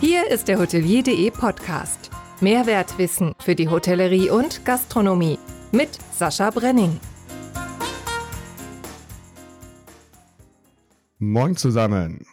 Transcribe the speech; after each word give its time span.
Hier 0.00 0.30
ist 0.30 0.48
der 0.48 0.58
Hotelier.de 0.58 1.30
Podcast. 1.30 2.10
Mehrwertwissen 2.40 3.34
für 3.38 3.54
die 3.54 3.68
Hotellerie 3.68 4.30
und 4.30 4.64
Gastronomie 4.64 5.38
mit 5.72 5.90
Sascha 6.10 6.48
Brenning. 6.48 6.98
Moin 11.18 11.54
zusammen. 11.54 12.24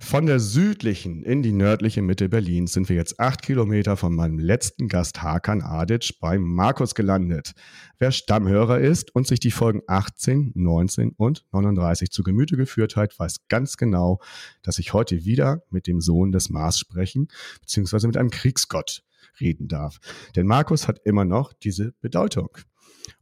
Von 0.00 0.26
der 0.26 0.38
südlichen 0.38 1.22
in 1.22 1.42
die 1.42 1.52
nördliche 1.52 2.02
Mitte 2.02 2.28
Berlins 2.28 2.72
sind 2.72 2.88
wir 2.88 2.96
jetzt 2.96 3.18
acht 3.18 3.42
Kilometer 3.42 3.96
von 3.96 4.14
meinem 4.14 4.38
letzten 4.38 4.88
Gast 4.88 5.22
Hakan 5.22 5.60
Adic 5.60 6.18
bei 6.20 6.38
Markus 6.38 6.94
gelandet. 6.94 7.52
Wer 7.98 8.12
Stammhörer 8.12 8.78
ist 8.78 9.14
und 9.14 9.26
sich 9.26 9.40
die 9.40 9.50
Folgen 9.50 9.82
18, 9.86 10.52
19 10.54 11.10
und 11.16 11.44
39 11.52 12.10
zu 12.10 12.22
Gemüte 12.22 12.56
geführt 12.56 12.96
hat, 12.96 13.18
weiß 13.18 13.48
ganz 13.48 13.76
genau, 13.76 14.20
dass 14.62 14.78
ich 14.78 14.92
heute 14.92 15.24
wieder 15.24 15.62
mit 15.68 15.86
dem 15.86 16.00
Sohn 16.00 16.32
des 16.32 16.48
Mars 16.48 16.78
sprechen, 16.78 17.28
beziehungsweise 17.60 18.06
mit 18.06 18.16
einem 18.16 18.30
Kriegsgott 18.30 19.02
reden 19.40 19.68
darf. 19.68 19.98
Denn 20.36 20.46
Markus 20.46 20.88
hat 20.88 21.00
immer 21.04 21.24
noch 21.24 21.52
diese 21.52 21.92
Bedeutung. 22.00 22.56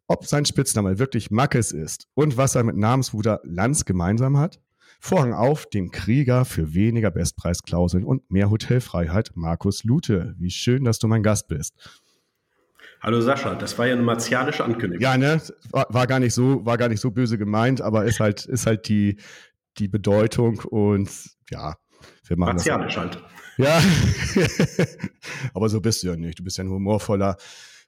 Ob 0.09 0.27
sein 0.27 0.45
Spitzname 0.45 0.99
wirklich 0.99 1.31
Mackes 1.31 1.73
ist 1.73 2.07
und 2.15 2.37
was 2.37 2.55
er 2.55 2.63
mit 2.63 2.77
Namensbruder 2.77 3.41
Lanz 3.43 3.85
gemeinsam 3.87 4.39
hat, 4.39 4.61
Vorhang 5.01 5.35
auf, 5.35 5.67
dem 5.67 5.91
Krieger 5.91 6.45
für 6.45 6.75
weniger 6.75 7.11
Bestpreisklauseln 7.11 8.05
und 8.05 8.31
mehr 8.31 8.51
Hotelfreiheit, 8.51 9.33
Markus 9.35 9.85
Lute. 9.85 10.35
Wie 10.39 10.51
schön, 10.51 10.85
dass 10.85 10.99
du 10.99 11.07
mein 11.07 11.23
Gast 11.23 11.49
bist. 11.49 11.75
Hallo 13.03 13.21
Sascha, 13.21 13.55
das 13.55 13.79
war 13.79 13.87
ja 13.87 13.93
eine 13.93 14.03
martialische 14.03 14.65
Ankündigung. 14.65 15.03
Ja, 15.03 15.17
ne? 15.17 15.41
War, 15.71 15.87
war, 15.91 16.07
gar 16.07 16.19
nicht 16.19 16.35
so, 16.35 16.65
war 16.65 16.79
gar 16.79 16.89
nicht 16.89 17.01
so 17.01 17.11
böse 17.11 17.39
gemeint, 17.39 17.81
aber 17.81 18.05
ist 18.05 18.21
halt, 18.21 18.47
ist 18.47 18.67
halt 18.67 18.89
die, 18.89 19.17
die 19.79 19.89
Bedeutung 19.89 20.61
und 20.61 21.11
ja, 21.51 21.77
wir 22.27 22.37
machen 22.39 22.57
Martialisch 22.57 22.95
das. 22.95 23.05
halt. 23.05 23.23
Ja, 23.59 23.81
aber 25.55 25.69
so 25.69 25.81
bist 25.81 26.03
du 26.03 26.09
ja 26.09 26.17
nicht. 26.17 26.39
Du 26.39 26.45
bist 26.45 26.59
ja 26.59 26.65
ein 26.65 26.71
humorvoller, 26.71 27.37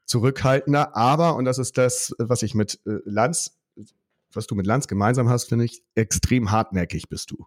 zurückhaltender, 0.05 0.97
aber, 0.97 1.37
und 1.37 1.45
das 1.45 1.59
ist 1.59 1.77
das, 1.79 2.15
was 2.19 2.43
ich 2.43 2.55
mit 2.55 2.81
äh, 2.87 2.99
Lanz 3.05 3.58
was 4.33 4.47
du 4.47 4.55
mit 4.55 4.67
Lanz 4.67 4.89
gemeinsam 4.89 5.29
hast, 5.29 5.49
finde 5.49 5.65
ich, 5.65 5.83
extrem 5.95 6.51
hartnäckig 6.51 7.09
bist 7.09 7.31
du. 7.31 7.47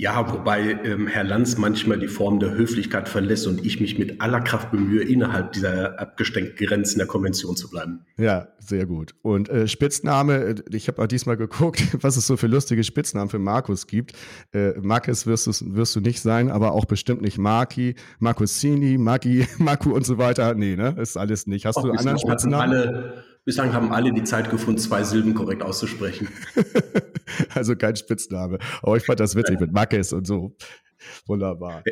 Ja, 0.00 0.32
wobei 0.32 0.80
ähm, 0.82 1.08
Herr 1.08 1.24
Lanz 1.24 1.58
manchmal 1.58 1.98
die 1.98 2.08
Form 2.08 2.40
der 2.40 2.52
Höflichkeit 2.52 3.06
verlässt 3.06 3.46
und 3.46 3.66
ich 3.66 3.80
mich 3.80 3.98
mit 3.98 4.22
aller 4.22 4.40
Kraft 4.40 4.70
bemühe, 4.70 5.02
innerhalb 5.02 5.52
dieser 5.52 6.00
abgesteckten 6.00 6.66
Grenzen 6.66 6.98
der 6.98 7.06
Konvention 7.06 7.54
zu 7.54 7.68
bleiben. 7.68 8.06
Ja, 8.16 8.48
sehr 8.58 8.86
gut. 8.86 9.14
Und 9.20 9.50
äh, 9.50 9.68
Spitzname, 9.68 10.36
äh, 10.36 10.54
ich 10.72 10.88
habe 10.88 11.02
auch 11.02 11.06
diesmal 11.06 11.36
geguckt, 11.36 11.82
was 12.02 12.16
es 12.16 12.26
so 12.26 12.38
für 12.38 12.46
lustige 12.46 12.82
Spitznamen 12.82 13.28
für 13.28 13.38
Markus 13.38 13.86
gibt. 13.86 14.14
Äh, 14.54 14.72
Marcus 14.80 15.26
wirst, 15.26 15.74
wirst 15.74 15.94
du 15.94 16.00
nicht 16.00 16.22
sein, 16.22 16.50
aber 16.50 16.72
auch 16.72 16.86
bestimmt 16.86 17.20
nicht 17.20 17.36
Marki, 17.36 17.94
Marcusini, 18.20 18.96
Maki, 18.96 19.46
Marku 19.58 19.92
und 19.92 20.06
so 20.06 20.16
weiter. 20.16 20.54
Nee, 20.54 20.76
ne? 20.76 20.96
Ist 20.98 21.18
alles 21.18 21.46
nicht. 21.46 21.66
Hast 21.66 21.76
Och, 21.76 21.82
du 21.82 21.90
anderen 21.90 22.18
Spitznamen? 22.18 22.70
Alle, 22.70 23.24
bislang 23.44 23.72
haben 23.72 23.92
alle 23.92 24.12
die 24.12 24.24
Zeit 24.24 24.50
gefunden, 24.50 24.78
zwei 24.78 25.02
Silben 25.02 25.34
korrekt 25.34 25.62
auszusprechen. 25.62 26.28
also 27.54 27.76
kein 27.76 27.96
Spitzname. 27.96 28.58
Aber 28.82 28.96
ich 28.96 29.04
fand 29.04 29.20
das 29.20 29.34
witzig 29.34 29.60
mit 29.60 29.72
Mackes 29.72 30.12
und 30.12 30.26
so. 30.26 30.56
Wunderbar. 31.26 31.82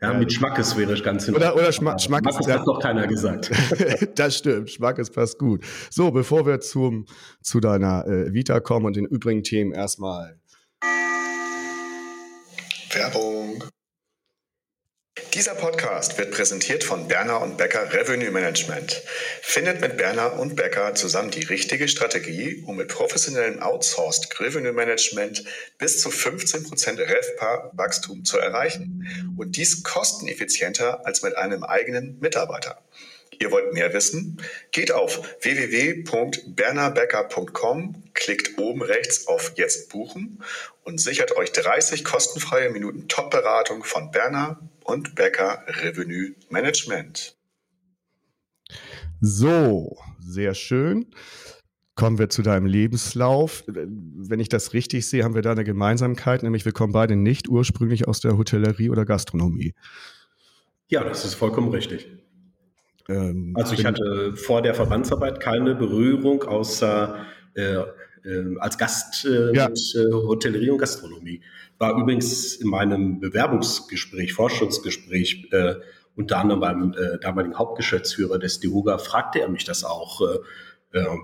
Ja, 0.00 0.12
mit 0.14 0.32
Schmackes 0.32 0.76
wäre 0.76 0.92
ich 0.94 1.04
ganz 1.04 1.24
hin. 1.26 1.36
Oder, 1.36 1.54
oder 1.54 1.70
Schma 1.70 1.98
Schmackes. 1.98 2.34
Schmackes 2.34 2.48
hat 2.48 2.66
noch 2.66 2.80
keiner 2.80 3.06
gesagt. 3.06 3.50
das 4.16 4.36
stimmt. 4.36 4.70
Schmackes 4.70 5.10
passt 5.10 5.38
gut. 5.38 5.64
So, 5.90 6.10
bevor 6.10 6.46
wir 6.46 6.60
zum, 6.60 7.06
zu 7.40 7.60
deiner 7.60 8.06
äh, 8.06 8.32
Vita 8.32 8.58
kommen 8.60 8.86
und 8.86 8.96
den 8.96 9.06
übrigen 9.06 9.44
Themen 9.44 9.72
erstmal. 9.72 10.40
Werbung. 12.92 13.62
Dieser 15.36 15.54
Podcast 15.54 16.16
wird 16.16 16.30
präsentiert 16.30 16.82
von 16.82 17.08
Berner 17.08 17.42
und 17.42 17.58
Becker 17.58 17.92
Revenue 17.92 18.30
Management. 18.30 19.02
Findet 19.42 19.82
mit 19.82 19.98
Berner 19.98 20.38
und 20.38 20.56
Becker 20.56 20.94
zusammen 20.94 21.30
die 21.30 21.44
richtige 21.44 21.88
Strategie, 21.88 22.64
um 22.66 22.76
mit 22.76 22.88
professionellem 22.88 23.60
Outsourced 23.60 24.40
Revenue 24.40 24.72
Management 24.72 25.44
bis 25.76 26.00
zu 26.00 26.08
15% 26.08 27.00
RevPAR-Wachstum 27.00 28.24
zu 28.24 28.38
erreichen. 28.38 29.06
Und 29.36 29.58
dies 29.58 29.82
kosteneffizienter 29.82 31.04
als 31.04 31.20
mit 31.20 31.36
einem 31.36 31.64
eigenen 31.64 32.18
Mitarbeiter. 32.18 32.82
Ihr 33.38 33.50
wollt 33.50 33.74
mehr 33.74 33.92
wissen? 33.92 34.40
Geht 34.70 34.90
auf 34.90 35.20
www.bernerbecker.com, 35.42 38.04
klickt 38.14 38.58
oben 38.58 38.80
rechts 38.80 39.26
auf 39.26 39.52
Jetzt 39.56 39.90
buchen 39.90 40.42
und 40.82 40.98
sichert 40.98 41.36
euch 41.36 41.52
30 41.52 42.04
kostenfreie 42.04 42.70
Minuten 42.70 43.06
Top-Beratung 43.08 43.84
von 43.84 44.10
Berner 44.10 44.58
und 44.86 45.14
Becker 45.14 45.62
Revenue 45.82 46.34
Management. 46.50 47.36
So, 49.20 49.96
sehr 50.20 50.54
schön. 50.54 51.06
Kommen 51.94 52.18
wir 52.18 52.28
zu 52.28 52.42
deinem 52.42 52.66
Lebenslauf. 52.66 53.64
Wenn 53.66 54.38
ich 54.38 54.50
das 54.50 54.74
richtig 54.74 55.08
sehe, 55.08 55.24
haben 55.24 55.34
wir 55.34 55.42
da 55.42 55.52
eine 55.52 55.64
Gemeinsamkeit, 55.64 56.42
nämlich 56.42 56.64
wir 56.64 56.72
kommen 56.72 56.92
beide 56.92 57.16
nicht 57.16 57.48
ursprünglich 57.48 58.06
aus 58.06 58.20
der 58.20 58.36
Hotellerie 58.36 58.90
oder 58.90 59.06
Gastronomie. 59.06 59.74
Ja, 60.88 61.02
das 61.02 61.24
ist 61.24 61.34
vollkommen 61.34 61.70
richtig. 61.70 62.08
Ähm, 63.08 63.54
also 63.56 63.72
ich 63.72 63.86
hatte 63.86 64.36
vor 64.36 64.60
der 64.60 64.74
Verbandsarbeit 64.74 65.40
keine 65.40 65.74
Berührung 65.74 66.42
außer 66.42 67.24
äh, 67.54 67.78
äh, 68.26 68.58
als 68.58 68.78
Gast 68.78 69.24
äh, 69.24 69.54
ja. 69.54 69.68
mit 69.68 69.78
äh, 69.94 70.12
Hotellerie 70.12 70.70
und 70.70 70.78
Gastronomie. 70.78 71.40
War 71.78 71.98
übrigens 71.98 72.56
in 72.56 72.68
meinem 72.68 73.20
Bewerbungsgespräch, 73.20 74.32
Forschungsgespräch, 74.32 75.48
äh, 75.52 75.74
unter 76.16 76.38
anderem 76.38 76.60
beim 76.60 76.94
äh, 76.94 77.18
damaligen 77.20 77.58
Hauptgeschäftsführer 77.58 78.38
des 78.38 78.60
DEHUGA, 78.60 78.98
fragte 78.98 79.40
er 79.40 79.48
mich 79.48 79.64
das 79.64 79.84
auch. 79.84 80.20
Äh, 80.22 80.38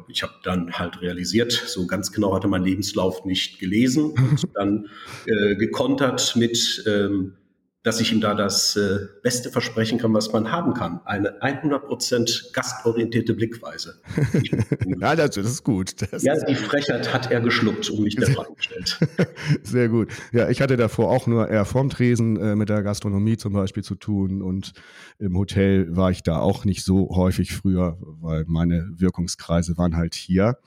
ich 0.09 0.23
habe 0.23 0.35
dann 0.43 0.73
halt 0.73 1.01
realisiert, 1.01 1.51
so 1.53 1.87
ganz 1.87 2.12
genau 2.12 2.35
hatte 2.35 2.47
mein 2.47 2.62
Lebenslauf 2.62 3.25
nicht 3.25 3.59
gelesen 3.59 4.11
und 4.19 4.45
dann 4.55 4.89
gekontert 5.25 6.37
mit 6.37 6.85
ähm, 6.87 7.37
dass 7.82 8.00
ich 8.00 8.12
ihm 8.12 8.20
da 8.20 8.34
das 8.34 8.76
äh, 8.76 9.09
Beste 9.22 9.50
versprechen 9.50 9.98
kann, 9.98 10.15
was 10.15 10.32
man 10.32 10.53
haben 10.53 10.72
kann. 10.72 11.00
Eine 11.04 11.43
100% 11.43 12.53
gastorientierte 12.53 13.34
Blickweise. 13.34 14.00
ja, 15.00 15.16
das, 15.16 15.37
ist 15.37 15.65
gut. 15.65 15.94
Das 16.12 16.22
ja, 16.22 16.34
die 16.44 16.54
Frechheit 16.54 17.12
hat 17.12 17.32
er 17.32 17.41
geschluckt 17.41 17.91
und 17.91 18.03
mich 18.03 18.15
der 18.15 18.28
Frage 18.28 18.54
gestellt. 18.54 18.98
Sehr 19.65 19.88
gut. 19.88 20.12
Ja, 20.32 20.48
ich 20.48 20.60
hatte 20.60 20.76
davor 20.76 21.10
auch 21.10 21.26
nur 21.26 21.48
eher 21.48 21.65
vorm 21.65 21.91
Tresen 21.91 22.37
äh, 22.37 22.54
mit 22.54 22.69
der 22.69 22.82
Gastronomie 22.82 23.37
zum 23.37 23.53
Beispiel 23.53 23.82
zu 23.82 23.97
tun 23.97 24.43
und 24.43 24.72
im 25.19 25.37
Hotel 25.37 25.97
war 25.97 26.12
ich 26.12 26.22
da 26.22 26.38
auch 26.38 26.64
nicht 26.64 26.84
so 26.84 27.10
häufig 27.16 27.53
früher, 27.53 27.99
weil 28.00 28.44
meine 28.47 28.88
Wirkungskreise 28.94 29.76
waren 29.76 29.97
halt 29.97 30.14
hier. 30.14 30.59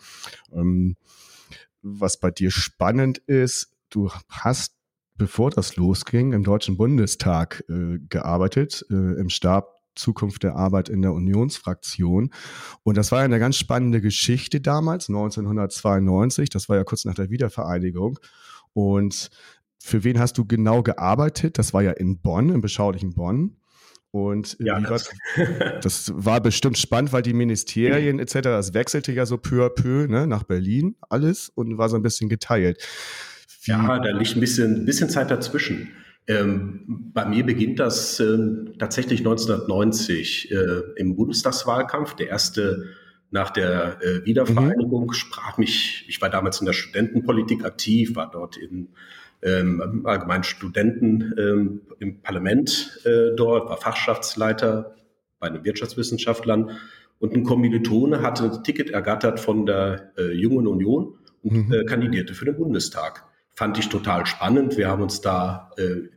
Ähm, 0.52 0.98
was 1.82 2.20
bei 2.20 2.32
dir 2.32 2.52
spannend 2.52 3.20
ist, 3.20 3.72
du 3.90 4.10
hast 4.28 4.75
bevor 5.18 5.50
das 5.50 5.76
losging, 5.76 6.34
im 6.34 6.44
Deutschen 6.44 6.78
Bundestag 6.78 7.64
äh, 7.70 8.00
gearbeitet, 8.10 8.86
äh, 8.90 9.20
im 9.20 9.30
Stab 9.30 9.76
Zukunft 9.96 10.44
der 10.44 10.56
Arbeit 10.56 10.90
in 10.90 11.02
der 11.02 11.14
Unionsfraktion. 11.14 12.32
Und 12.84 12.98
das 12.98 13.12
war 13.12 13.20
ja 13.20 13.26
eine 13.26 13.40
ganz 13.40 13.58
spannende 13.58 14.02
Geschichte 14.02 14.62
damals, 14.62 15.10
1992. 15.10 16.50
Das 16.50 16.70
war 16.70 16.76
ja 16.78 16.84
kurz 16.84 17.06
nach 17.06 17.16
der 17.16 17.30
Wiedervereinigung. 17.30 18.20
Und 18.74 19.30
für 19.80 20.04
wen 20.04 20.20
hast 20.20 20.38
du 20.38 20.46
genau 20.46 20.84
gearbeitet? 20.84 21.58
Das 21.58 21.74
war 21.74 21.82
ja 21.82 21.92
in 21.92 22.20
Bonn, 22.20 22.50
im 22.50 22.62
beschaulichen 22.62 23.14
Bonn. 23.14 23.58
Und 24.12 24.56
ja, 24.60 24.80
das, 24.80 25.10
das, 25.82 26.12
war 26.16 26.40
bestimmt 26.40 26.78
spannend, 26.78 27.12
weil 27.12 27.22
die 27.22 27.34
Ministerien 27.34 28.20
etc., 28.20 28.36
das 28.44 28.74
wechselte 28.74 29.12
ja 29.12 29.26
so 29.26 29.38
peu 29.38 29.66
à 29.66 29.70
peu 29.70 30.08
ne, 30.08 30.26
nach 30.26 30.44
Berlin 30.44 30.96
alles 31.10 31.50
und 31.50 31.78
war 31.78 31.90
so 31.90 31.98
ein 31.98 32.02
bisschen 32.02 32.30
geteilt. 32.30 32.82
Ja, 33.66 34.00
da 34.00 34.10
liegt 34.12 34.36
ein 34.36 34.40
bisschen, 34.40 34.82
ein 34.82 34.86
bisschen 34.86 35.10
Zeit 35.10 35.32
dazwischen. 35.32 35.90
Ähm, 36.28 37.12
bei 37.14 37.26
mir 37.26 37.46
beginnt 37.46 37.80
das 37.80 38.20
ähm, 38.20 38.74
tatsächlich 38.80 39.20
1990 39.20 40.52
äh, 40.52 40.56
im 40.96 41.16
Bundestagswahlkampf. 41.16 42.16
Der 42.16 42.30
erste 42.30 42.86
nach 43.32 43.52
der 43.52 44.02
äh, 44.02 44.26
Wiedervereinigung 44.26 45.08
mhm. 45.08 45.14
sprach 45.14 45.58
mich, 45.58 46.06
ich 46.08 46.22
war 46.22 46.30
damals 46.30 46.60
in 46.60 46.66
der 46.66 46.74
Studentenpolitik 46.74 47.66
aktiv, 47.66 48.16
war 48.16 48.32
dort 48.32 48.58
in 48.58 48.90
ähm, 49.44 50.02
allgemeinen 50.06 50.44
Studenten 50.44 51.34
ähm, 51.38 51.82
im 52.00 52.22
Parlament 52.22 53.02
äh, 53.04 53.36
dort, 53.36 53.70
war 53.70 53.78
Fachschaftsleiter 53.78 54.96
bei 55.40 55.50
den 55.50 55.64
Wirtschaftswissenschaftlern 55.64 56.72
und 57.20 57.34
ein 57.34 57.44
Kommilitone 57.44 58.22
hatte 58.22 58.46
ein 58.46 58.64
Ticket 58.64 58.90
ergattert 58.90 59.40
von 59.40 59.66
der 59.66 60.12
äh, 60.18 60.32
Jungen 60.32 60.66
Union 60.66 61.20
und 61.44 61.68
mhm. 61.68 61.74
Äh, 61.74 61.86
kandidierte 61.86 62.34
für 62.34 62.46
den 62.46 62.58
Bundestag 62.58 63.26
fand 63.56 63.78
ich 63.78 63.90
total 63.90 64.26
spannend. 64.26 64.78
Wir 64.78 64.90
haben 64.90 65.02
uns 65.02 65.22
da 65.22 65.72
äh, 65.78 66.10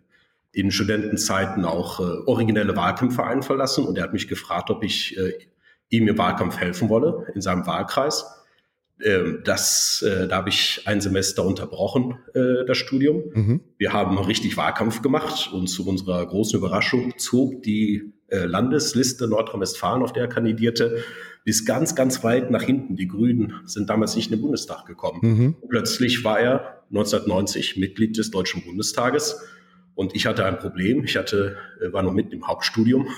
in 0.53 0.71
Studentenzeiten 0.71 1.65
auch 1.65 2.01
äh, 2.01 2.03
originelle 2.27 2.77
Wahlkämpfe 2.77 3.25
einverlassen 3.25 3.87
und 3.87 3.97
er 3.97 4.05
hat 4.05 4.13
mich 4.13 4.29
gefragt, 4.29 4.71
ob 4.71 4.83
ich 4.83 5.17
äh, 5.17 5.33
ihm 5.89 6.09
im 6.09 6.19
Wahlkampf 6.19 6.59
helfen 6.59 6.89
wolle 6.89 7.27
in 7.35 7.41
seinem 7.41 7.67
Wahlkreis. 7.67 8.27
ähm, 9.05 9.43
das, 9.45 10.03
äh, 10.03 10.27
da 10.27 10.39
habe 10.39 10.49
ich 10.49 10.83
ein 10.87 11.01
Semester 11.01 11.45
unterbrochen, 11.45 12.19
äh, 12.35 12.65
das 12.67 12.79
Studium. 12.79 13.23
Mhm. 13.33 13.61
Wir 13.79 13.93
haben 13.93 14.19
richtig 14.19 14.57
Wahlkampf 14.57 15.03
gemacht 15.03 15.51
und 15.53 15.69
zu 15.69 15.87
unserer 15.87 16.27
großen 16.27 16.59
Überraschung 16.59 17.15
zog 17.17 17.63
die 17.63 18.13
äh, 18.27 18.45
Landesliste 18.45 19.29
Nordrhein-Westfalen, 19.29 20.03
auf 20.03 20.13
der 20.13 20.25
er 20.25 20.29
kandidierte, 20.29 21.05
bis 21.45 21.65
ganz, 21.65 21.95
ganz 21.95 22.23
weit 22.25 22.51
nach 22.51 22.63
hinten. 22.63 22.97
Die 22.97 23.09
Grünen 23.09 23.55
sind 23.65 23.91
damals 23.91 24.17
nicht 24.17 24.31
in 24.31 24.37
den 24.37 24.43
Bundestag 24.43 24.87
gekommen. 24.87 25.21
Mhm. 25.23 25.57
Plötzlich 25.69 26.25
war 26.25 26.39
er 26.39 26.83
1990 26.91 27.77
Mitglied 27.77 28.17
des 28.17 28.31
Deutschen 28.31 28.63
Bundestages. 28.65 29.41
Und 29.95 30.15
ich 30.15 30.27
hatte 30.27 30.45
ein 30.45 30.59
Problem. 30.59 31.03
Ich 31.05 31.17
hatte, 31.17 31.57
war 31.91 32.03
noch 32.03 32.13
mitten 32.13 32.33
im 32.33 32.47
Hauptstudium 32.47 33.09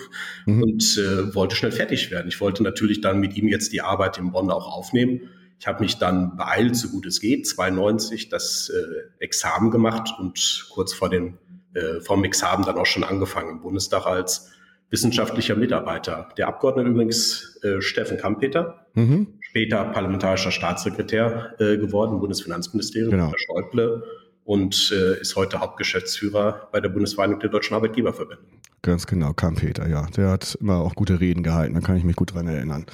mhm. 0.47 0.63
und 0.63 0.99
äh, 0.99 1.35
wollte 1.35 1.55
schnell 1.55 1.73
fertig 1.73 2.11
werden. 2.11 2.29
Ich 2.29 2.41
wollte 2.41 2.63
natürlich 2.63 3.01
dann 3.03 3.21
mit 3.21 3.37
ihm 3.37 3.49
jetzt 3.49 3.73
die 3.73 3.83
Arbeit 3.83 4.17
in 4.17 4.33
Bonn 4.33 4.51
auch 4.51 4.67
aufnehmen. 4.67 5.29
Ich 5.59 5.67
habe 5.67 5.83
mich 5.83 5.99
dann 5.99 6.39
beeilt, 6.39 6.75
so 6.75 6.89
gut 6.89 7.05
es 7.05 7.21
geht, 7.21 7.47
92 7.47 8.31
das 8.31 8.71
äh, 8.71 9.23
Examen 9.23 9.71
gemacht 9.71 10.15
und 10.19 10.69
kurz 10.71 10.95
vor 10.95 11.11
dem 11.11 11.37
äh, 11.75 12.01
vom 12.01 12.25
Examen 12.25 12.65
dann 12.65 12.79
auch 12.79 12.87
schon 12.87 13.05
angefangen 13.05 13.51
im 13.51 13.61
Bundestag 13.61 14.07
als 14.07 14.51
wissenschaftlicher 14.91 15.57
Mitarbeiter. 15.57 16.29
Der 16.37 16.49
Abgeordnete 16.49 16.91
übrigens 16.91 17.59
äh, 17.63 17.81
Steffen 17.81 18.19
Kampeter, 18.19 18.87
mhm. 18.95 19.29
später 19.41 19.85
parlamentarischer 19.85 20.51
Staatssekretär 20.51 21.55
äh, 21.59 21.77
geworden 21.77 22.21
Bundesfinanzministerium, 22.21 23.11
genau. 23.11 23.33
Schäuble 23.37 24.03
und 24.45 24.93
äh, 24.93 25.21
ist 25.21 25.37
heute 25.37 25.61
Hauptgeschäftsführer 25.61 26.69
bei 26.73 26.81
der 26.81 26.89
Bundesvereinigung 26.89 27.41
der 27.41 27.51
deutschen 27.51 27.75
Arbeitgeberverbände. 27.75 28.43
Ganz 28.83 29.07
genau, 29.07 29.33
Kampeter, 29.33 29.89
ja. 29.89 30.07
Der 30.17 30.31
hat 30.31 30.57
immer 30.61 30.79
auch 30.79 30.95
gute 30.95 31.21
Reden 31.21 31.43
gehalten, 31.43 31.75
da 31.75 31.81
kann 31.81 31.97
ich 31.97 32.05
mich 32.05 32.17
gut 32.17 32.35
dran 32.35 32.49
erinnern. 32.49 32.87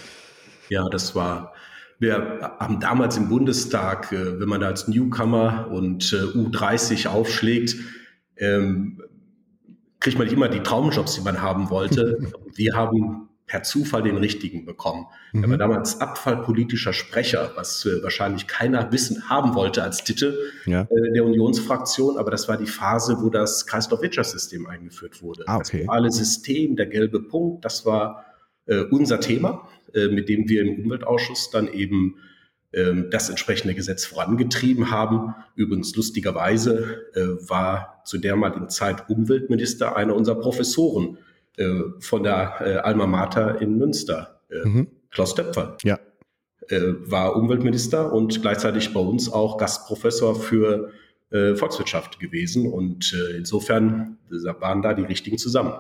Ja, 0.69 0.89
das 0.89 1.15
war 1.15 1.55
wir 1.99 2.55
haben 2.59 2.81
damals 2.81 3.17
im 3.17 3.29
Bundestag, 3.29 4.13
äh, 4.13 4.39
wenn 4.39 4.49
man 4.49 4.61
da 4.61 4.67
als 4.67 4.89
Newcomer 4.89 5.69
und 5.71 6.13
äh, 6.13 6.39
U30 6.39 7.09
aufschlägt, 7.09 7.77
ähm, 8.37 9.03
kriegt 10.07 10.19
man 10.19 10.29
nicht 10.29 10.35
immer 10.35 10.49
die 10.49 10.61
Traumjobs, 10.61 11.17
die 11.17 11.21
man 11.21 11.43
haben 11.43 11.69
wollte. 11.69 12.19
Wir 12.55 12.75
haben 12.75 13.29
per 13.49 13.65
Zufall 13.65 14.05
den 14.05 14.17
richtigen 14.17 14.65
bekommen. 14.65 15.07
Mhm. 15.33 15.43
Er 15.43 15.51
war 15.51 15.59
damals 15.59 16.01
abfallpolitischer 16.01 16.93
Sprecher, 16.93 17.51
was 17.57 17.85
äh, 17.87 18.05
wahrscheinlich 18.05 18.47
keiner 18.47 18.93
wissen 18.93 19.29
haben 19.29 19.57
wollte 19.57 19.83
als 19.83 20.05
Titel 20.05 20.39
ja. 20.65 20.83
äh, 20.83 21.13
der 21.13 21.25
Unionsfraktion, 21.25 22.19
aber 22.19 22.31
das 22.31 22.47
war 22.47 22.57
die 22.57 22.67
Phase, 22.67 23.17
wo 23.21 23.31
das 23.31 23.67
Kreislaufwirtschaftssystem 23.67 24.69
eingeführt 24.69 25.23
wurde. 25.23 25.43
Ah, 25.49 25.57
okay. 25.57 25.79
Das 25.79 25.87
duale 25.87 26.13
System, 26.13 26.77
der 26.77 26.87
gelbe 26.87 27.21
Punkt, 27.21 27.65
das 27.65 27.85
war 27.85 28.27
äh, 28.67 28.83
unser 28.83 29.19
Thema. 29.19 29.69
Äh, 29.93 30.09
mit 30.09 30.29
dem 30.29 30.49
wir 30.49 30.63
im 30.63 30.85
Umweltausschuss 30.85 31.51
dann 31.51 31.67
eben 31.67 32.17
das 33.11 33.31
entsprechende 33.31 33.75
Gesetz 33.75 34.05
vorangetrieben 34.05 34.91
haben. 34.91 35.35
Übrigens 35.55 35.97
lustigerweise 35.97 37.07
äh, 37.15 37.49
war 37.49 38.03
zu 38.05 38.19
dermaligen 38.19 38.69
Zeit 38.69 39.09
Umweltminister 39.09 39.97
einer 39.97 40.15
unserer 40.15 40.39
Professoren 40.39 41.17
äh, 41.57 41.71
von 42.01 42.23
der 42.23 42.85
Alma 42.85 43.07
Mater 43.07 43.63
in 43.63 43.79
Münster, 43.79 44.43
mhm. 44.65 44.89
Klaus 45.11 45.35
Töpfer. 45.35 45.79
Ja. 45.83 45.99
War 46.69 47.37
Umweltminister 47.37 48.13
und 48.13 48.43
gleichzeitig 48.43 48.93
bei 48.93 49.01
uns 49.01 49.33
auch 49.33 49.57
Gastprofessor 49.57 50.35
für 50.35 50.91
Volkswirtschaft 51.31 52.19
gewesen. 52.19 52.73
Und 52.73 53.17
insofern 53.37 54.19
waren 54.29 54.83
da 54.83 54.93
die 54.93 55.05
richtigen 55.05 55.39
zusammen. 55.39 55.75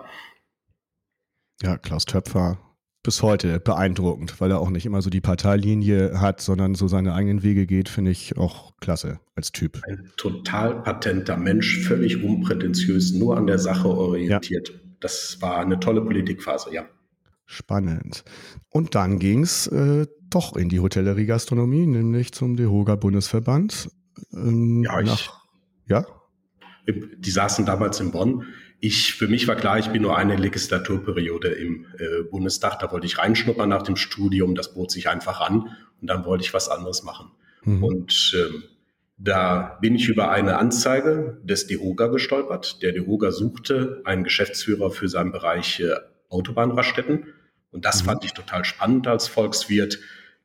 Ja, 1.60 1.76
Klaus 1.76 2.04
Töpfer, 2.04 2.58
bis 3.06 3.22
heute 3.22 3.60
beeindruckend, 3.60 4.40
weil 4.40 4.50
er 4.50 4.58
auch 4.58 4.68
nicht 4.68 4.84
immer 4.84 5.00
so 5.00 5.10
die 5.10 5.20
Parteilinie 5.20 6.20
hat, 6.20 6.40
sondern 6.40 6.74
so 6.74 6.88
seine 6.88 7.14
eigenen 7.14 7.44
Wege 7.44 7.64
geht, 7.64 7.88
finde 7.88 8.10
ich 8.10 8.36
auch 8.36 8.76
klasse 8.80 9.20
als 9.36 9.52
Typ. 9.52 9.80
Ein 9.86 10.10
total 10.16 10.82
patenter 10.82 11.36
Mensch, 11.36 11.86
völlig 11.86 12.20
unprätentiös, 12.20 13.12
nur 13.14 13.36
an 13.36 13.46
der 13.46 13.60
Sache 13.60 13.86
orientiert. 13.88 14.70
Ja. 14.70 14.74
Das 14.98 15.38
war 15.40 15.58
eine 15.58 15.78
tolle 15.78 16.02
Politikphase, 16.02 16.74
ja. 16.74 16.84
Spannend. 17.44 18.24
Und 18.70 18.96
dann 18.96 19.20
ging 19.20 19.44
es 19.44 19.68
äh, 19.68 20.08
doch 20.28 20.56
in 20.56 20.68
die 20.68 20.80
Hotellerie-Gastronomie, 20.80 21.86
nämlich 21.86 22.32
zum 22.32 22.56
DEHOGA 22.56 22.96
Bundesverband. 22.96 23.88
Ähm, 24.32 24.82
ja, 24.82 24.98
ich, 24.98 25.06
nach, 25.06 25.44
ja? 25.86 26.04
Die 26.88 27.30
saßen 27.30 27.64
damals 27.66 28.00
in 28.00 28.10
Bonn 28.10 28.42
ich, 28.80 29.14
für 29.14 29.28
mich 29.28 29.48
war 29.48 29.56
klar, 29.56 29.78
ich 29.78 29.88
bin 29.88 30.02
nur 30.02 30.16
eine 30.16 30.36
Legislaturperiode 30.36 31.48
im 31.48 31.86
äh, 31.98 32.22
Bundestag. 32.30 32.78
Da 32.78 32.92
wollte 32.92 33.06
ich 33.06 33.18
reinschnuppern 33.18 33.68
nach 33.68 33.82
dem 33.82 33.96
Studium. 33.96 34.54
Das 34.54 34.74
bot 34.74 34.90
sich 34.90 35.08
einfach 35.08 35.40
an. 35.40 35.76
Und 36.00 36.08
dann 36.08 36.24
wollte 36.24 36.44
ich 36.44 36.52
was 36.52 36.68
anderes 36.68 37.02
machen. 37.02 37.30
Mhm. 37.64 37.82
Und 37.82 38.36
ähm, 38.36 38.64
da 39.18 39.78
bin 39.80 39.94
ich 39.94 40.08
über 40.08 40.30
eine 40.30 40.58
Anzeige 40.58 41.40
des 41.42 41.66
DEHOGA 41.66 42.08
gestolpert. 42.08 42.82
Der 42.82 42.92
DEHOGA 42.92 43.32
suchte 43.32 44.02
einen 44.04 44.24
Geschäftsführer 44.24 44.90
für 44.90 45.08
seinen 45.08 45.32
Bereich 45.32 45.80
äh, 45.80 45.94
Autobahnraststätten. 46.28 47.26
Und 47.70 47.84
das 47.84 48.02
mhm. 48.02 48.06
fand 48.06 48.24
ich 48.24 48.34
total 48.34 48.64
spannend 48.64 49.06
als 49.06 49.26
Volkswirt, 49.26 49.98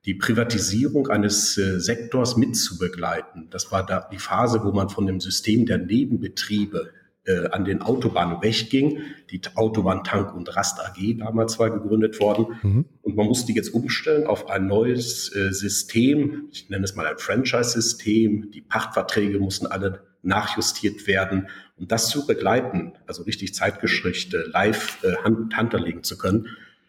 die 0.06 0.14
Privatisierung 0.14 1.10
eines 1.10 1.58
äh, 1.58 1.80
Sektors 1.80 2.38
mitzubegleiten. 2.38 3.50
Das 3.50 3.72
war 3.72 3.86
da 3.86 4.08
die 4.12 4.18
Phase, 4.18 4.64
wo 4.64 4.72
man 4.72 4.90
von 4.90 5.06
dem 5.06 5.20
System 5.20 5.66
der 5.66 5.78
Nebenbetriebe 5.78 6.92
äh, 7.26 7.50
an 7.50 7.66
den 7.66 7.82
Autobahnen 7.82 8.42
wegging. 8.42 9.02
Die 9.30 9.42
Autobahn 9.56 10.04
Tank 10.04 10.34
und 10.34 10.56
Rast 10.56 10.80
AG 10.80 11.18
damals 11.20 11.60
war 11.60 11.70
gegründet 11.70 12.20
worden. 12.20 12.48
Mhm. 12.62 12.86
Und 13.02 13.16
man 13.16 13.28
musste 13.28 13.52
jetzt 13.52 13.74
umstellen 13.74 14.28
auf 14.28 14.50
ein 14.50 14.68
neues 14.68 15.34
äh, 15.36 15.52
System. 15.52 16.50
Ich 16.52 16.70
nenne 16.70 16.84
es 16.84 16.96
mal 16.96 17.06
ein 17.06 17.18
Franchise-System. 17.18 18.52
Die 18.52 18.62
Pachtverträge 18.62 19.40
mussten 19.40 19.68
alle 19.68 20.04
nachjustiert 20.24 21.08
werden. 21.08 21.48
Und 21.78 21.92
das 21.92 22.10
zu 22.10 22.28
begleiten, 22.28 22.94
also 23.08 23.24
richtig 23.24 23.56
Zeitgeschichte 23.56 24.50
live 24.52 25.04
äh, 25.04 25.16
Hand, 25.24 25.56
hanterlegen 25.56 26.04
zu 26.04 26.18
können, 26.18 26.48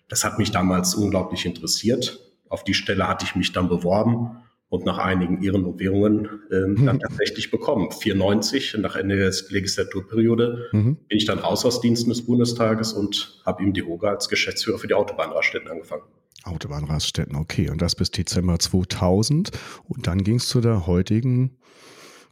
das 0.08 0.24
hat 0.24 0.38
mich 0.38 0.50
damals 0.50 0.94
unglaublich 0.94 1.46
interessiert. 1.46 2.20
Auf 2.48 2.64
die 2.64 2.74
Stelle 2.74 3.08
hatte 3.08 3.24
ich 3.24 3.34
mich 3.34 3.52
dann 3.52 3.68
beworben 3.68 4.41
und 4.72 4.86
nach 4.86 4.96
einigen 4.96 5.42
Ehren 5.42 5.66
und 5.66 5.78
Währungen 5.78 6.40
ähm, 6.50 6.86
dann 6.86 6.98
tatsächlich 6.98 7.50
bekommen. 7.50 7.90
94, 7.92 8.78
nach 8.78 8.96
Ende 8.96 9.16
der 9.18 9.30
Legislaturperiode, 9.50 10.70
mhm. 10.72 10.96
bin 10.96 11.18
ich 11.18 11.26
dann 11.26 11.40
raus 11.40 11.66
aus 11.66 11.82
Diensten 11.82 12.08
des 12.08 12.24
Bundestages 12.24 12.94
und 12.94 13.42
habe 13.44 13.62
ihm 13.62 13.74
die 13.74 13.82
Hoga 13.82 14.08
als 14.08 14.30
Geschäftsführer 14.30 14.78
für 14.78 14.86
die 14.86 14.94
Autobahnraststätten 14.94 15.70
angefangen. 15.70 16.04
Autobahnraststätten, 16.44 17.36
okay. 17.36 17.68
Und 17.68 17.82
das 17.82 17.94
bis 17.94 18.12
Dezember 18.12 18.58
2000. 18.58 19.50
Und 19.84 20.06
dann 20.06 20.24
ging 20.24 20.36
es 20.36 20.48
zu 20.48 20.62
der 20.62 20.86
heutigen... 20.86 21.58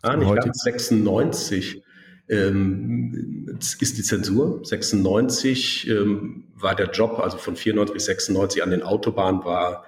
Ah, 0.01 0.17
nicht 0.17 0.27
heutigen 0.27 0.55
96 0.55 1.83
ähm, 2.31 3.59
ist 3.61 3.99
die 3.99 4.03
Zensur. 4.03 4.63
96 4.65 5.91
ähm, 5.91 6.45
war 6.55 6.75
der 6.75 6.91
Job, 6.91 7.19
also 7.19 7.37
von 7.37 7.55
94 7.55 7.93
bis 7.93 8.07
96 8.07 8.63
an 8.63 8.71
den 8.71 8.83
Autobahnen 8.83 9.45
war 9.45 9.85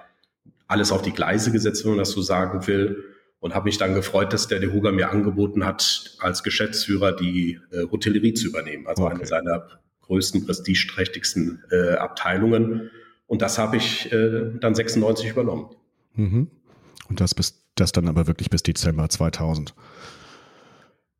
alles 0.67 0.91
auf 0.91 1.01
die 1.01 1.11
Gleise 1.11 1.51
gesetzt, 1.51 1.83
wenn 1.83 1.91
man 1.91 1.99
das 1.99 2.11
so 2.11 2.21
sagen 2.21 2.67
will. 2.67 3.03
Und 3.39 3.53
habe 3.53 3.65
mich 3.65 3.77
dann 3.77 3.93
gefreut, 3.93 4.31
dass 4.31 4.47
der 4.47 4.59
DeHuga 4.59 4.93
mir 4.93 5.09
angeboten 5.09 5.65
hat, 5.65 6.15
als 6.19 6.43
Geschäftsführer 6.43 7.11
die 7.11 7.59
äh, 7.71 7.83
Hotellerie 7.91 8.33
zu 8.33 8.47
übernehmen. 8.47 8.87
Also 8.87 9.03
okay. 9.03 9.15
eine 9.15 9.25
seiner 9.25 9.67
größten, 10.01 10.45
prestigeträchtigsten 10.45 11.61
äh, 11.69 11.95
Abteilungen. 11.95 12.89
Und 13.27 13.41
das 13.41 13.57
habe 13.57 13.75
ich 13.75 14.11
äh, 14.13 14.51
dann 14.61 14.75
96 14.75 15.29
übernommen. 15.29 15.75
Mhm. 16.15 16.47
Und 17.09 17.19
das 17.19 17.35
bis 17.35 17.63
das 17.75 17.91
dann 17.91 18.07
aber 18.07 18.27
wirklich 18.27 18.49
bis 18.49 18.63
Dezember 18.63 19.09
2000. 19.09 19.73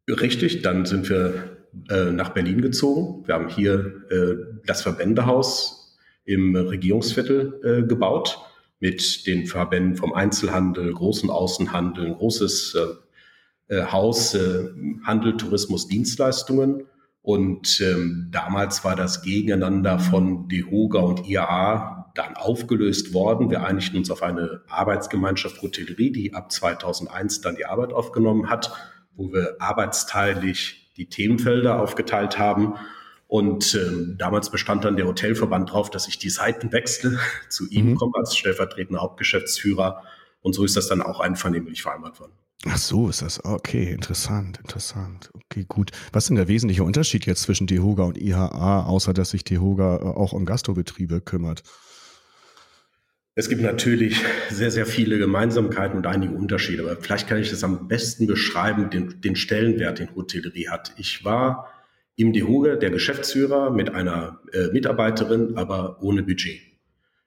Richtig, 0.07 0.61
dann 0.61 0.85
sind 0.85 1.09
wir 1.09 1.57
äh, 1.89 2.11
nach 2.11 2.29
Berlin 2.29 2.61
gezogen. 2.61 3.25
Wir 3.25 3.35
haben 3.35 3.49
hier 3.49 4.03
äh, 4.09 4.35
das 4.65 4.81
Verbändehaus 4.81 5.97
im 6.25 6.55
Regierungsviertel 6.55 7.59
äh, 7.63 7.87
gebaut 7.87 8.39
mit 8.79 9.25
den 9.27 9.45
Verbänden 9.45 9.95
vom 9.95 10.13
Einzelhandel, 10.13 10.93
großen 10.93 11.29
Außenhandel, 11.29 12.13
großes 12.15 12.75
äh, 12.75 13.75
äh, 13.75 13.85
Haus, 13.85 14.33
äh, 14.33 14.69
Handel, 15.03 15.37
Tourismus, 15.37 15.87
Dienstleistungen. 15.87 16.87
Und 17.21 17.79
ähm, 17.81 18.27
damals 18.31 18.83
war 18.83 18.95
das 18.95 19.21
Gegeneinander 19.21 19.99
von 19.99 20.49
DEHOGA 20.49 20.99
und 20.99 21.27
IAA 21.27 22.11
dann 22.15 22.35
aufgelöst 22.35 23.13
worden. 23.13 23.49
Wir 23.49 23.63
einigten 23.63 23.97
uns 23.97 24.11
auf 24.11 24.21
eine 24.21 24.61
Arbeitsgemeinschaft 24.67 25.61
Hotellerie, 25.61 26.11
die 26.11 26.33
ab 26.33 26.51
2001 26.51 27.41
dann 27.41 27.55
die 27.55 27.65
Arbeit 27.65 27.93
aufgenommen 27.93 28.49
hat, 28.49 28.73
wo 29.15 29.31
wir 29.31 29.55
arbeitsteilig 29.59 30.91
die 30.97 31.07
Themenfelder 31.07 31.79
aufgeteilt 31.81 32.37
haben 32.37 32.75
und 33.33 33.73
ähm, 33.73 34.15
damals 34.19 34.51
bestand 34.51 34.85
dann 34.85 34.95
der 34.95 35.07
Hotelverband 35.07 35.69
darauf, 35.69 35.89
dass 35.89 36.07
ich 36.07 36.19
die 36.19 36.29
Seiten 36.29 36.71
wechsle, 36.71 37.17
zu 37.49 37.67
ihm 37.67 37.89
mhm. 37.89 37.95
komme 37.95 38.13
als 38.17 38.37
stellvertretender 38.37 39.01
Hauptgeschäftsführer. 39.01 40.03
Und 40.41 40.53
so 40.53 40.63
ist 40.63 40.77
das 40.77 40.87
dann 40.87 41.01
auch 41.01 41.19
einvernehmlich 41.19 41.81
vereinbart 41.81 42.19
worden. 42.19 42.33
Ach 42.67 42.77
so, 42.77 43.09
ist 43.09 43.23
das. 43.23 43.43
Okay, 43.43 43.91
interessant, 43.91 44.59
interessant. 44.59 45.31
Okay, 45.33 45.65
gut. 45.67 45.89
Was 46.11 46.25
ist 46.25 46.27
denn 46.27 46.35
der 46.35 46.47
wesentliche 46.47 46.83
Unterschied 46.83 47.25
jetzt 47.25 47.41
zwischen 47.41 47.65
DEHOGA 47.65 48.03
und 48.03 48.21
IHA, 48.21 48.85
außer 48.85 49.13
dass 49.13 49.31
sich 49.31 49.43
DEHOGA 49.43 49.95
äh, 49.95 50.03
auch 50.03 50.33
um 50.33 50.45
Gastrobetriebe 50.45 51.19
kümmert? 51.19 51.63
Es 53.33 53.49
gibt 53.49 53.63
natürlich 53.63 54.21
sehr, 54.51 54.69
sehr 54.69 54.85
viele 54.85 55.17
Gemeinsamkeiten 55.17 55.97
und 55.97 56.05
einige 56.05 56.35
Unterschiede, 56.35 56.83
aber 56.83 56.97
vielleicht 57.01 57.27
kann 57.27 57.39
ich 57.39 57.49
das 57.49 57.63
am 57.63 57.87
besten 57.87 58.27
beschreiben, 58.27 58.91
den, 58.91 59.21
den 59.21 59.35
Stellenwert, 59.35 59.97
den 59.97 60.13
Hotellerie 60.13 60.69
hat. 60.69 60.93
Ich 60.97 61.25
war 61.25 61.73
im 62.15 62.33
DeHoga 62.33 62.75
der 62.75 62.91
Geschäftsführer 62.91 63.71
mit 63.71 63.93
einer 63.93 64.39
äh, 64.51 64.67
Mitarbeiterin, 64.71 65.57
aber 65.57 66.01
ohne 66.01 66.23
Budget. 66.23 66.61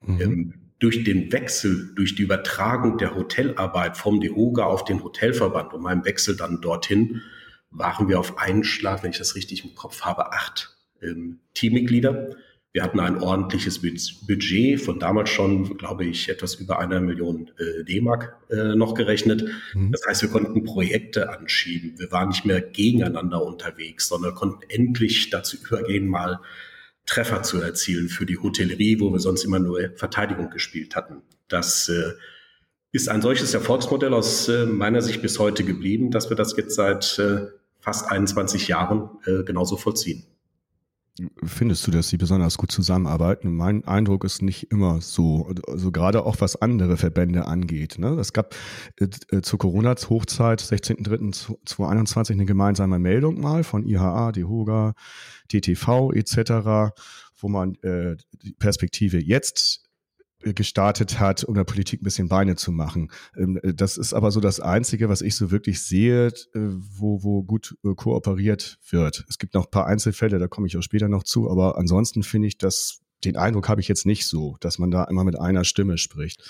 Mhm. 0.01 0.21
Ähm, 0.21 0.55
durch 0.79 1.05
den 1.05 1.33
Wechsel, 1.33 1.93
durch 1.95 2.15
die 2.15 2.23
Übertragung 2.23 2.99
der 2.99 3.15
Hotelarbeit 3.15 3.97
vom 3.97 4.21
DeHoga 4.21 4.65
auf 4.65 4.85
den 4.85 5.03
Hotelverband 5.03 5.73
und 5.73 5.83
meinem 5.83 6.05
Wechsel 6.05 6.37
dann 6.37 6.61
dorthin, 6.61 7.23
waren 7.71 8.09
wir 8.09 8.21
auf 8.21 8.39
einen 8.39 8.63
Schlag, 8.63 9.03
wenn 9.03 9.11
ich 9.11 9.19
das 9.19 9.35
richtig 9.35 9.65
im 9.65 9.75
Kopf 9.75 10.03
habe, 10.03 10.33
acht 10.33 10.77
ähm, 11.03 11.41
Teammitglieder 11.55 12.37
wir 12.77 12.83
hatten 12.83 13.01
ein 13.01 13.23
ordentliches 13.23 13.81
Budget 13.81 14.79
von 14.83 14.99
damals 14.99 15.31
schon, 15.31 15.79
glaube 15.79 16.05
ich, 16.05 16.29
etwas 16.29 16.57
über 16.57 16.79
einer 16.79 17.01
Million 17.01 17.51
äh, 17.57 17.85
D-Mark 17.85 18.37
äh, 18.51 18.75
noch 18.75 18.93
gerechnet. 18.93 19.47
Mhm. 19.73 19.93
Das 19.93 20.03
heißt, 20.07 20.21
wir 20.21 20.29
konnten 20.29 20.63
Projekte 20.63 21.31
anschieben. 21.31 21.99
Wir 21.99 22.13
waren 22.13 22.29
nicht 22.29 22.45
mehr 22.45 22.61
gegeneinander 22.61 23.43
unterwegs, 23.43 24.09
sondern 24.09 24.35
konnten 24.35 24.61
endlich 24.69 25.31
dazu 25.31 25.57
übergehen, 25.57 26.07
mal 26.07 26.41
Treffer 27.07 27.43
zu 27.43 27.63
erzielen 27.63 28.11
für 28.11 28.27
die 28.27 28.37
Hotellerie, 28.37 29.01
wo 29.01 29.11
wir 29.11 29.21
sonst 29.21 29.45
immer 29.45 29.59
nur 29.59 29.81
Verteidigung 29.95 30.51
gespielt 30.51 30.97
hatten. 30.97 31.23
Das 31.49 31.89
äh, 31.89 32.13
ist 32.93 33.09
ein 33.09 33.23
solches 33.23 33.55
Erfolgsmodell 33.55 34.13
aus 34.13 34.51
äh, 34.51 34.67
meiner 34.67 35.01
Sicht 35.01 35.23
bis 35.23 35.39
heute 35.39 35.65
geblieben, 35.65 36.11
dass 36.11 36.29
wir 36.29 36.37
das 36.37 36.55
jetzt 36.59 36.75
seit 36.75 37.19
äh, 37.21 37.47
fast 37.81 38.11
21 38.11 38.69
Jahren 38.69 39.09
äh, 39.25 39.45
genauso 39.45 39.79
vollziehen. 39.79 40.27
Findest 41.45 41.87
du, 41.87 41.91
dass 41.91 42.09
sie 42.09 42.19
besonders 42.19 42.59
gut 42.59 42.71
zusammenarbeiten? 42.71 43.55
Mein 43.55 43.85
Eindruck 43.85 44.25
ist 44.25 44.43
nicht 44.43 44.71
immer 44.71 45.01
so. 45.01 45.51
Also 45.67 45.91
gerade 45.91 46.27
auch 46.27 46.37
was 46.41 46.61
andere 46.61 46.99
Verbände 46.99 47.47
angeht. 47.47 47.99
Ne? 47.99 48.09
Es 48.21 48.35
gab 48.35 48.55
äh, 49.01 49.09
äh 49.31 49.41
zur 49.41 49.59
Corona-Hochzeit, 49.59 50.61
16.03.2021, 50.61 52.33
eine 52.33 52.45
gemeinsame 52.45 52.99
Meldung 52.99 53.41
mal 53.41 53.65
von 53.65 53.87
IHA, 53.87 54.33
DEHOGA, 54.33 54.95
DTV 55.53 56.13
etc., 56.13 56.93
wo 57.39 57.49
man 57.49 57.77
äh, 57.77 58.17
die 58.43 58.53
Perspektive 58.53 59.19
jetzt 59.19 59.86
gestartet 60.55 61.19
hat, 61.19 61.45
um 61.45 61.55
der 61.55 61.65
Politik 61.65 62.03
ein 62.03 62.05
bisschen 62.05 62.29
Beine 62.29 62.57
zu 62.57 62.73
machen. 62.73 63.11
Ähm, 63.37 63.59
äh, 63.63 63.75
das 63.75 63.97
ist 63.97 64.15
aber 64.15 64.31
so 64.31 64.41
das 64.41 64.61
Einzige, 64.61 65.09
was 65.09 65.23
ich 65.23 65.37
so 65.37 65.51
wirklich 65.51 65.83
sehe, 65.83 66.27
äh, 66.27 66.33
wo, 66.55 67.23
wo 67.23 67.43
gut 67.43 67.77
äh, 67.85 67.95
kooperiert 67.95 68.79
wird. 68.91 69.25
Es 69.29 69.39
gibt 69.39 69.55
noch 69.55 69.67
ein 69.67 69.71
paar 69.71 69.87
Einzelfälle, 69.87 70.39
da 70.39 70.49
komme 70.49 70.67
ich 70.67 70.77
auch 70.77 70.83
später 70.83 71.09
noch 71.09 71.23
zu, 71.23 71.51
aber 71.51 71.79
ansonsten 71.79 72.23
finde 72.23 72.49
ich, 72.49 72.59
dass 72.59 73.01
den 73.25 73.37
Eindruck 73.37 73.69
habe 73.69 73.81
ich 73.81 73.89
jetzt 73.89 74.07
nicht 74.07 74.27
so, 74.27 74.57
dass 74.61 74.79
man 74.79 74.91
da 74.91 75.05
immer 75.05 75.25
mit 75.25 75.39
einer 75.39 75.65
Stimme 75.65 75.99
spricht. 75.99 76.43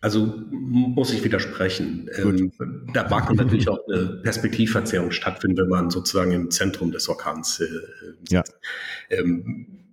Also 0.00 0.26
muss 0.50 1.12
ich 1.12 1.24
widersprechen. 1.24 2.08
Ähm, 2.16 2.52
da 2.92 3.08
mag 3.08 3.28
natürlich 3.34 3.68
auch 3.68 3.80
eine 3.88 4.20
Perspektivverzerrung 4.22 5.10
stattfinden, 5.10 5.56
wenn 5.56 5.68
man 5.68 5.90
sozusagen 5.90 6.32
im 6.32 6.50
Zentrum 6.50 6.92
des 6.92 7.08
Orkans 7.08 7.60
äh, 7.60 7.66
sitzt. 8.20 8.32
Ja. 8.32 8.44
Ähm, 9.10 9.85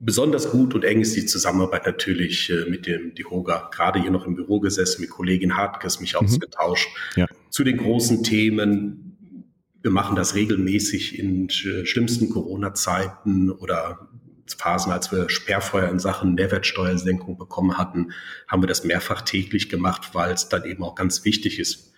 besonders 0.00 0.50
gut 0.50 0.74
und 0.74 0.84
eng 0.84 1.00
ist 1.00 1.16
die 1.16 1.26
Zusammenarbeit 1.26 1.86
natürlich 1.86 2.50
äh, 2.50 2.68
mit 2.68 2.86
dem 2.86 3.14
DIHOGA. 3.14 3.70
Gerade 3.72 4.00
hier 4.00 4.10
noch 4.10 4.26
im 4.26 4.34
Büro 4.34 4.60
gesessen, 4.60 5.00
mit 5.00 5.10
Kollegin 5.10 5.56
Hartkes 5.56 6.00
mich 6.00 6.14
mhm. 6.14 6.26
ausgetauscht 6.26 6.88
ja. 7.16 7.26
zu 7.50 7.64
den 7.64 7.76
großen 7.76 8.22
Themen. 8.22 9.02
Wir 9.82 9.90
machen 9.90 10.16
das 10.16 10.34
regelmäßig 10.34 11.18
in 11.18 11.48
schlimmsten 11.48 12.28
Corona-Zeiten 12.30 13.50
oder 13.50 14.08
Phasen, 14.54 14.92
als 14.92 15.10
wir 15.10 15.28
Sperrfeuer 15.28 15.88
in 15.88 15.98
Sachen 15.98 16.34
Mehrwertsteuersenkung 16.34 17.36
bekommen 17.36 17.78
hatten, 17.78 18.12
haben 18.46 18.62
wir 18.62 18.68
das 18.68 18.84
mehrfach 18.84 19.22
täglich 19.22 19.68
gemacht, 19.68 20.10
weil 20.12 20.32
es 20.32 20.48
dann 20.48 20.64
eben 20.64 20.84
auch 20.84 20.94
ganz 20.94 21.24
wichtig 21.24 21.58
ist, 21.58 21.92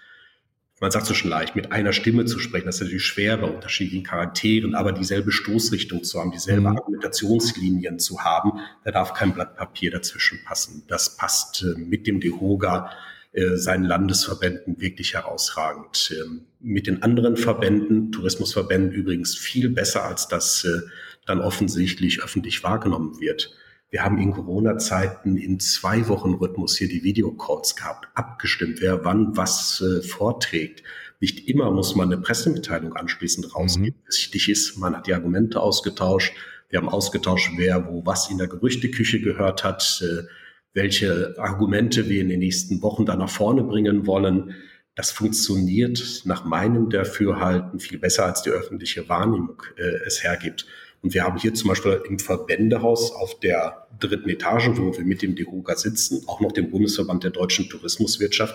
man 0.80 0.90
sagt 0.90 1.06
so 1.06 1.14
schon 1.14 1.30
leicht, 1.30 1.56
mit 1.56 1.72
einer 1.72 1.92
Stimme 1.92 2.24
zu 2.24 2.38
sprechen, 2.38 2.66
das 2.66 2.76
ist 2.76 2.82
natürlich 2.82 3.04
schwer 3.04 3.36
bei 3.36 3.48
unterschiedlichen 3.48 4.04
Charakteren, 4.04 4.74
aber 4.74 4.92
dieselbe 4.92 5.32
Stoßrichtung 5.32 6.04
zu 6.04 6.20
haben, 6.20 6.30
dieselbe 6.30 6.60
mhm. 6.62 6.76
Argumentationslinien 6.78 7.98
zu 7.98 8.20
haben, 8.20 8.60
da 8.84 8.92
darf 8.92 9.14
kein 9.14 9.34
Blatt 9.34 9.56
Papier 9.56 9.90
dazwischen 9.90 10.38
passen. 10.44 10.84
Das 10.88 11.16
passt 11.16 11.62
äh, 11.62 11.78
mit 11.78 12.06
dem 12.06 12.20
DEHOGA 12.20 12.90
äh, 13.32 13.56
seinen 13.56 13.84
Landesverbänden 13.84 14.80
wirklich 14.80 15.14
herausragend. 15.14 16.14
Ähm, 16.18 16.46
mit 16.60 16.86
den 16.86 17.02
anderen 17.02 17.36
Verbänden, 17.36 18.12
Tourismusverbänden 18.12 18.92
übrigens 18.92 19.36
viel 19.36 19.68
besser, 19.70 20.04
als 20.04 20.28
das 20.28 20.64
äh, 20.64 20.80
dann 21.26 21.40
offensichtlich 21.40 22.22
öffentlich 22.22 22.62
wahrgenommen 22.62 23.20
wird. 23.20 23.54
Wir 23.90 24.04
haben 24.04 24.18
in 24.18 24.32
Corona-Zeiten 24.32 25.38
in 25.38 25.60
zwei 25.60 26.08
Wochen 26.08 26.34
Rhythmus 26.34 26.76
hier 26.76 26.88
die 26.88 27.04
Videocalls 27.04 27.74
gehabt, 27.74 28.08
abgestimmt, 28.14 28.82
wer 28.82 29.04
wann 29.04 29.34
was 29.36 29.80
äh, 29.80 30.02
vorträgt. 30.02 30.82
Nicht 31.20 31.48
immer 31.48 31.70
muss 31.70 31.96
man 31.96 32.12
eine 32.12 32.20
Pressemitteilung 32.20 32.94
anschließend 32.94 33.54
rausgeben. 33.54 33.98
Mhm. 33.98 34.08
Wichtig 34.08 34.48
ist, 34.50 34.76
man 34.76 34.94
hat 34.94 35.06
die 35.06 35.14
Argumente 35.14 35.60
ausgetauscht. 35.60 36.34
Wir 36.68 36.80
haben 36.80 36.88
ausgetauscht, 36.90 37.52
wer 37.56 37.88
wo 37.88 38.04
was 38.04 38.30
in 38.30 38.36
der 38.36 38.46
Gerüchteküche 38.46 39.20
gehört 39.20 39.64
hat, 39.64 40.04
äh, 40.04 40.24
welche 40.74 41.34
Argumente 41.38 42.10
wir 42.10 42.20
in 42.20 42.28
den 42.28 42.40
nächsten 42.40 42.82
Wochen 42.82 43.06
da 43.06 43.16
nach 43.16 43.30
vorne 43.30 43.64
bringen 43.64 44.06
wollen. 44.06 44.54
Das 44.96 45.10
funktioniert 45.10 46.22
nach 46.24 46.44
meinem 46.44 46.90
Dafürhalten 46.90 47.80
viel 47.80 47.98
besser, 47.98 48.26
als 48.26 48.42
die 48.42 48.50
öffentliche 48.50 49.08
Wahrnehmung 49.08 49.62
äh, 49.76 50.04
es 50.06 50.22
hergibt. 50.22 50.66
Und 51.00 51.14
wir 51.14 51.24
haben 51.24 51.38
hier 51.38 51.54
zum 51.54 51.68
Beispiel 51.68 52.02
im 52.08 52.18
Verbändehaus 52.18 53.12
auf 53.12 53.38
der 53.40 53.86
dritten 54.00 54.28
Etage, 54.28 54.70
wo 54.74 54.96
wir 54.96 55.04
mit 55.04 55.22
dem 55.22 55.36
DEHOGA 55.36 55.76
sitzen, 55.76 56.24
auch 56.26 56.40
noch 56.40 56.52
den 56.52 56.70
Bundesverband 56.70 57.24
der 57.24 57.30
deutschen 57.30 57.68
Tourismuswirtschaft. 57.68 58.54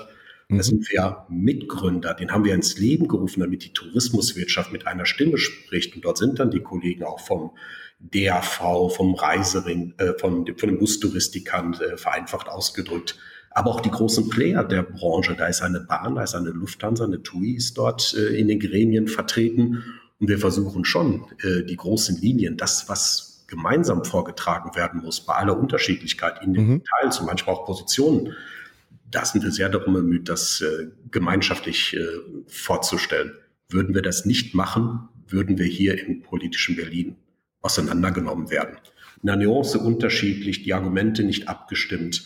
Mhm. 0.50 0.58
Da 0.58 0.64
sind 0.64 0.92
wir 0.92 1.26
Mitgründer, 1.30 2.14
den 2.14 2.32
haben 2.32 2.44
wir 2.44 2.54
ins 2.54 2.78
Leben 2.78 3.08
gerufen, 3.08 3.40
damit 3.40 3.64
die 3.64 3.74
Tourismuswirtschaft 3.74 4.72
mit 4.72 4.88
einer 4.88 5.06
Stimme 5.06 5.38
spricht. 5.38 5.96
Und 5.96 6.04
dort 6.06 6.18
sind 6.18 6.40
dann 6.40 6.52
die 6.52 6.60
Kollegen 6.60 7.04
auch 7.04 7.20
vom 7.20 7.52
DAV, 8.00 8.94
vom 8.94 9.16
Reisering, 9.16 9.94
äh, 9.98 10.14
von, 10.20 10.46
von 10.58 10.70
den 10.70 10.78
Bustouristikern 10.78 11.74
äh, 11.74 11.98
vereinfacht 11.98 12.50
ausgedrückt. 12.50 13.18
Aber 13.52 13.70
auch 13.70 13.82
die 13.82 13.92
großen 13.92 14.30
Player 14.30 14.64
der 14.64 14.82
Branche, 14.82 15.36
da 15.38 15.48
ist 15.48 15.62
eine 15.62 15.80
Bahn, 15.80 16.16
da 16.16 16.24
ist 16.24 16.34
eine 16.36 16.50
Lufthansa, 16.50 17.06
eine 17.06 17.22
TUI 17.22 17.56
ist 17.56 17.78
dort 17.78 18.16
äh, 18.18 18.36
in 18.38 18.48
den 18.48 18.60
Gremien 18.60 19.08
vertreten. 19.08 19.84
Und 20.24 20.30
wir 20.30 20.40
versuchen 20.40 20.86
schon, 20.86 21.26
äh, 21.44 21.64
die 21.64 21.76
großen 21.76 22.16
Linien, 22.22 22.56
das, 22.56 22.88
was 22.88 23.44
gemeinsam 23.48 24.06
vorgetragen 24.06 24.74
werden 24.74 25.02
muss, 25.02 25.20
bei 25.20 25.34
aller 25.34 25.60
Unterschiedlichkeit 25.60 26.42
in 26.42 26.54
den 26.54 26.66
mhm. 26.66 26.80
Details 26.80 27.20
und 27.20 27.26
manchmal 27.26 27.56
auch 27.58 27.66
Positionen, 27.66 28.32
da 29.12 29.26
sind 29.26 29.44
wir 29.44 29.52
sehr 29.52 29.68
darum 29.68 29.96
bemüht, 29.96 30.30
das 30.30 30.62
äh, 30.62 30.88
gemeinschaftlich 31.12 31.98
äh, 31.98 32.06
vorzustellen. 32.48 33.34
Würden 33.68 33.94
wir 33.94 34.02
das 34.02 34.26
nicht 34.26 34.56
machen, 34.56 35.10
würden 35.28 35.58
wir 35.58 35.66
hier 35.66 36.02
im 36.02 36.22
politischen 36.22 36.78
Berlin 36.78 37.18
auseinandergenommen 37.60 38.50
werden. 38.50 38.78
In 39.22 39.30
einer 39.30 39.44
Nuance 39.44 39.78
unterschiedlich, 39.78 40.64
die 40.64 40.74
Argumente 40.74 41.26
nicht 41.26 41.50
abgestimmt, 41.50 42.24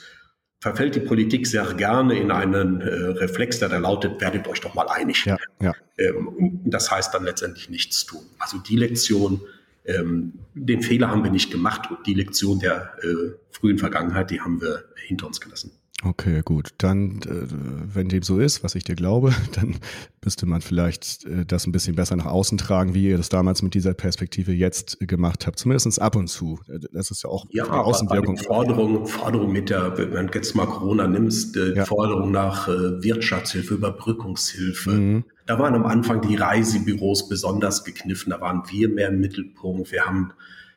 verfällt 0.60 0.96
die 0.96 1.00
Politik 1.00 1.46
sehr 1.46 1.74
gerne 1.74 2.18
in 2.20 2.32
einen 2.32 2.82
äh, 2.82 2.88
Reflex, 2.88 3.60
der 3.60 3.70
da 3.70 3.78
lautet, 3.78 4.20
werdet 4.20 4.48
euch 4.48 4.62
doch 4.62 4.74
mal 4.74 4.88
einig. 4.90 5.26
Ja, 5.26 5.38
ja. 5.62 5.74
Ähm, 5.98 6.62
das 6.66 6.90
heißt 6.90 7.14
dann 7.14 7.24
letztendlich 7.24 7.70
nichts 7.70 8.06
tun. 8.06 8.22
Also 8.40 8.58
die 8.58 8.76
Lektion, 8.76 9.42
ähm, 9.86 10.34
den 10.56 10.82
Fehler 10.82 11.10
haben 11.10 11.24
wir 11.24 11.32
nicht 11.32 11.52
gemacht 11.52 11.90
und 11.92 12.06
die 12.08 12.16
Lektion 12.16 12.60
der 12.60 12.94
äh, 13.04 13.34
frühen 13.52 13.78
Vergangenheit, 13.78 14.32
die 14.32 14.42
haben 14.42 14.60
wir 14.62 14.86
hinter 14.96 15.28
uns 15.28 15.40
gelassen. 15.40 15.72
Okay, 16.04 16.42
gut. 16.46 16.76
Dann, 16.78 17.22
äh, 17.24 17.48
wenn 17.94 18.08
dem 18.08 18.22
so 18.22 18.38
ist, 18.38 18.64
was 18.64 18.76
ich 18.76 18.84
dir 18.84 18.96
glaube, 18.96 19.34
dann 19.54 19.78
müsste 20.24 20.46
man 20.46 20.62
vielleicht 20.62 21.26
äh, 21.26 21.44
das 21.44 21.66
ein 21.66 21.72
bisschen 21.72 21.96
besser 21.96 22.16
nach 22.16 22.28
außen 22.28 22.60
tragen, 22.60 22.94
wie 22.94 23.10
ihr 23.10 23.18
das 23.18 23.30
damals 23.30 23.64
mit 23.64 23.74
dieser 23.74 23.96
Perspektive 23.96 24.54
jetzt 24.54 25.00
gemacht 25.00 25.48
habt. 25.48 25.58
Zumindest 25.58 26.00
ab 26.00 26.16
und 26.16 26.28
zu. 26.28 26.60
Äh, 26.68 26.80
das 26.92 27.10
ist 27.10 27.24
ja 27.24 27.30
auch 27.32 27.46
ja, 27.50 27.64
eine 27.64 27.84
Außenwirkung. 27.84 28.38
Forderung, 28.38 29.08
Forderung 29.08 29.52
mit 29.52 29.72
der, 29.72 29.98
wenn 29.98 30.28
du 30.28 30.34
jetzt 30.36 30.56
mal 30.56 30.68
Corona 30.68 31.08
nimmst, 31.08 31.56
ja. 31.56 31.86
Forderung 31.86 32.32
nach 32.32 32.68
Wirtschaftshilfe, 32.68 33.74
Überbrückungshilfe. 33.74 34.92
Mhm. 34.92 35.24
Da 35.48 35.58
waren 35.58 35.74
am 35.74 35.86
Anfang 35.86 36.22
die 36.22 36.36
Reisebüros 36.36 37.28
besonders 37.28 37.84
gekniffen. 37.84 38.30
Da 38.30 38.42
waren 38.42 38.64
wir 38.70 38.90
mehr 38.90 39.10
im 39.10 39.20
Mittelpunkt. 39.20 39.92
Wir 39.92 40.06
haben 40.06 40.34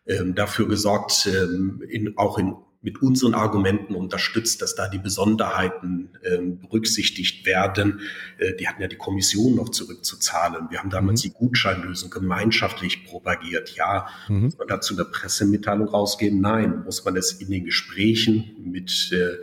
ähm, 0.06 0.34
dafür 0.34 0.66
gesorgt, 0.68 1.28
ähm, 1.30 1.82
in, 1.88 2.16
auch 2.16 2.38
in 2.38 2.54
mit 2.82 3.02
unseren 3.02 3.34
Argumenten 3.34 3.94
unterstützt, 3.94 4.62
dass 4.62 4.74
da 4.74 4.88
die 4.88 4.98
Besonderheiten 4.98 6.10
äh, 6.22 6.38
berücksichtigt 6.38 7.44
werden. 7.44 8.00
Äh, 8.38 8.54
die 8.56 8.68
hatten 8.68 8.80
ja 8.80 8.88
die 8.88 8.96
Kommission 8.96 9.54
noch 9.54 9.68
zurückzuzahlen. 9.68 10.68
Wir 10.70 10.78
haben 10.78 10.88
damals 10.88 11.22
mhm. 11.22 11.28
die 11.28 11.34
Gutscheinlösung 11.34 12.10
gemeinschaftlich 12.10 13.04
propagiert. 13.04 13.76
Ja, 13.76 14.08
mhm. 14.28 14.44
muss 14.44 14.58
man 14.58 14.68
dazu 14.68 14.94
eine 14.94 15.04
Pressemitteilung 15.04 15.88
rausgeben? 15.88 16.40
Nein. 16.40 16.82
Muss 16.84 17.04
man 17.04 17.16
es 17.16 17.32
in 17.32 17.50
den 17.50 17.64
Gesprächen 17.66 18.56
mit, 18.64 19.12
äh, 19.12 19.36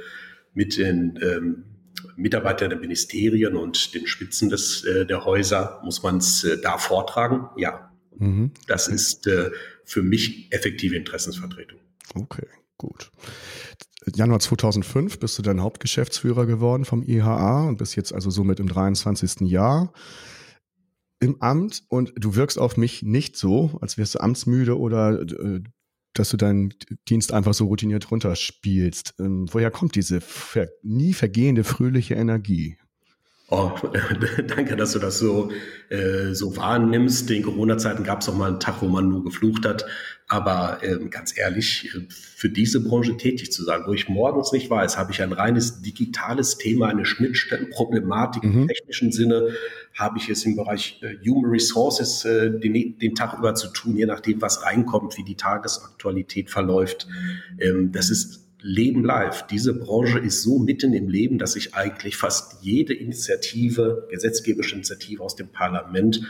mit 0.53 0.77
den 0.77 1.19
ähm, 1.21 1.63
Mitarbeitern 2.15 2.71
der 2.71 2.79
Ministerien 2.79 3.55
und 3.55 3.93
den 3.93 4.07
Spitzen 4.07 4.49
des, 4.49 4.83
äh, 4.83 5.05
der 5.05 5.25
Häuser, 5.25 5.79
muss 5.83 6.01
man 6.01 6.17
es 6.17 6.43
äh, 6.43 6.59
da 6.59 6.79
vortragen? 6.79 7.49
Ja. 7.55 7.91
Mhm. 8.17 8.51
Das 8.65 8.87
ist 8.87 9.27
äh, 9.27 9.51
für 9.83 10.01
mich 10.01 10.51
effektive 10.51 10.95
Interessensvertretung. 10.95 11.79
Okay. 12.15 12.47
Gut. 12.77 13.11
Januar 14.15 14.39
2005 14.39 15.19
bist 15.19 15.37
du 15.37 15.41
dann 15.41 15.61
Hauptgeschäftsführer 15.61 16.45
geworden 16.45 16.85
vom 16.85 17.03
IHA 17.03 17.67
und 17.67 17.77
bist 17.77 17.95
jetzt 17.95 18.13
also 18.13 18.29
somit 18.29 18.59
im 18.59 18.67
23. 18.67 19.41
Jahr 19.41 19.91
im 21.19 21.41
Amt 21.41 21.83
und 21.89 22.13
du 22.15 22.35
wirkst 22.35 22.59
auf 22.59 22.77
mich 22.77 23.01
nicht 23.01 23.37
so, 23.37 23.77
als 23.81 23.97
wärst 23.97 24.15
du 24.15 24.19
amtsmüde 24.19 24.77
oder 24.77 25.21
äh, 25.21 25.61
dass 26.13 26.29
du 26.29 26.37
deinen 26.37 26.73
Dienst 27.09 27.31
einfach 27.31 27.53
so 27.53 27.65
routiniert 27.65 28.09
runterspielst. 28.09 29.15
Ähm, 29.19 29.47
woher 29.51 29.71
kommt 29.71 29.95
diese 29.95 30.21
ver 30.21 30.69
nie 30.83 31.13
vergehende 31.13 31.63
fröhliche 31.63 32.15
Energie? 32.15 32.77
Oh, 33.49 33.71
danke, 34.47 34.75
dass 34.75 34.91
du 34.91 34.99
das 34.99 35.19
so, 35.19 35.51
äh, 35.89 36.33
so 36.33 36.57
wahrnimmst. 36.57 37.31
In 37.31 37.43
Corona-Zeiten 37.43 38.03
gab 38.03 38.21
es 38.21 38.27
auch 38.27 38.35
mal 38.35 38.49
einen 38.49 38.59
Tag, 38.59 38.81
wo 38.81 38.87
man 38.87 39.07
nur 39.07 39.23
geflucht 39.23 39.65
hat. 39.65 39.85
Aber 40.27 40.79
ähm, 40.83 41.09
ganz 41.09 41.37
ehrlich, 41.37 41.89
äh, 41.95 42.01
für 42.09 42.49
diese 42.49 42.83
Branche 42.83 43.15
tätig 43.15 43.53
zu 43.53 43.63
sein, 43.63 43.83
wo 43.85 43.93
ich 43.93 44.09
morgens 44.09 44.51
nicht 44.51 44.69
weiß, 44.69 44.97
habe 44.97 45.13
ich 45.13 45.21
ein 45.21 45.31
reines 45.31 45.81
digitales 45.81 46.57
Thema, 46.57 46.87
eine 46.87 47.05
Schnittstellenproblematik 47.05 48.43
mhm. 48.43 48.61
im 48.63 48.67
technischen 48.67 49.13
Sinne, 49.13 49.55
habe 49.93 50.17
ich 50.17 50.27
es 50.27 50.43
im 50.43 50.57
Bereich 50.57 51.01
äh, 51.01 51.15
Human 51.25 51.49
Resources 51.49 52.25
äh, 52.25 52.51
den, 52.51 52.99
den, 52.99 53.15
Tag 53.15 53.39
über 53.39 53.55
zu 53.55 53.69
tun, 53.69 53.95
je 53.95 54.05
nachdem, 54.05 54.41
was 54.41 54.63
reinkommt, 54.63 55.17
wie 55.17 55.23
die 55.23 55.35
Tagesaktualität 55.35 56.49
verläuft. 56.49 57.07
Ähm, 57.61 57.93
das 57.93 58.09
ist 58.09 58.46
Leben 58.59 59.03
live. 59.03 59.45
Diese 59.47 59.73
Branche 59.73 60.19
ist 60.19 60.41
so 60.41 60.59
mitten 60.59 60.93
im 60.93 61.09
Leben, 61.09 61.37
dass 61.37 61.55
ich 61.55 61.75
eigentlich 61.75 62.17
fast 62.17 62.63
jede 62.63 62.93
Initiative, 62.93 64.07
gesetzgeberische 64.09 64.75
Initiative 64.75 65.23
aus 65.23 65.35
dem 65.35 65.49
Parlament, 65.49 66.21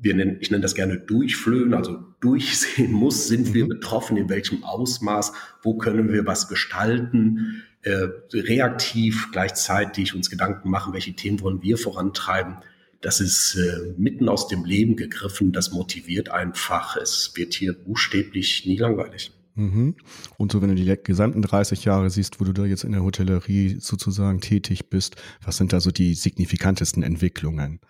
wir 0.00 0.14
nennen, 0.14 0.36
ich 0.40 0.50
nenne 0.50 0.62
das 0.62 0.74
gerne 0.74 0.98
durchflöhen, 0.98 1.74
also 1.74 1.98
durchsehen 2.20 2.92
muss, 2.92 3.26
sind 3.26 3.52
wir 3.52 3.64
mhm. 3.64 3.70
betroffen, 3.70 4.16
in 4.16 4.28
welchem 4.28 4.62
Ausmaß, 4.62 5.32
wo 5.62 5.76
können 5.76 6.12
wir 6.12 6.24
was 6.24 6.48
gestalten, 6.48 7.64
äh, 7.82 8.08
reaktiv 8.32 9.28
gleichzeitig 9.32 10.14
uns 10.14 10.30
Gedanken 10.30 10.70
machen, 10.70 10.92
welche 10.92 11.14
Themen 11.14 11.40
wollen 11.40 11.62
wir 11.62 11.78
vorantreiben. 11.78 12.58
Das 13.00 13.20
ist 13.20 13.56
äh, 13.56 13.94
mitten 13.96 14.28
aus 14.28 14.48
dem 14.48 14.64
Leben 14.64 14.96
gegriffen, 14.96 15.52
das 15.52 15.72
motiviert 15.72 16.30
einfach. 16.30 16.96
Es 16.96 17.32
wird 17.34 17.54
hier 17.54 17.72
buchstäblich 17.72 18.66
nie 18.66 18.76
langweilig. 18.76 19.32
Mhm. 19.58 19.96
Und 20.36 20.52
so, 20.52 20.62
wenn 20.62 20.68
du 20.68 20.76
die 20.76 20.96
gesamten 21.02 21.42
30 21.42 21.84
Jahre 21.84 22.10
siehst, 22.10 22.40
wo 22.40 22.44
du 22.44 22.52
da 22.52 22.64
jetzt 22.64 22.84
in 22.84 22.92
der 22.92 23.02
Hotellerie 23.02 23.78
sozusagen 23.80 24.40
tätig 24.40 24.88
bist, 24.88 25.16
was 25.44 25.56
sind 25.56 25.72
da 25.72 25.80
so 25.80 25.90
die 25.90 26.14
signifikantesten 26.14 27.02
Entwicklungen? 27.02 27.80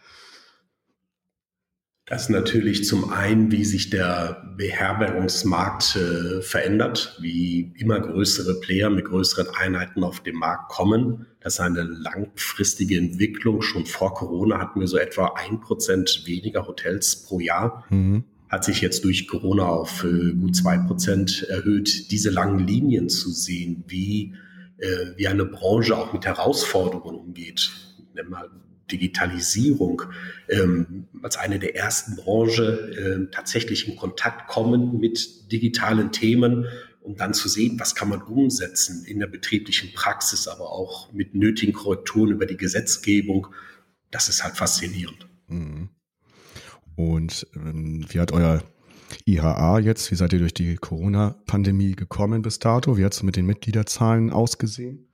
Das 2.06 2.22
ist 2.22 2.30
natürlich 2.30 2.86
zum 2.86 3.12
einen, 3.12 3.52
wie 3.52 3.66
sich 3.66 3.90
der 3.90 4.54
Beherbergungsmarkt 4.56 5.96
äh, 5.96 6.40
verändert, 6.40 7.18
wie 7.20 7.74
immer 7.76 8.00
größere 8.00 8.60
Player 8.60 8.88
mit 8.88 9.04
größeren 9.04 9.48
Einheiten 9.54 10.02
auf 10.02 10.20
den 10.20 10.36
Markt 10.36 10.70
kommen. 10.70 11.26
Das 11.40 11.54
ist 11.54 11.60
eine 11.60 11.82
langfristige 11.82 12.96
Entwicklung. 12.96 13.60
Schon 13.60 13.84
vor 13.84 14.14
Corona 14.14 14.58
hatten 14.58 14.80
wir 14.80 14.86
so 14.86 14.96
etwa 14.96 15.34
ein 15.36 15.60
Prozent 15.60 16.22
weniger 16.24 16.66
Hotels 16.66 17.24
pro 17.24 17.40
Jahr. 17.40 17.84
Mhm 17.90 18.24
hat 18.48 18.64
sich 18.64 18.80
jetzt 18.80 19.04
durch 19.04 19.28
Corona 19.28 19.66
auf 19.66 20.04
äh, 20.04 20.32
gut 20.32 20.56
zwei 20.56 20.78
Prozent 20.78 21.46
erhöht. 21.48 22.10
Diese 22.10 22.30
langen 22.30 22.66
Linien 22.66 23.08
zu 23.08 23.30
sehen, 23.30 23.84
wie, 23.86 24.34
äh, 24.78 25.16
wie 25.16 25.28
eine 25.28 25.44
Branche 25.44 25.96
auch 25.96 26.12
mit 26.12 26.24
Herausforderungen 26.24 27.16
umgeht, 27.16 27.70
nennen 28.14 28.30
wir 28.30 28.50
Digitalisierung, 28.90 30.02
ähm, 30.48 31.08
als 31.22 31.36
eine 31.36 31.58
der 31.58 31.76
ersten 31.76 32.16
Branche 32.16 33.28
äh, 33.28 33.30
tatsächlich 33.30 33.86
in 33.86 33.96
Kontakt 33.96 34.48
kommen 34.48 34.98
mit 34.98 35.52
digitalen 35.52 36.10
Themen, 36.10 36.66
um 37.02 37.16
dann 37.16 37.34
zu 37.34 37.48
sehen, 37.48 37.78
was 37.78 37.94
kann 37.94 38.08
man 38.08 38.22
umsetzen 38.22 39.04
in 39.04 39.18
der 39.18 39.26
betrieblichen 39.26 39.92
Praxis, 39.92 40.48
aber 40.48 40.72
auch 40.72 41.12
mit 41.12 41.34
nötigen 41.34 41.72
Korrekturen 41.72 42.30
über 42.30 42.46
die 42.46 42.56
Gesetzgebung. 42.56 43.48
Das 44.10 44.28
ist 44.28 44.42
halt 44.42 44.56
faszinierend. 44.56 45.28
Mhm. 45.48 45.90
Und 46.98 47.46
ähm, 47.54 48.04
wie 48.08 48.18
hat 48.18 48.32
euer 48.32 48.60
IHA 49.24 49.78
jetzt, 49.78 50.10
wie 50.10 50.16
seid 50.16 50.32
ihr 50.32 50.40
durch 50.40 50.52
die 50.52 50.74
Corona-Pandemie 50.74 51.92
gekommen 51.92 52.42
bis 52.42 52.58
dato? 52.58 52.98
Wie 52.98 53.04
hat 53.04 53.12
es 53.12 53.22
mit 53.22 53.36
den 53.36 53.46
Mitgliederzahlen 53.46 54.32
ausgesehen? 54.32 55.06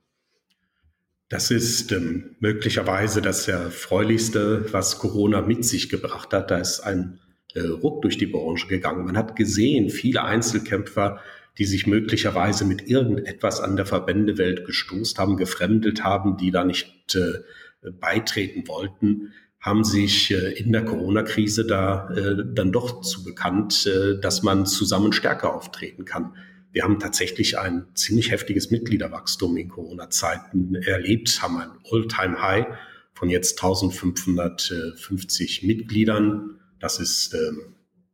Das 1.29 1.51
ist 1.51 1.91
ähm, 1.91 2.37
möglicherweise 2.39 3.21
das 3.21 3.47
Erfreulichste, 3.47 4.73
was 4.73 4.97
Corona 4.97 5.41
mit 5.41 5.63
sich 5.63 5.89
gebracht 5.89 6.33
hat. 6.33 6.49
Da 6.49 6.57
ist 6.57 6.79
ein 6.79 7.19
äh, 7.53 7.59
Ruck 7.61 8.01
durch 8.01 8.17
die 8.17 8.25
Branche 8.25 8.65
gegangen. 8.65 9.05
Man 9.05 9.15
hat 9.15 9.35
gesehen, 9.35 9.91
viele 9.91 10.23
Einzelkämpfer, 10.23 11.19
die 11.59 11.65
sich 11.65 11.85
möglicherweise 11.85 12.65
mit 12.65 12.89
irgendetwas 12.89 13.61
an 13.61 13.75
der 13.75 13.85
Verbändewelt 13.85 14.65
gestoßt 14.65 15.19
haben, 15.19 15.37
gefremdet 15.37 16.03
haben, 16.03 16.35
die 16.37 16.49
da 16.49 16.63
nicht 16.63 17.13
äh, 17.13 17.91
beitreten 17.91 18.67
wollten, 18.67 19.33
haben 19.65 19.83
sich 19.83 20.31
äh, 20.31 20.53
in 20.53 20.71
der 20.71 20.85
Corona-Krise 20.85 21.65
da 21.65 22.07
äh, 22.11 22.45
dann 22.53 22.71
doch 22.71 23.01
zu 23.01 23.23
bekannt, 23.23 23.87
äh, 23.87 24.21
dass 24.21 24.43
man 24.43 24.67
zusammen 24.67 25.11
stärker 25.11 25.55
auftreten 25.55 26.05
kann. 26.05 26.35
Wir 26.71 26.83
haben 26.83 26.99
tatsächlich 26.99 27.57
ein 27.57 27.87
ziemlich 27.95 28.29
heftiges 28.29 28.69
Mitgliederwachstum 28.69 29.57
in 29.57 29.69
Corona-Zeiten 29.69 30.75
erlebt, 30.75 31.41
haben 31.41 31.57
ein 31.57 31.71
All-Time-High 31.89 32.67
von 33.13 33.31
jetzt 33.31 33.57
1550 33.57 35.63
Mitgliedern. 35.63 36.59
Das 36.79 36.99
ist 36.99 37.33
äh, 37.33 37.51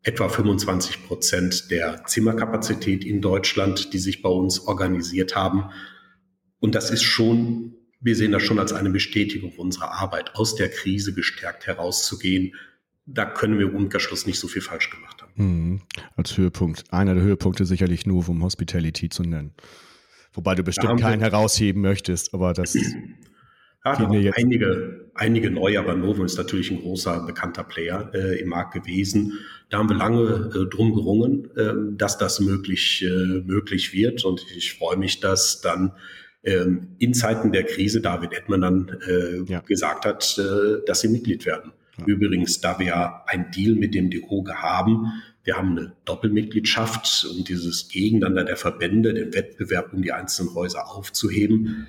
etwa 0.03 0.29
25 0.29 1.05
Prozent 1.05 1.69
der 1.69 2.05
Zimmerkapazität 2.05 3.03
in 3.03 3.19
Deutschland, 3.19 3.91
die 3.91 3.99
sich 3.99 4.21
bei 4.21 4.29
uns 4.29 4.61
organisiert 4.61 5.35
haben. 5.35 5.65
Und 6.61 6.75
das 6.75 6.91
ist 6.91 7.03
schon 7.03 7.73
wir 8.01 8.15
sehen 8.15 8.31
das 8.31 8.43
schon 8.43 8.59
als 8.59 8.73
eine 8.73 8.89
Bestätigung 8.89 9.53
unserer 9.57 9.91
Arbeit, 9.91 10.35
aus 10.35 10.55
der 10.55 10.69
Krise 10.69 11.13
gestärkt 11.13 11.67
herauszugehen. 11.67 12.55
Da 13.05 13.25
können 13.25 13.59
wir 13.59 13.67
im 13.67 13.75
Umkehrschluss 13.75 14.25
nicht 14.25 14.39
so 14.39 14.47
viel 14.47 14.61
falsch 14.61 14.89
gemacht 14.89 15.21
haben. 15.21 15.31
Mhm. 15.35 15.81
Als 16.15 16.37
Höhepunkt, 16.37 16.91
einer 16.91 17.13
der 17.13 17.23
Höhepunkte 17.23 17.65
sicherlich 17.65 18.05
nur 18.05 18.23
vom 18.23 18.43
Hospitality 18.43 19.09
zu 19.09 19.23
nennen. 19.23 19.53
Wobei 20.33 20.55
du 20.55 20.63
bestimmt 20.63 20.99
keinen 20.99 21.19
herausheben 21.19 21.81
möchtest, 21.81 22.33
aber 22.33 22.53
das 22.53 22.73
ja, 23.85 23.95
da 23.95 24.07
einige, 24.35 25.11
einige 25.13 25.51
neu, 25.51 25.77
aber 25.77 25.95
Novum 25.95 26.25
ist 26.25 26.37
natürlich 26.37 26.71
ein 26.71 26.79
großer, 26.79 27.25
bekannter 27.25 27.63
Player 27.63 28.11
äh, 28.13 28.39
im 28.39 28.49
Markt 28.49 28.73
gewesen. 28.73 29.39
Da 29.69 29.79
haben 29.79 29.89
wir 29.89 29.97
lange 29.97 30.51
äh, 30.55 30.69
drum 30.69 30.93
gerungen, 30.93 31.49
äh, 31.55 31.73
dass 31.97 32.17
das 32.17 32.39
möglich, 32.39 33.03
äh, 33.03 33.41
möglich 33.45 33.93
wird. 33.93 34.23
Und 34.23 34.45
ich 34.55 34.73
freue 34.73 34.97
mich, 34.97 35.19
dass 35.19 35.61
dann 35.61 35.93
ähm, 36.43 36.95
in 36.99 37.13
Zeiten 37.13 37.51
der 37.51 37.63
Krise 37.63 38.01
David 38.01 38.33
Edman 38.33 38.61
dann 38.61 38.97
äh, 39.07 39.51
ja. 39.51 39.59
gesagt 39.59 40.05
hat, 40.05 40.37
äh, 40.37 40.83
dass 40.85 41.01
sie 41.01 41.09
Mitglied 41.09 41.45
werden. 41.45 41.71
Ja. 41.97 42.05
Übrigens, 42.05 42.61
da 42.61 42.79
wir 42.79 42.87
ja 42.87 43.23
ein 43.27 43.51
Deal 43.51 43.75
mit 43.75 43.93
dem 43.93 44.09
DEHOGE 44.09 44.55
haben, 44.61 45.11
wir 45.43 45.57
haben 45.57 45.71
eine 45.71 45.93
Doppelmitgliedschaft, 46.05 47.25
um 47.31 47.43
dieses 47.43 47.89
Gegeneinander 47.89 48.43
der 48.43 48.57
Verbände, 48.57 49.13
den 49.13 49.33
Wettbewerb 49.33 49.91
um 49.91 50.03
die 50.03 50.11
einzelnen 50.11 50.53
Häuser 50.53 50.87
aufzuheben, 50.91 51.87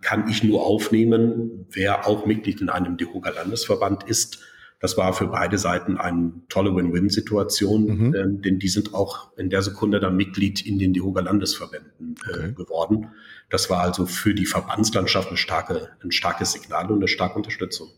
kann 0.00 0.28
ich 0.28 0.42
nur 0.42 0.64
aufnehmen, 0.64 1.66
wer 1.70 2.06
auch 2.06 2.24
Mitglied 2.24 2.62
in 2.62 2.70
einem 2.70 2.96
DEHOGA 2.96 3.30
Landesverband 3.30 4.04
ist. 4.04 4.40
Das 4.84 4.98
war 4.98 5.14
für 5.14 5.28
beide 5.28 5.56
Seiten 5.56 5.96
eine 5.96 6.34
tolle 6.50 6.76
Win-Win-Situation, 6.76 7.86
mhm. 7.86 8.14
äh, 8.14 8.42
denn 8.42 8.58
die 8.58 8.68
sind 8.68 8.92
auch 8.92 9.34
in 9.38 9.48
der 9.48 9.62
Sekunde 9.62 9.98
dann 9.98 10.14
Mitglied 10.14 10.60
in 10.60 10.78
den 10.78 10.92
DEHOGA 10.92 11.22
Landesverbänden 11.22 12.16
äh, 12.26 12.30
okay. 12.30 12.52
geworden. 12.52 13.08
Das 13.48 13.70
war 13.70 13.80
also 13.80 14.04
für 14.04 14.34
die 14.34 14.44
Verbandslandschaft 14.44 15.28
eine 15.28 15.38
starke, 15.38 15.88
ein 16.02 16.12
starkes 16.12 16.52
Signal 16.52 16.90
und 16.90 16.98
eine 16.98 17.08
starke 17.08 17.34
Unterstützung. 17.36 17.88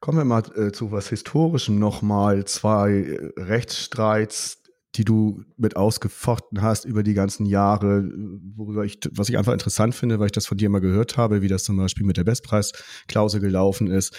Kommen 0.00 0.18
wir 0.18 0.24
mal 0.24 0.42
äh, 0.56 0.72
zu 0.72 0.90
was 0.90 1.10
Historischem 1.10 1.78
nochmal. 1.78 2.44
Zwei 2.44 2.90
äh, 2.90 3.40
Rechtsstreits, 3.40 4.64
die 4.96 5.04
du 5.04 5.44
mit 5.56 5.76
ausgefochten 5.76 6.60
hast 6.60 6.86
über 6.86 7.04
die 7.04 7.14
ganzen 7.14 7.46
Jahre, 7.46 8.10
worüber 8.56 8.84
ich, 8.84 8.98
was 9.12 9.28
ich 9.28 9.38
einfach 9.38 9.52
interessant 9.52 9.94
finde, 9.94 10.18
weil 10.18 10.26
ich 10.26 10.32
das 10.32 10.46
von 10.46 10.58
dir 10.58 10.68
mal 10.70 10.80
gehört 10.80 11.16
habe, 11.16 11.40
wie 11.40 11.46
das 11.46 11.62
zum 11.62 11.76
Beispiel 11.76 12.04
mit 12.04 12.16
der 12.16 12.24
Bestpreisklausel 12.24 13.40
gelaufen 13.40 13.86
ist. 13.86 14.18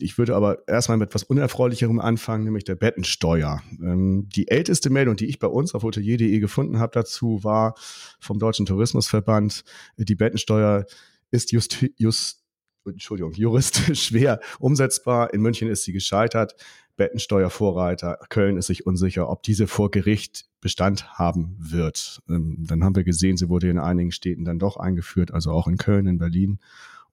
Ich 0.00 0.18
würde 0.18 0.34
aber 0.34 0.66
erstmal 0.66 0.98
mit 0.98 1.10
etwas 1.10 1.22
Unerfreulicherem 1.22 2.00
anfangen, 2.00 2.42
nämlich 2.42 2.64
der 2.64 2.74
Bettensteuer. 2.74 3.62
Ähm, 3.80 4.28
die 4.34 4.48
älteste 4.48 4.90
Meldung, 4.90 5.14
die 5.14 5.26
ich 5.26 5.38
bei 5.38 5.46
uns 5.46 5.74
auf 5.74 5.84
hotelier.de 5.84 6.40
gefunden 6.40 6.80
habe 6.80 6.92
dazu, 6.92 7.44
war 7.44 7.74
vom 8.18 8.40
Deutschen 8.40 8.66
Tourismusverband, 8.66 9.62
die 9.96 10.16
Bettensteuer 10.16 10.86
ist 11.30 11.52
just, 11.52 11.86
just, 11.96 12.42
Entschuldigung, 12.84 13.32
juristisch 13.32 14.02
schwer 14.06 14.40
umsetzbar. 14.58 15.32
In 15.32 15.40
München 15.40 15.68
ist 15.68 15.84
sie 15.84 15.92
gescheitert. 15.92 16.56
Bettensteuervorreiter. 16.96 18.18
Köln 18.28 18.56
ist 18.56 18.66
sich 18.66 18.86
unsicher, 18.86 19.30
ob 19.30 19.42
diese 19.42 19.66
vor 19.66 19.90
Gericht 19.90 20.46
Bestand 20.60 21.16
haben 21.16 21.56
wird. 21.58 22.20
Ähm, 22.28 22.56
dann 22.58 22.82
haben 22.82 22.96
wir 22.96 23.04
gesehen, 23.04 23.36
sie 23.36 23.48
wurde 23.48 23.70
in 23.70 23.78
einigen 23.78 24.10
Städten 24.10 24.44
dann 24.44 24.58
doch 24.58 24.76
eingeführt, 24.76 25.32
also 25.32 25.52
auch 25.52 25.68
in 25.68 25.78
Köln, 25.78 26.06
in 26.06 26.18
Berlin 26.18 26.58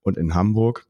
und 0.02 0.17
in 0.17 0.34
Hamburg. 0.34 0.88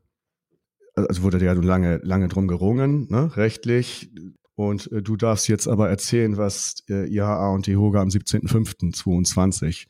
Also 0.98 1.22
wurde 1.22 1.44
ja 1.44 1.54
lange, 1.54 2.00
lange 2.04 2.28
drum 2.28 2.48
gerungen, 2.48 3.08
ne, 3.10 3.36
rechtlich. 3.38 4.10
Und 4.56 4.92
äh, 4.92 5.04
du 5.04 5.16
darfst 5.16 5.48
jetzt 5.48 5.68
aber 5.68 5.90
erzählen, 5.90 6.38
was 6.38 6.84
äh, 6.90 7.08
IHA 7.08 7.50
und 7.50 7.68
die 7.68 7.72
DEHOGA 7.72 8.02
am 8.02 8.10
17.05.22 8.10 9.86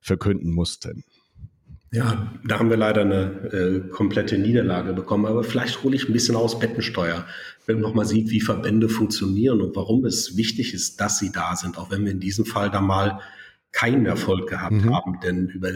verkünden 0.00 0.52
mussten. 0.52 1.04
Ja, 1.90 2.32
da 2.44 2.58
haben 2.58 2.70
wir 2.70 2.78
leider 2.78 3.02
eine 3.02 3.24
äh, 3.52 3.88
komplette 3.90 4.38
Niederlage 4.38 4.94
bekommen. 4.94 5.26
Aber 5.26 5.44
vielleicht 5.44 5.82
hole 5.82 5.96
ich 5.96 6.08
ein 6.08 6.12
bisschen 6.12 6.36
aus 6.36 6.58
Bettensteuer, 6.58 7.26
wenn 7.66 7.76
man 7.76 7.82
nochmal 7.82 8.06
sieht, 8.06 8.30
wie 8.30 8.40
Verbände 8.40 8.88
funktionieren 8.88 9.60
und 9.60 9.76
warum 9.76 10.04
es 10.06 10.36
wichtig 10.36 10.72
ist, 10.72 11.00
dass 11.00 11.18
sie 11.18 11.32
da 11.32 11.54
sind, 11.56 11.76
auch 11.76 11.90
wenn 11.90 12.04
wir 12.04 12.12
in 12.12 12.20
diesem 12.20 12.46
Fall 12.46 12.70
da 12.70 12.80
mal 12.80 13.20
keinen 13.72 14.06
Erfolg 14.06 14.48
gehabt 14.48 14.72
mhm. 14.72 14.94
haben. 14.94 15.20
Denn 15.20 15.48
über 15.48 15.70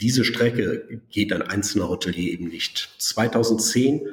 diese 0.00 0.24
Strecke 0.24 1.00
geht 1.10 1.32
ein 1.32 1.42
einzelner 1.42 1.88
Hotelier 1.88 2.32
eben 2.32 2.48
nicht. 2.48 2.94
2010 2.98 4.06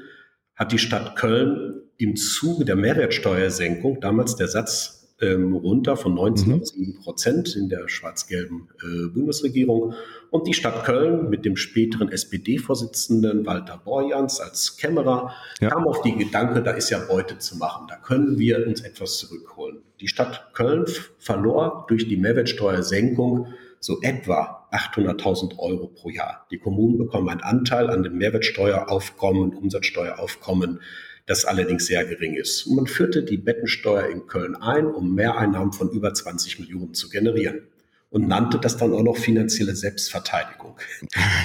hat 0.56 0.72
die 0.72 0.80
Stadt 0.80 1.16
Köln 1.16 1.82
im 1.98 2.16
Zuge 2.16 2.66
der 2.66 2.76
Mehrwertsteuersenkung, 2.76 4.00
damals 4.00 4.36
der 4.36 4.48
Satz 4.48 5.16
ähm, 5.22 5.54
runter 5.54 5.96
von 5.96 6.16
19 6.16 6.54
auf 6.54 6.68
7 6.68 7.00
Prozent 7.00 7.56
in 7.56 7.70
der 7.70 7.88
schwarz-gelben 7.88 8.70
äh, 8.82 9.08
Bundesregierung. 9.10 9.94
Und 10.32 10.48
die 10.48 10.54
Stadt 10.54 10.84
Köln 10.86 11.30
mit 11.30 11.46
dem 11.46 11.56
späteren 11.56 12.10
SPD-Vorsitzenden 12.10 13.46
Walter 13.46 13.78
Borjans 13.78 14.40
als 14.40 14.78
Kämmerer 14.78 15.34
ja. 15.60 15.70
kam 15.70 15.88
auf 15.88 16.02
die 16.02 16.16
Gedanke, 16.16 16.64
da 16.64 16.72
ist 16.72 16.90
ja 16.90 17.00
Beute 17.00 17.38
zu 17.38 17.58
machen. 17.58 17.88
Da 17.88 17.96
können 17.96 18.38
wir 18.38 18.66
uns 18.68 18.82
etwas 18.82 19.18
zurückholen. 19.18 19.80
Die 20.00 20.08
Stadt 20.08 20.54
Köln 20.54 20.86
verlor 21.20 21.86
durch 21.88 22.08
die 22.08 22.18
Mehrwertsteuersenkung 22.18 23.48
so 23.80 24.02
etwa 24.02 24.63
800.000 24.74 25.60
Euro 25.60 25.88
pro 25.88 26.10
Jahr. 26.10 26.48
Die 26.52 26.58
Kommunen 26.58 26.98
bekommen 26.98 27.30
einen 27.30 27.42
Anteil 27.42 27.90
an 27.90 28.04
dem 28.04 28.18
Mehrwertsteueraufkommen, 28.18 29.54
Umsatzsteueraufkommen 29.54 30.80
das 31.26 31.46
allerdings 31.46 31.86
sehr 31.86 32.06
gering 32.06 32.36
ist. 32.36 32.64
Und 32.64 32.76
man 32.76 32.88
führte 32.88 33.24
die 33.24 33.38
Bettensteuer 33.38 34.10
in 34.10 34.28
Köln 34.28 34.56
ein, 34.56 34.88
um 34.88 35.16
Mehreinnahmen 35.16 35.74
von 35.74 35.90
über 35.90 36.14
20 36.14 36.60
Millionen 36.60 36.94
zu 36.94 37.10
generieren. 37.10 37.68
Und 38.10 38.28
nannte 38.28 38.60
das 38.60 38.78
dann 38.78 38.94
auch 38.94 39.02
noch 39.02 39.18
finanzielle 39.18 39.76
Selbstverteidigung. 39.76 40.78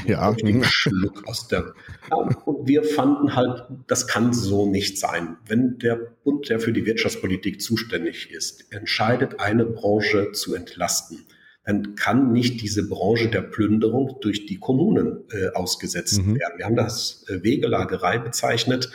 Ja. 0.07 0.35
Schluck 0.63 1.27
aus 1.27 1.49
der. 1.49 1.75
Ja, 2.11 2.17
und 2.17 2.67
wir 2.67 2.85
fanden 2.85 3.35
halt, 3.35 3.65
das 3.89 4.07
kann 4.07 4.33
so 4.33 4.71
nicht 4.71 4.99
sein. 4.99 5.37
Wenn 5.47 5.79
der 5.79 5.97
Bund, 6.25 6.49
der 6.49 6.61
für 6.61 6.73
die 6.73 6.87
Wirtschaftspolitik 6.87 7.61
zuständig 7.61 8.31
ist, 8.31 8.73
entscheidet, 8.73 9.41
eine 9.41 9.67
Branche 9.67 10.33
zu 10.33 10.55
entlasten, 10.55 11.27
dann 11.69 11.97
kann 11.97 12.33
nicht 12.33 12.63
diese 12.63 12.89
Branche 12.89 13.29
der 13.29 13.43
Plünderung 13.43 14.17
durch 14.23 14.47
die 14.47 14.57
Kommunen 14.57 15.25
äh, 15.31 15.49
ausgesetzt 15.49 16.23
mhm. 16.23 16.39
werden. 16.39 16.55
Wir 16.57 16.65
haben 16.65 16.77
das 16.77 17.27
äh, 17.29 17.43
Wegelagerei 17.43 18.17
bezeichnet 18.17 18.91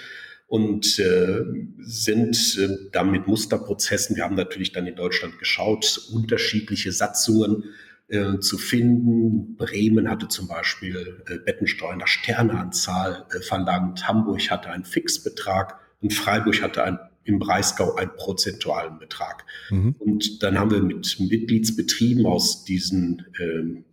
und 0.48 0.98
äh, 0.98 1.44
sind 1.78 2.58
äh, 2.58 2.90
damit 2.92 3.28
Musterprozessen. 3.28 4.16
Wir 4.16 4.24
haben 4.24 4.34
natürlich 4.34 4.72
dann 4.72 4.88
in 4.88 4.96
Deutschland 4.96 5.38
geschaut, 5.38 6.10
unterschiedliche 6.12 6.92
Satzungen 6.92 7.66
äh, 8.08 8.40
zu 8.40 8.58
finden. 8.58 9.56
Bremen 9.56 10.10
hatte 10.10 10.28
zum 10.28 10.48
Beispiel 10.48 11.22
äh, 11.30 11.38
Bettensteuer 11.38 11.96
nach 11.96 12.08
Sterneanzahl 12.08 13.28
äh, 13.36 13.40
verlangt. 13.42 14.08
Hamburg 14.08 14.50
hatte 14.50 14.72
einen 14.72 14.86
Fixbetrag 14.86 15.80
und 16.02 16.12
Freiburg 16.12 16.60
hatte 16.64 16.84
ein, 16.84 16.98
im 17.26 17.40
Breisgau 17.40 17.96
einen 17.96 18.12
prozentualen 18.16 19.00
Betrag. 19.00 19.46
Mhm. 19.70 19.96
Und 20.00 20.44
dann 20.44 20.60
haben 20.60 20.72
wir 20.72 20.82
mit 20.82 21.20
Mitgliedsbetrieben 21.20 22.26
aus 22.26 22.64
diesen 22.66 23.26
äh, 23.40 23.84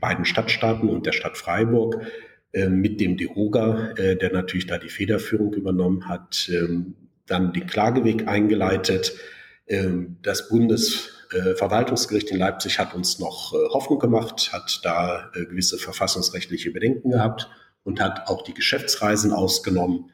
beiden 0.00 0.24
Stadtstaaten 0.24 0.88
und 0.88 1.06
der 1.06 1.12
Stadt 1.12 1.36
Freiburg 1.36 2.00
äh, 2.52 2.68
mit 2.68 3.00
dem 3.00 3.16
DEHOGA, 3.16 3.92
äh, 3.96 4.16
der 4.16 4.32
natürlich 4.32 4.66
da 4.66 4.78
die 4.78 4.88
Federführung 4.88 5.52
übernommen 5.52 6.08
hat, 6.08 6.48
ähm, 6.52 6.94
dann 7.26 7.52
den 7.52 7.66
Klageweg 7.66 8.28
eingeleitet. 8.28 9.14
Ähm, 9.66 10.16
das 10.22 10.48
Bundesverwaltungsgericht 10.48 12.30
in 12.30 12.38
Leipzig 12.38 12.78
hat 12.78 12.94
uns 12.94 13.18
noch 13.18 13.52
äh, 13.52 13.68
Hoffnung 13.74 13.98
gemacht, 13.98 14.52
hat 14.52 14.80
da 14.84 15.30
gewisse 15.34 15.76
verfassungsrechtliche 15.76 16.70
Bedenken 16.70 17.10
gehabt 17.10 17.50
und 17.84 18.00
hat 18.00 18.28
auch 18.28 18.42
die 18.42 18.54
Geschäftsreisen 18.54 19.32
ausgenommen. 19.32 20.10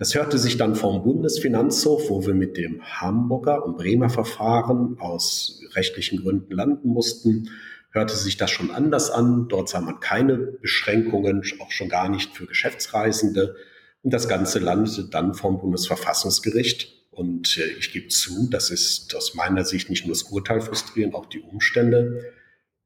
Das 0.00 0.14
hörte 0.14 0.38
sich 0.38 0.56
dann 0.56 0.76
vom 0.76 1.02
Bundesfinanzhof, 1.02 2.08
wo 2.08 2.26
wir 2.26 2.32
mit 2.32 2.56
dem 2.56 2.80
Hamburger 2.82 3.66
und 3.66 3.76
Bremer 3.76 4.08
Verfahren 4.08 4.96
aus 4.98 5.60
rechtlichen 5.74 6.22
Gründen 6.22 6.54
landen 6.54 6.88
mussten, 6.88 7.50
hörte 7.90 8.16
sich 8.16 8.38
das 8.38 8.50
schon 8.50 8.70
anders 8.70 9.10
an. 9.10 9.48
Dort 9.48 9.68
sah 9.68 9.82
man 9.82 10.00
keine 10.00 10.38
Beschränkungen, 10.38 11.42
auch 11.58 11.70
schon 11.70 11.90
gar 11.90 12.08
nicht 12.08 12.34
für 12.34 12.46
Geschäftsreisende. 12.46 13.56
Und 14.02 14.14
das 14.14 14.26
Ganze 14.26 14.58
landete 14.58 15.04
dann 15.04 15.34
vom 15.34 15.60
Bundesverfassungsgericht. 15.60 17.10
Und 17.10 17.58
äh, 17.58 17.66
ich 17.78 17.92
gebe 17.92 18.08
zu, 18.08 18.48
das 18.48 18.70
ist 18.70 19.14
aus 19.14 19.34
meiner 19.34 19.66
Sicht 19.66 19.90
nicht 19.90 20.06
nur 20.06 20.14
das 20.14 20.22
Urteil 20.22 20.62
frustrierend, 20.62 21.14
auch 21.14 21.26
die 21.26 21.42
Umstände. 21.42 22.24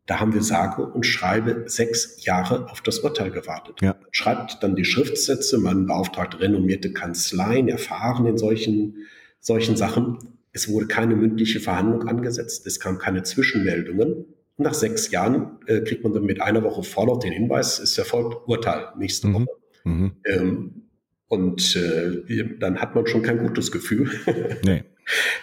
Da 0.06 0.20
haben 0.20 0.34
wir 0.34 0.42
sage 0.42 0.84
und 0.84 1.06
schreibe 1.06 1.64
sechs 1.66 2.24
Jahre 2.24 2.70
auf 2.70 2.82
das 2.82 2.98
Urteil 2.98 3.30
gewartet. 3.30 3.80
Ja. 3.80 3.96
Schreibt 4.10 4.62
dann 4.62 4.76
die 4.76 4.84
Schriftsätze, 4.84 5.58
man 5.58 5.86
beauftragt 5.86 6.38
renommierte 6.40 6.92
Kanzleien, 6.92 7.68
erfahren 7.68 8.26
in 8.26 8.36
solchen, 8.36 9.06
solchen 9.40 9.76
Sachen. 9.76 10.18
Es 10.52 10.68
wurde 10.68 10.86
keine 10.86 11.16
mündliche 11.16 11.58
Verhandlung 11.58 12.06
angesetzt, 12.06 12.66
es 12.66 12.80
kam 12.80 12.98
keine 12.98 13.22
Zwischenmeldungen. 13.22 14.26
Und 14.56 14.64
nach 14.64 14.74
sechs 14.74 15.10
Jahren 15.10 15.58
äh, 15.66 15.80
kriegt 15.80 16.04
man 16.04 16.12
dann 16.12 16.24
mit 16.24 16.40
einer 16.40 16.62
Woche 16.62 16.82
Vorlauf 16.82 17.20
den 17.20 17.32
Hinweis, 17.32 17.78
es 17.78 17.96
erfolgt 17.96 18.46
Urteil 18.46 18.88
nächste 18.98 19.28
mhm. 19.28 19.34
Woche. 19.34 19.46
Mhm. 19.84 20.12
Ähm, 20.26 20.82
und 21.28 21.76
äh, 21.76 22.44
dann 22.60 22.80
hat 22.80 22.94
man 22.94 23.06
schon 23.06 23.22
kein 23.22 23.38
gutes 23.38 23.72
Gefühl. 23.72 24.10
Nee. 24.64 24.84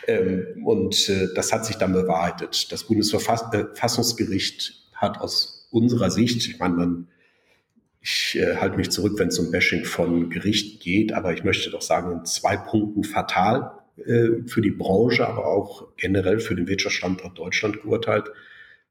Ähm, 0.08 0.63
und 0.65 1.10
äh, 1.10 1.28
das 1.36 1.54
hat 1.54 1.65
sich 1.65 1.78
dann 1.78 1.93
bewahrheitet. 1.93 2.71
Das 2.71 2.86
Bundesverfassungsgericht 2.86 4.69
äh, 4.93 4.95
hat 4.95 5.19
aus 5.19 5.67
unserer 5.71 6.12
Sicht, 6.12 6.47
ich 6.47 6.60
meine, 6.60 6.76
man, 6.76 7.08
ich 8.02 8.38
äh, 8.39 8.58
halte 8.58 8.78
mich 8.78 8.89
zurück, 8.89 9.13
wenn 9.17 9.30
es 9.30 9.39
um 9.39 9.52
Bashing 9.52 9.86
von 9.86 10.30
Gericht 10.30 10.82
geht, 10.82 11.13
aber 11.13 11.34
ich 11.34 11.43
möchte 11.43 11.69
doch 11.69 11.82
sagen, 11.82 12.12
in 12.12 12.26
zwei 12.26 12.58
Punkten 12.58 13.04
fatal 13.04 13.71
äh, 14.06 14.47
für 14.47 14.62
die 14.62 14.71
Branche, 14.71 15.28
aber 15.28 15.45
auch 15.45 15.88
generell 15.97 16.39
für 16.39 16.56
den 16.56 16.67
Wirtschaftsstandort 16.67 17.38
Deutschland 17.38 17.82
geurteilt. 17.82 18.32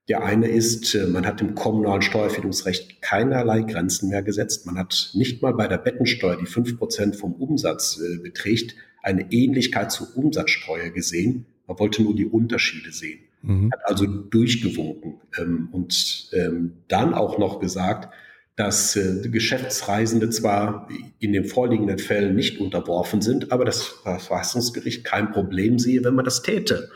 Der 0.08 0.24
eine 0.24 0.48
ist, 0.48 0.94
äh, 0.94 1.06
man 1.06 1.26
hat 1.26 1.40
im 1.40 1.54
kommunalen 1.54 2.02
Steuererfindungsrecht 2.02 3.02
keinerlei 3.02 3.62
Grenzen 3.62 4.08
mehr 4.08 4.22
gesetzt. 4.22 4.66
Man 4.66 4.78
hat 4.78 5.10
nicht 5.14 5.42
mal 5.42 5.54
bei 5.54 5.68
der 5.68 5.78
Bettensteuer, 5.78 6.36
die 6.36 6.46
fünf 6.46 6.78
Prozent 6.78 7.16
vom 7.16 7.34
Umsatz 7.34 8.00
äh, 8.00 8.18
beträgt, 8.18 8.74
eine 9.02 9.32
Ähnlichkeit 9.32 9.92
zur 9.92 10.16
Umsatzsteuer 10.16 10.90
gesehen. 10.90 11.46
Man 11.66 11.78
wollte 11.78 12.02
nur 12.02 12.14
die 12.14 12.26
Unterschiede 12.26 12.92
sehen. 12.92 13.20
Mhm. 13.42 13.70
Hat 13.72 13.80
also 13.84 14.06
durchgewunken 14.06 15.20
ähm, 15.38 15.68
und 15.72 16.30
ähm, 16.32 16.72
dann 16.88 17.14
auch 17.14 17.38
noch 17.38 17.60
gesagt, 17.60 18.12
dass 18.56 18.94
äh, 18.96 19.28
Geschäftsreisende 19.28 20.28
zwar 20.28 20.88
in 21.18 21.32
den 21.32 21.46
vorliegenden 21.46 21.98
Fällen 21.98 22.34
nicht 22.34 22.60
unterworfen 22.60 23.22
sind, 23.22 23.52
aber 23.52 23.64
das 23.64 23.82
Verfassungsgericht 23.82 25.04
kein 25.04 25.30
Problem 25.30 25.78
sehe, 25.78 26.04
wenn 26.04 26.14
man 26.14 26.26
das 26.26 26.42
täte. 26.42 26.90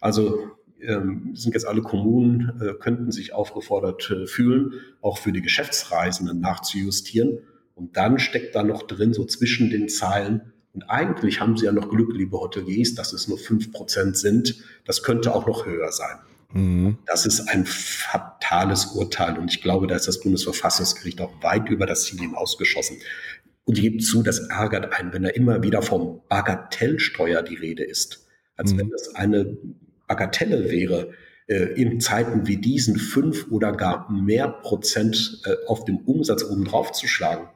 Also 0.00 0.52
ähm, 0.80 1.32
sind 1.34 1.54
jetzt 1.54 1.66
alle 1.66 1.82
Kommunen, 1.82 2.60
äh, 2.60 2.74
könnten 2.74 3.12
sich 3.12 3.34
aufgefordert 3.34 4.10
äh, 4.10 4.26
fühlen, 4.26 4.74
auch 5.00 5.18
für 5.18 5.32
die 5.32 5.42
Geschäftsreisenden 5.42 6.40
nachzujustieren. 6.40 7.38
Und 7.74 7.96
dann 7.96 8.18
steckt 8.18 8.54
da 8.54 8.62
noch 8.62 8.82
drin, 8.82 9.12
so 9.12 9.24
zwischen 9.24 9.70
den 9.70 9.88
Zeilen, 9.88 10.51
und 10.74 10.84
eigentlich 10.84 11.40
haben 11.40 11.56
sie 11.56 11.66
ja 11.66 11.72
noch 11.72 11.90
Glück, 11.90 12.14
liebe 12.14 12.38
Hoteliers, 12.38 12.94
dass 12.94 13.12
es 13.12 13.28
nur 13.28 13.38
fünf 13.38 13.72
Prozent 13.72 14.16
sind. 14.16 14.56
Das 14.86 15.02
könnte 15.02 15.34
auch 15.34 15.46
noch 15.46 15.66
höher 15.66 15.92
sein. 15.92 16.18
Mhm. 16.52 16.98
Das 17.06 17.26
ist 17.26 17.48
ein 17.48 17.66
fatales 17.66 18.86
Urteil. 18.86 19.38
Und 19.38 19.52
ich 19.52 19.60
glaube, 19.60 19.86
da 19.86 19.96
ist 19.96 20.08
das 20.08 20.20
Bundesverfassungsgericht 20.20 21.20
auch 21.20 21.42
weit 21.42 21.68
über 21.68 21.86
das 21.86 22.04
Ziel 22.04 22.20
hinausgeschossen. 22.20 22.96
Und 23.64 23.76
ich 23.76 23.82
gebe 23.82 23.98
zu, 23.98 24.22
das 24.22 24.38
ärgert 24.48 24.92
einen, 24.98 25.12
wenn 25.12 25.22
da 25.22 25.28
immer 25.28 25.62
wieder 25.62 25.82
vom 25.82 26.22
Bagatellsteuer 26.28 27.42
die 27.42 27.56
Rede 27.56 27.84
ist. 27.84 28.26
Als 28.56 28.72
mhm. 28.72 28.78
wenn 28.78 28.90
das 28.90 29.14
eine 29.14 29.56
Bagatelle 30.08 30.70
wäre, 30.70 31.12
äh, 31.48 31.80
in 31.80 32.00
Zeiten 32.00 32.46
wie 32.46 32.56
diesen 32.56 32.96
fünf 32.96 33.50
oder 33.50 33.72
gar 33.72 34.10
mehr 34.10 34.48
Prozent 34.48 35.42
äh, 35.44 35.54
auf 35.66 35.84
dem 35.84 35.98
Umsatz 35.98 36.44
oben 36.44 36.64
drauf 36.64 36.92
zu 36.92 37.06
schlagen. 37.06 37.48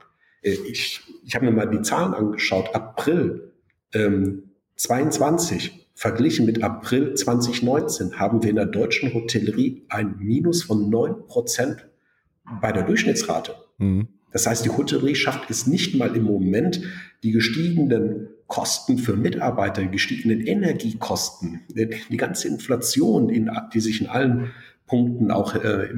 Äh, 0.42 0.57
ich 0.70 1.00
ich 1.27 1.35
habe 1.35 1.45
mir 1.45 1.53
mal 1.53 1.69
die 1.69 1.83
Zahlen 1.83 2.15
angeschaut. 2.15 2.75
April 2.75 3.53
ähm, 3.93 4.45
22 4.77 5.89
verglichen 5.95 6.47
mit 6.47 6.62
April 6.62 7.15
2019 7.15 8.19
haben 8.19 8.43
wir 8.43 8.51
in 8.51 8.57
der 8.57 8.67
deutschen 8.67 9.12
Hotellerie 9.12 9.85
ein 9.89 10.17
Minus 10.19 10.62
von 10.62 10.89
neun 10.89 11.27
Prozent 11.27 11.89
bei 12.61 12.71
der 12.71 12.85
Durchschnittsrate. 12.85 13.57
Mhm. 13.79 14.09
Das 14.33 14.47
heißt, 14.47 14.65
die 14.65 14.71
Hotellerie 14.71 15.17
schafft 15.17 15.51
es 15.51 15.67
nicht 15.67 15.97
mal 15.97 16.15
im 16.15 16.25
Moment, 16.25 16.83
die 17.23 17.33
gestiegenen 17.33 18.29
Kosten 18.47 18.99
für 18.99 19.17
Mitarbeiter, 19.17 19.83
die 19.83 19.91
gestiegenen 19.91 20.47
Energiekosten, 20.47 21.62
die 21.69 22.17
ganze 22.17 22.47
Inflation, 22.47 23.51
die 23.73 23.81
sich 23.81 24.01
in 24.01 24.07
allen 24.07 24.53
Punkten 24.87 25.33
auch 25.33 25.57
äh, 25.57 25.89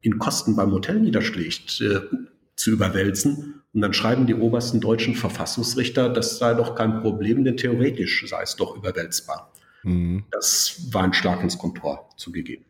in 0.00 0.18
Kosten 0.18 0.54
beim 0.54 0.70
Hotel 0.70 1.00
niederschlägt, 1.00 1.80
äh, 1.80 2.00
zu 2.54 2.70
überwälzen. 2.70 3.61
Und 3.74 3.80
dann 3.80 3.94
schreiben 3.94 4.26
die 4.26 4.34
obersten 4.34 4.80
deutschen 4.80 5.14
Verfassungsrichter, 5.14 6.10
das 6.10 6.38
sei 6.38 6.54
doch 6.54 6.74
kein 6.74 7.00
Problem, 7.00 7.44
denn 7.44 7.56
theoretisch 7.56 8.24
sei 8.28 8.42
es 8.42 8.56
doch 8.56 8.76
überwälzbar. 8.76 9.50
Mhm. 9.82 10.24
Das 10.30 10.88
war 10.90 11.04
ein 11.04 11.14
Schlag 11.14 11.42
ins 11.42 11.58
Kontor 11.58 12.08
zugegeben. 12.16 12.64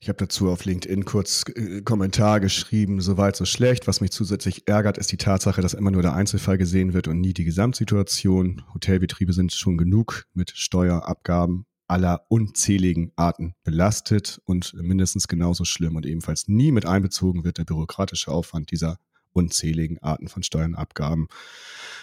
Ich 0.00 0.08
habe 0.08 0.18
dazu 0.18 0.48
auf 0.48 0.64
LinkedIn 0.64 1.04
kurz 1.04 1.44
äh, 1.54 1.82
Kommentar 1.82 2.40
geschrieben, 2.40 3.00
soweit 3.00 3.34
so 3.36 3.44
schlecht. 3.44 3.88
Was 3.88 4.00
mich 4.00 4.12
zusätzlich 4.12 4.68
ärgert, 4.68 4.96
ist 4.96 5.10
die 5.10 5.16
Tatsache, 5.16 5.60
dass 5.60 5.74
immer 5.74 5.90
nur 5.90 6.02
der 6.02 6.14
Einzelfall 6.14 6.56
gesehen 6.56 6.94
wird 6.94 7.08
und 7.08 7.20
nie 7.20 7.32
die 7.32 7.44
Gesamtsituation. 7.44 8.62
Hotelbetriebe 8.74 9.32
sind 9.32 9.52
schon 9.52 9.76
genug 9.76 10.26
mit 10.34 10.50
Steuerabgaben 10.50 11.66
aller 11.88 12.26
unzähligen 12.28 13.12
Arten 13.16 13.54
belastet 13.64 14.40
und 14.44 14.74
mindestens 14.74 15.26
genauso 15.26 15.64
schlimm 15.64 15.96
und 15.96 16.06
ebenfalls 16.06 16.46
nie 16.46 16.70
mit 16.70 16.86
einbezogen 16.86 17.44
wird 17.44 17.58
der 17.58 17.64
bürokratische 17.64 18.30
Aufwand 18.30 18.70
dieser 18.70 18.98
unzähligen 19.32 19.98
Arten 19.98 20.28
von 20.28 20.42
Steuernabgaben, 20.42 21.28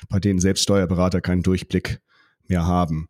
bei 0.09 0.19
denen 0.19 0.39
selbst 0.39 0.63
Steuerberater 0.63 1.21
keinen 1.21 1.43
Durchblick 1.43 1.99
mehr 2.47 2.65
haben. 2.65 3.07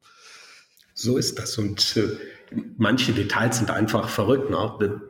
So 0.94 1.18
ist 1.18 1.40
das. 1.40 1.58
Und 1.58 1.98
äh, 1.98 2.18
manche 2.78 3.14
Details 3.14 3.58
sind 3.58 3.70
einfach 3.70 4.10
verrückt. 4.10 4.50
Ne? 4.50 5.02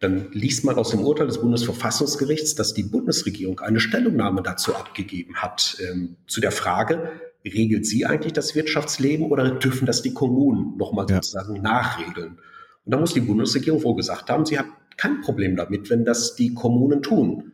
Dann 0.00 0.30
liest 0.32 0.64
man 0.64 0.76
aus 0.76 0.90
dem 0.90 1.00
Urteil 1.00 1.26
des 1.26 1.40
Bundesverfassungsgerichts, 1.40 2.54
dass 2.54 2.74
die 2.74 2.82
Bundesregierung 2.82 3.60
eine 3.60 3.80
Stellungnahme 3.80 4.42
dazu 4.42 4.74
abgegeben 4.74 5.36
hat, 5.36 5.78
ähm, 5.80 6.16
zu 6.26 6.40
der 6.40 6.52
Frage, 6.52 7.10
regelt 7.44 7.86
sie 7.86 8.04
eigentlich 8.06 8.34
das 8.34 8.54
Wirtschaftsleben 8.54 9.30
oder 9.30 9.50
dürfen 9.50 9.86
das 9.86 10.02
die 10.02 10.12
Kommunen 10.12 10.76
nochmal 10.76 11.06
ja. 11.08 11.16
sozusagen 11.16 11.60
nachregeln? 11.62 12.38
Und 12.84 12.94
da 12.94 12.98
muss 12.98 13.14
die 13.14 13.20
Bundesregierung 13.20 13.82
wohl 13.82 13.96
gesagt 13.96 14.30
haben, 14.30 14.44
sie 14.44 14.58
hat 14.58 14.66
kein 14.96 15.20
Problem 15.22 15.56
damit, 15.56 15.88
wenn 15.90 16.04
das 16.04 16.34
die 16.34 16.52
Kommunen 16.52 17.02
tun. 17.02 17.52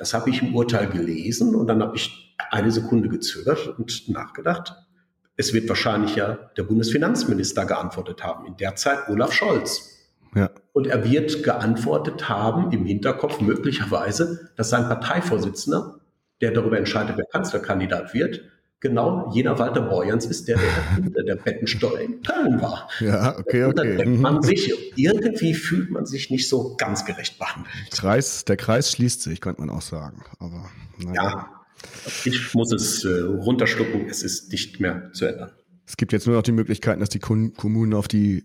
Das 0.00 0.14
habe 0.14 0.30
ich 0.30 0.40
im 0.40 0.54
Urteil 0.54 0.88
gelesen 0.88 1.54
und 1.54 1.66
dann 1.66 1.82
habe 1.82 1.94
ich 1.94 2.34
eine 2.50 2.70
Sekunde 2.70 3.10
gezögert 3.10 3.78
und 3.78 4.08
nachgedacht. 4.08 4.74
Es 5.36 5.52
wird 5.52 5.68
wahrscheinlich 5.68 6.16
ja 6.16 6.38
der 6.56 6.62
Bundesfinanzminister 6.62 7.66
geantwortet 7.66 8.24
haben, 8.24 8.46
in 8.46 8.56
der 8.56 8.76
Zeit 8.76 9.10
Olaf 9.10 9.34
Scholz. 9.34 10.08
Ja. 10.34 10.48
Und 10.72 10.86
er 10.86 11.04
wird 11.04 11.42
geantwortet 11.42 12.30
haben, 12.30 12.72
im 12.72 12.86
Hinterkopf 12.86 13.42
möglicherweise, 13.42 14.48
dass 14.56 14.70
sein 14.70 14.84
Parteivorsitzender, 14.84 16.00
der 16.40 16.52
darüber 16.52 16.78
entscheidet, 16.78 17.18
wer 17.18 17.26
Kanzlerkandidat 17.26 18.14
wird, 18.14 18.40
genau 18.80 19.30
jener 19.32 19.58
Walter 19.58 19.82
Borjans 19.82 20.26
ist, 20.26 20.48
der 20.48 20.58
der, 20.98 21.22
der 21.22 21.36
Bettensteuer 21.36 22.00
in 22.00 22.22
Köln 22.22 22.60
war. 22.60 22.88
Ja, 23.00 23.38
okay, 23.38 23.64
okay. 23.64 23.64
Und 23.64 23.78
dann 23.78 23.96
denkt 23.96 24.20
man 24.20 24.42
sich, 24.42 24.72
irgendwie 24.96 25.54
fühlt 25.54 25.90
man 25.90 26.06
sich 26.06 26.30
nicht 26.30 26.48
so 26.48 26.76
ganz 26.76 27.04
gerecht 27.04 27.38
behandelt. 27.38 27.90
Kreis, 27.90 28.44
der 28.44 28.56
Kreis 28.56 28.90
schließt 28.92 29.22
sich, 29.22 29.40
könnte 29.40 29.60
man 29.60 29.70
auch 29.70 29.82
sagen. 29.82 30.22
Aber, 30.38 30.70
Ja, 31.14 31.50
ich 32.24 32.54
muss 32.54 32.72
es 32.72 33.04
äh, 33.04 33.20
runterstucken, 33.20 34.08
es 34.08 34.22
ist 34.22 34.50
nicht 34.52 34.80
mehr 34.80 35.10
zu 35.12 35.26
ändern. 35.26 35.50
Es 35.86 35.96
gibt 35.96 36.12
jetzt 36.12 36.26
nur 36.26 36.36
noch 36.36 36.42
die 36.42 36.52
Möglichkeiten, 36.52 37.00
dass 37.00 37.08
die 37.08 37.18
Kommunen 37.18 37.94
auf 37.94 38.06
die 38.06 38.44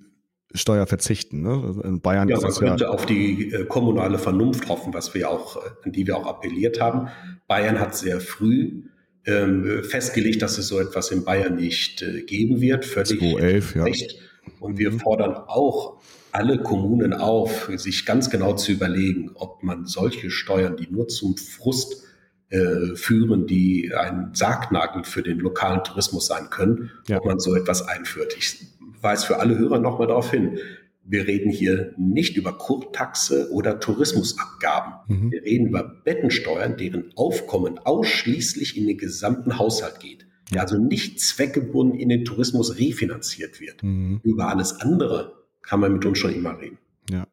Steuer 0.53 0.87
verzichten. 0.87 1.41
Ne? 1.41 1.61
Also 1.65 1.81
in 1.81 2.01
Bayern 2.01 2.29
ja, 2.29 2.39
man 2.39 2.51
könnte 2.51 2.85
ja 2.85 2.89
auf 2.89 3.05
die 3.05 3.51
äh, 3.51 3.65
kommunale 3.65 4.17
Vernunft 4.17 4.67
hoffen, 4.69 4.93
was 4.93 5.13
wir 5.13 5.29
auch, 5.29 5.57
äh, 5.57 5.69
an 5.83 5.91
die 5.91 6.07
wir 6.07 6.17
auch 6.17 6.25
appelliert 6.25 6.81
haben. 6.81 7.09
Bayern 7.47 7.79
hat 7.79 7.95
sehr 7.95 8.19
früh 8.19 8.83
ähm, 9.25 9.83
festgelegt, 9.83 10.41
dass 10.41 10.57
es 10.57 10.67
so 10.67 10.79
etwas 10.79 11.11
in 11.11 11.23
Bayern 11.23 11.55
nicht 11.55 12.01
äh, 12.01 12.21
geben 12.21 12.61
wird. 12.61 12.85
Völlig 12.85 13.19
2011, 13.19 13.75
recht. 13.77 14.11
Ja. 14.13 14.19
Und 14.59 14.77
wir 14.77 14.91
fordern 14.93 15.35
auch 15.35 16.01
alle 16.31 16.57
Kommunen 16.57 17.13
auf, 17.13 17.71
sich 17.75 18.05
ganz 18.05 18.29
genau 18.29 18.53
zu 18.53 18.73
überlegen, 18.73 19.31
ob 19.35 19.63
man 19.63 19.85
solche 19.85 20.29
Steuern, 20.29 20.75
die 20.75 20.87
nur 20.91 21.07
zum 21.07 21.37
Frust 21.37 22.03
äh, 22.49 22.95
führen, 22.95 23.47
die 23.47 23.93
ein 23.95 24.31
Sargnagel 24.33 25.03
für 25.05 25.23
den 25.23 25.39
lokalen 25.39 25.83
Tourismus 25.83 26.27
sein 26.27 26.49
können, 26.49 26.91
ja. 27.07 27.17
ob 27.17 27.25
man 27.25 27.39
so 27.39 27.55
etwas 27.55 27.87
einführt. 27.87 28.35
Ich 28.37 28.67
weise 29.01 29.25
für 29.25 29.39
alle 29.39 29.57
Hörer 29.57 29.79
nochmal 29.79 30.07
darauf 30.07 30.29
hin. 30.29 30.59
Wir 31.07 31.27
reden 31.27 31.51
hier 31.51 31.93
nicht 31.97 32.35
über 32.35 32.57
Kurtaxe 32.57 33.51
oder 33.51 33.79
Tourismusabgaben. 33.79 34.93
Mhm. 35.07 35.31
Wir 35.31 35.43
reden 35.43 35.67
über 35.67 35.83
Bettensteuern, 35.83 36.77
deren 36.77 37.11
Aufkommen 37.15 37.77
ausschließlich 37.77 38.75
in 38.75 38.87
den 38.87 38.97
gesamten 38.97 39.59
Haushalt 39.59 39.99
geht. 39.99 40.25
Der 40.51 40.61
also 40.61 40.77
nicht 40.77 41.19
zweckgebunden 41.19 41.99
in 41.99 42.09
den 42.09 42.25
Tourismus 42.25 42.77
refinanziert 42.77 43.59
wird. 43.61 43.83
Mhm. 43.83 44.19
Über 44.23 44.47
alles 44.47 44.79
andere 44.79 45.33
kann 45.61 45.79
man 45.79 45.93
mit 45.93 46.05
uns 46.05 46.17
schon 46.17 46.33
immer 46.33 46.59
reden. 46.59 46.77
Ja. 47.09 47.27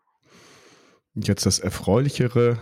Jetzt 1.15 1.47
das 1.47 1.59
Erfreulichere 1.59 2.59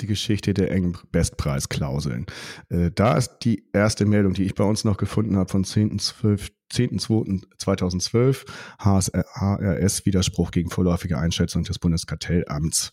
die 0.00 0.06
Geschichte 0.06 0.54
der 0.54 0.70
engen 0.70 0.96
Bestpreisklauseln. 1.12 2.24
Äh, 2.68 2.90
da 2.94 3.16
ist 3.16 3.38
die 3.42 3.64
erste 3.72 4.06
Meldung, 4.06 4.34
die 4.34 4.44
ich 4.44 4.54
bei 4.54 4.62
uns 4.64 4.84
noch 4.84 4.96
gefunden 4.96 5.36
habe, 5.36 5.50
von 5.50 5.64
10.2.2012, 5.64 8.44
HRS 8.78 10.06
Widerspruch 10.06 10.50
gegen 10.50 10.70
vorläufige 10.70 11.18
Einschätzung 11.18 11.64
des 11.64 11.78
Bundeskartellamts. 11.78 12.92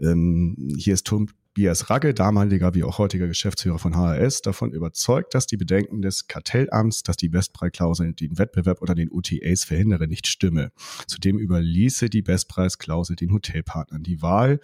Ähm, 0.00 0.56
hier 0.76 0.94
ist 0.94 1.06
Tobias 1.54 1.90
Ragge, 1.90 2.14
damaliger 2.14 2.72
wie 2.74 2.82
auch 2.82 2.96
heutiger 2.96 3.26
Geschäftsführer 3.26 3.78
von 3.78 3.94
HRS, 3.94 4.40
davon 4.40 4.72
überzeugt, 4.72 5.34
dass 5.34 5.46
die 5.46 5.58
Bedenken 5.58 6.00
des 6.00 6.26
Kartellamts, 6.26 7.02
dass 7.02 7.18
die 7.18 7.28
Bestpreisklausel 7.28 8.14
den 8.14 8.38
Wettbewerb 8.38 8.80
oder 8.80 8.94
den 8.94 9.12
UTAs 9.12 9.64
verhindere, 9.64 10.08
nicht 10.08 10.26
stimme. 10.26 10.72
Zudem 11.06 11.38
überließe 11.38 12.08
die 12.08 12.22
Bestpreisklausel 12.22 13.16
den 13.16 13.34
Hotelpartnern 13.34 14.02
die 14.02 14.22
Wahl, 14.22 14.60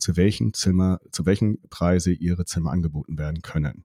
zu 0.00 0.16
welchen 0.16 0.52
Zimmer, 0.52 0.98
zu 1.12 1.26
welchen 1.26 1.62
Preise 1.70 2.10
ihre 2.10 2.44
Zimmer 2.44 2.72
angeboten 2.72 3.18
werden 3.18 3.42
können. 3.42 3.84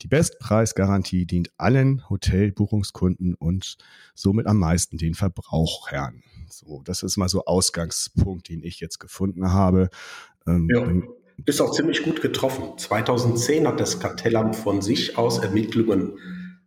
Die 0.00 0.08
Bestpreisgarantie 0.08 1.26
dient 1.26 1.50
allen 1.58 2.08
Hotelbuchungskunden 2.08 3.34
und 3.34 3.76
somit 4.14 4.46
am 4.46 4.56
meisten 4.56 4.96
den 4.96 5.12
Verbrauchern. 5.12 6.22
So, 6.48 6.80
das 6.82 7.02
ist 7.02 7.18
mal 7.18 7.28
so 7.28 7.44
Ausgangspunkt, 7.44 8.48
den 8.48 8.62
ich 8.62 8.80
jetzt 8.80 9.00
gefunden 9.00 9.52
habe. 9.52 9.90
Ähm, 10.46 10.66
ja 10.72 10.80
ist 11.46 11.60
auch 11.60 11.72
ziemlich 11.72 12.02
gut 12.02 12.20
getroffen. 12.20 12.76
2010 12.76 13.66
hat 13.66 13.80
das 13.80 14.00
Kartellamt 14.00 14.56
von 14.56 14.82
sich 14.82 15.16
aus 15.16 15.38
Ermittlungen 15.38 16.18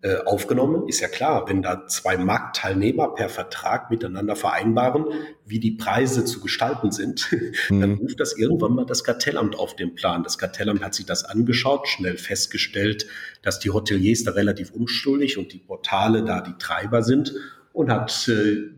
äh, 0.01 0.17
aufgenommen. 0.25 0.87
Ist 0.89 0.99
ja 0.99 1.07
klar, 1.07 1.47
wenn 1.47 1.61
da 1.61 1.87
zwei 1.87 2.17
Marktteilnehmer 2.17 3.15
per 3.15 3.29
Vertrag 3.29 3.89
miteinander 3.89 4.35
vereinbaren, 4.35 5.05
wie 5.45 5.59
die 5.59 5.71
Preise 5.71 6.25
zu 6.25 6.41
gestalten 6.41 6.91
sind, 6.91 7.29
mhm. 7.69 7.79
dann 7.79 7.93
ruft 7.93 8.19
das 8.19 8.37
irgendwann 8.37 8.75
mal 8.75 8.85
das 8.85 9.05
Kartellamt 9.05 9.57
auf 9.57 9.75
den 9.77 9.95
Plan. 9.95 10.23
Das 10.23 10.37
Kartellamt 10.37 10.83
hat 10.83 10.93
sich 10.93 11.05
das 11.05 11.23
angeschaut, 11.23 11.87
schnell 11.87 12.17
festgestellt, 12.17 13.07
dass 13.43 13.59
die 13.59 13.69
Hoteliers 13.69 14.25
da 14.25 14.31
relativ 14.31 14.71
unschuldig 14.71 15.37
und 15.37 15.53
die 15.53 15.59
Portale 15.59 16.25
da 16.25 16.41
die 16.41 16.57
Treiber 16.57 17.01
sind 17.01 17.33
und 17.71 17.89
hat 17.89 18.27
äh, 18.27 18.71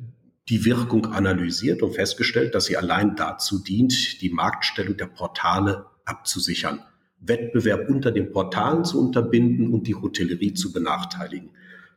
die 0.50 0.66
Wirkung 0.66 1.08
analysiert 1.08 1.82
und 1.82 1.94
festgestellt, 1.94 2.54
dass 2.54 2.66
sie 2.66 2.78
allein 2.78 3.16
dazu 3.16 3.64
dient, 3.64 4.22
die 4.22 4.30
Marktstellung 4.30 4.96
der 4.98 5.08
Portale 5.08 5.88
abzusichern, 6.06 6.82
Wettbewerb 7.20 7.90
unter 7.90 8.12
den 8.12 8.32
Portalen 8.32 8.86
zu 8.86 9.00
unterbinden 9.00 9.74
und 9.74 9.88
die 9.88 9.96
Hotellerie 9.96 10.54
zu 10.54 10.72
benachteiligen. 10.72 11.50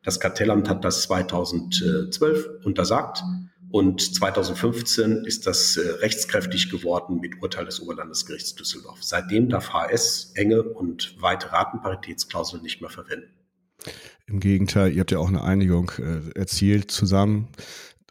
Das 0.02 0.20
Kartellamt 0.20 0.68
hat 0.70 0.84
das 0.84 1.02
2012 1.02 2.64
untersagt 2.64 3.22
und 3.70 4.00
2015 4.00 5.24
ist 5.26 5.46
das 5.46 5.76
äh, 5.76 5.86
rechtskräftig 6.00 6.70
geworden 6.70 7.20
mit 7.20 7.42
Urteil 7.42 7.66
des 7.66 7.80
Oberlandesgerichts 7.80 8.54
Düsseldorf. 8.54 9.02
Seitdem 9.02 9.50
darf 9.50 9.74
HS 9.74 10.32
enge 10.34 10.62
und 10.62 11.20
weite 11.20 11.52
Ratenparitätsklauseln 11.52 12.62
nicht 12.62 12.80
mehr 12.80 12.88
verwenden. 12.88 13.28
Im 14.26 14.40
Gegenteil, 14.40 14.92
ihr 14.92 15.00
habt 15.00 15.10
ja 15.10 15.18
auch 15.18 15.28
eine 15.28 15.42
Einigung 15.42 15.92
äh, 15.98 16.38
erzielt 16.38 16.90
zusammen. 16.90 17.48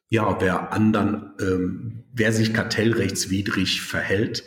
Ja, 0.09 0.37
wer 0.39 0.71
anderen, 0.71 1.33
ähm, 1.39 2.03
wer 2.13 2.31
sich 2.31 2.53
kartellrechtswidrig 2.53 3.81
verhält, 3.81 4.43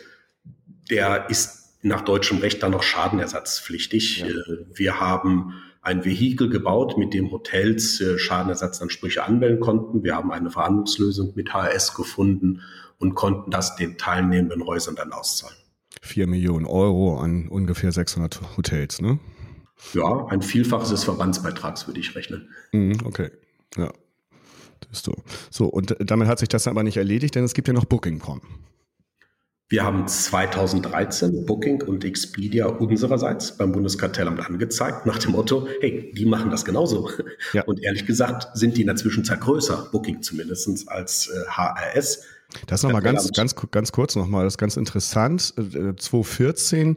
der 0.90 1.28
ist 1.28 1.78
nach 1.82 2.02
deutschem 2.02 2.38
Recht 2.38 2.62
dann 2.62 2.72
noch 2.72 2.82
schadenersatzpflichtig. 2.82 4.20
Ja. 4.20 4.26
Äh, 4.26 4.66
wir 4.74 5.00
haben 5.00 5.54
ein 5.82 6.04
Vehikel 6.04 6.50
gebaut, 6.50 6.98
mit 6.98 7.14
dem 7.14 7.30
Hotels 7.30 8.00
äh, 8.00 8.18
Schadenersatzansprüche 8.18 9.24
anmelden 9.24 9.60
konnten. 9.60 10.02
Wir 10.02 10.14
haben 10.14 10.30
eine 10.30 10.50
Verhandlungslösung 10.50 11.32
mit 11.36 11.54
HRS 11.54 11.94
gefunden 11.94 12.62
und 12.98 13.14
konnten 13.14 13.50
das 13.50 13.76
den 13.76 13.96
teilnehmenden 13.96 14.66
Häusern 14.66 14.94
dann 14.94 15.12
auszahlen. 15.12 15.56
Vier 16.02 16.26
Millionen 16.26 16.66
Euro 16.66 17.18
an 17.18 17.48
ungefähr 17.48 17.92
600 17.92 18.56
Hotels, 18.56 19.00
ne? 19.00 19.18
Ja, 19.94 20.26
ein 20.26 20.42
Vielfaches 20.42 20.90
des 20.90 21.04
Verbandsbeitrags 21.04 21.86
würde 21.86 22.00
ich 22.00 22.14
rechnen. 22.14 22.50
Mhm, 22.72 22.98
okay, 23.04 23.30
ja. 23.76 23.90
So. 24.92 25.14
so, 25.50 25.66
und 25.66 25.96
damit 26.00 26.28
hat 26.28 26.38
sich 26.38 26.48
das 26.48 26.66
aber 26.66 26.82
nicht 26.82 26.96
erledigt, 26.96 27.34
denn 27.34 27.44
es 27.44 27.54
gibt 27.54 27.68
ja 27.68 27.74
noch 27.74 27.84
Booking.com. 27.84 28.40
Wir 29.70 29.84
haben 29.84 30.08
2013 30.08 31.46
Booking 31.46 31.82
und 31.82 32.04
Expedia 32.04 32.66
unsererseits 32.66 33.56
beim 33.56 33.70
Bundeskartellamt 33.70 34.40
angezeigt, 34.44 35.06
nach 35.06 35.18
dem 35.18 35.30
Motto, 35.30 35.68
hey, 35.80 36.12
die 36.12 36.26
machen 36.26 36.50
das 36.50 36.64
genauso. 36.64 37.08
Ja. 37.52 37.62
Und 37.64 37.80
ehrlich 37.80 38.04
gesagt 38.04 38.48
sind 38.54 38.76
die 38.76 38.80
in 38.80 38.88
der 38.88 38.96
Zwischenzeit 38.96 39.40
größer, 39.40 39.88
Booking 39.92 40.22
zumindest, 40.22 40.88
als 40.88 41.28
äh, 41.28 41.50
HRS. 41.50 42.24
Das 42.66 42.82
nochmal 42.82 43.02
ganz, 43.02 43.30
ganz, 43.32 43.54
ganz 43.70 43.92
kurz 43.92 44.16
nochmal, 44.16 44.42
das 44.44 44.54
ist 44.54 44.58
ganz 44.58 44.76
interessant. 44.76 45.54
2014 45.54 46.96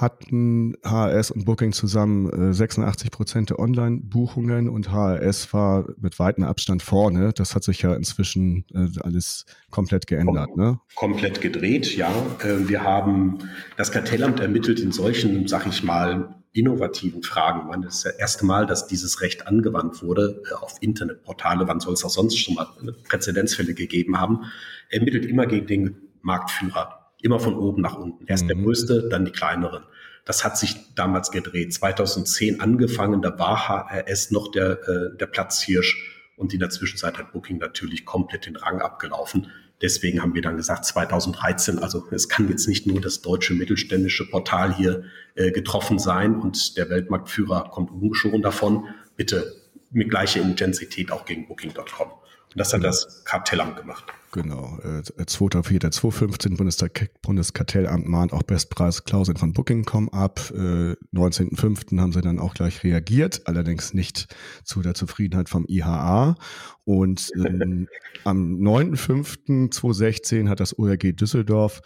hatten 0.00 0.74
HRS 0.84 1.30
und 1.30 1.44
Booking 1.44 1.72
zusammen 1.72 2.52
86 2.52 3.06
äh, 3.06 3.10
Prozent 3.10 3.50
der 3.50 3.58
Online-Buchungen 3.58 4.68
und 4.68 4.92
HRS 4.92 5.52
war 5.52 5.86
mit 5.98 6.18
weitem 6.18 6.44
Abstand 6.44 6.82
vorne. 6.82 7.32
Das 7.34 7.54
hat 7.54 7.64
sich 7.64 7.82
ja 7.82 7.94
inzwischen 7.94 8.64
äh, 8.74 8.88
alles 9.00 9.46
komplett 9.70 10.06
geändert. 10.06 10.56
Ne? 10.56 10.80
Komplett 10.94 11.40
gedreht, 11.40 11.96
ja. 11.96 12.10
Äh, 12.42 12.68
wir 12.68 12.82
haben 12.82 13.38
das 13.76 13.92
Kartellamt 13.92 14.40
ermittelt 14.40 14.80
in 14.80 14.92
solchen, 14.92 15.46
sag 15.48 15.66
ich 15.66 15.82
mal, 15.82 16.34
innovativen 16.52 17.22
Fragen. 17.22 17.70
Das 17.82 17.96
ist 17.96 18.04
das 18.06 18.14
erste 18.14 18.44
Mal, 18.44 18.66
dass 18.66 18.86
dieses 18.86 19.20
Recht 19.20 19.46
angewandt 19.46 20.02
wurde 20.02 20.42
auf 20.60 20.74
Internetportale. 20.80 21.68
Wann 21.68 21.80
soll 21.80 21.94
es 21.94 22.04
auch 22.04 22.10
sonst 22.10 22.38
schon 22.38 22.54
mal 22.54 22.66
Präzedenzfälle 23.08 23.74
gegeben 23.74 24.18
haben? 24.20 24.44
Ermittelt 24.88 25.26
immer 25.26 25.46
gegen 25.46 25.66
den 25.66 25.96
Marktführer 26.22 26.99
Immer 27.22 27.40
von 27.40 27.54
oben 27.54 27.82
nach 27.82 27.96
unten. 27.96 28.26
Erst 28.26 28.44
mhm. 28.44 28.48
der 28.48 28.56
größte, 28.56 29.08
dann 29.08 29.24
die 29.24 29.32
kleineren. 29.32 29.84
Das 30.24 30.44
hat 30.44 30.58
sich 30.58 30.76
damals 30.94 31.30
gedreht. 31.30 31.72
2010 31.72 32.60
angefangen, 32.60 33.22
da 33.22 33.38
war 33.38 33.68
HRS 33.68 34.30
noch 34.30 34.50
der, 34.50 34.78
äh, 34.88 35.16
der 35.16 35.26
Platzhirsch 35.26 36.20
und 36.36 36.54
in 36.54 36.60
der 36.60 36.70
Zwischenzeit 36.70 37.18
hat 37.18 37.32
Booking 37.32 37.58
natürlich 37.58 38.04
komplett 38.04 38.46
den 38.46 38.56
Rang 38.56 38.80
abgelaufen. 38.80 39.48
Deswegen 39.82 40.20
haben 40.20 40.34
wir 40.34 40.42
dann 40.42 40.56
gesagt, 40.56 40.84
2013, 40.84 41.78
also 41.78 42.06
es 42.10 42.28
kann 42.28 42.48
jetzt 42.48 42.68
nicht 42.68 42.86
nur 42.86 43.00
das 43.00 43.22
deutsche 43.22 43.54
mittelständische 43.54 44.28
Portal 44.28 44.74
hier 44.74 45.04
äh, 45.34 45.50
getroffen 45.52 45.98
sein 45.98 46.36
und 46.36 46.76
der 46.76 46.90
Weltmarktführer 46.90 47.70
kommt 47.70 47.90
ungeschoren 47.90 48.42
davon. 48.42 48.88
Bitte 49.16 49.54
mit 49.90 50.10
gleicher 50.10 50.40
Intensität 50.42 51.10
auch 51.10 51.24
gegen 51.24 51.48
Booking.com. 51.48 52.10
Und 52.52 52.58
das 52.58 52.72
hat 52.72 52.82
das 52.82 53.24
Kartellamt 53.24 53.76
gemacht. 53.76 54.04
Genau, 54.32 54.78
äh, 54.84 55.02
2.4.2015 55.02 56.56
Bundestag, 56.56 57.10
Bundeskartellamt 57.20 58.06
mahnt 58.06 58.32
auch 58.32 58.44
Bestpreisklauseln 58.44 59.36
von 59.36 59.52
Booking.com 59.52 60.08
ab. 60.10 60.40
Äh, 60.54 60.94
19.05. 61.12 61.98
haben 61.98 62.12
sie 62.12 62.20
dann 62.20 62.38
auch 62.38 62.54
gleich 62.54 62.84
reagiert, 62.84 63.42
allerdings 63.46 63.92
nicht 63.92 64.32
zu 64.62 64.82
der 64.82 64.94
Zufriedenheit 64.94 65.48
vom 65.48 65.64
IHA. 65.68 66.36
Und 66.84 67.30
ähm, 67.34 67.88
am 68.24 68.60
9.05.2016 68.60 70.48
hat 70.48 70.60
das 70.60 70.78
ORG 70.78 71.12
Düsseldorf 71.16 71.80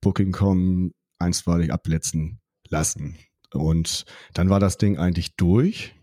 Booking.com 0.00 0.92
einstweilig 1.18 1.70
abletzen 1.70 2.40
lassen. 2.70 3.16
Und 3.52 4.04
dann 4.32 4.48
war 4.48 4.60
das 4.60 4.78
Ding 4.78 4.96
eigentlich 4.96 5.36
durch. 5.36 5.94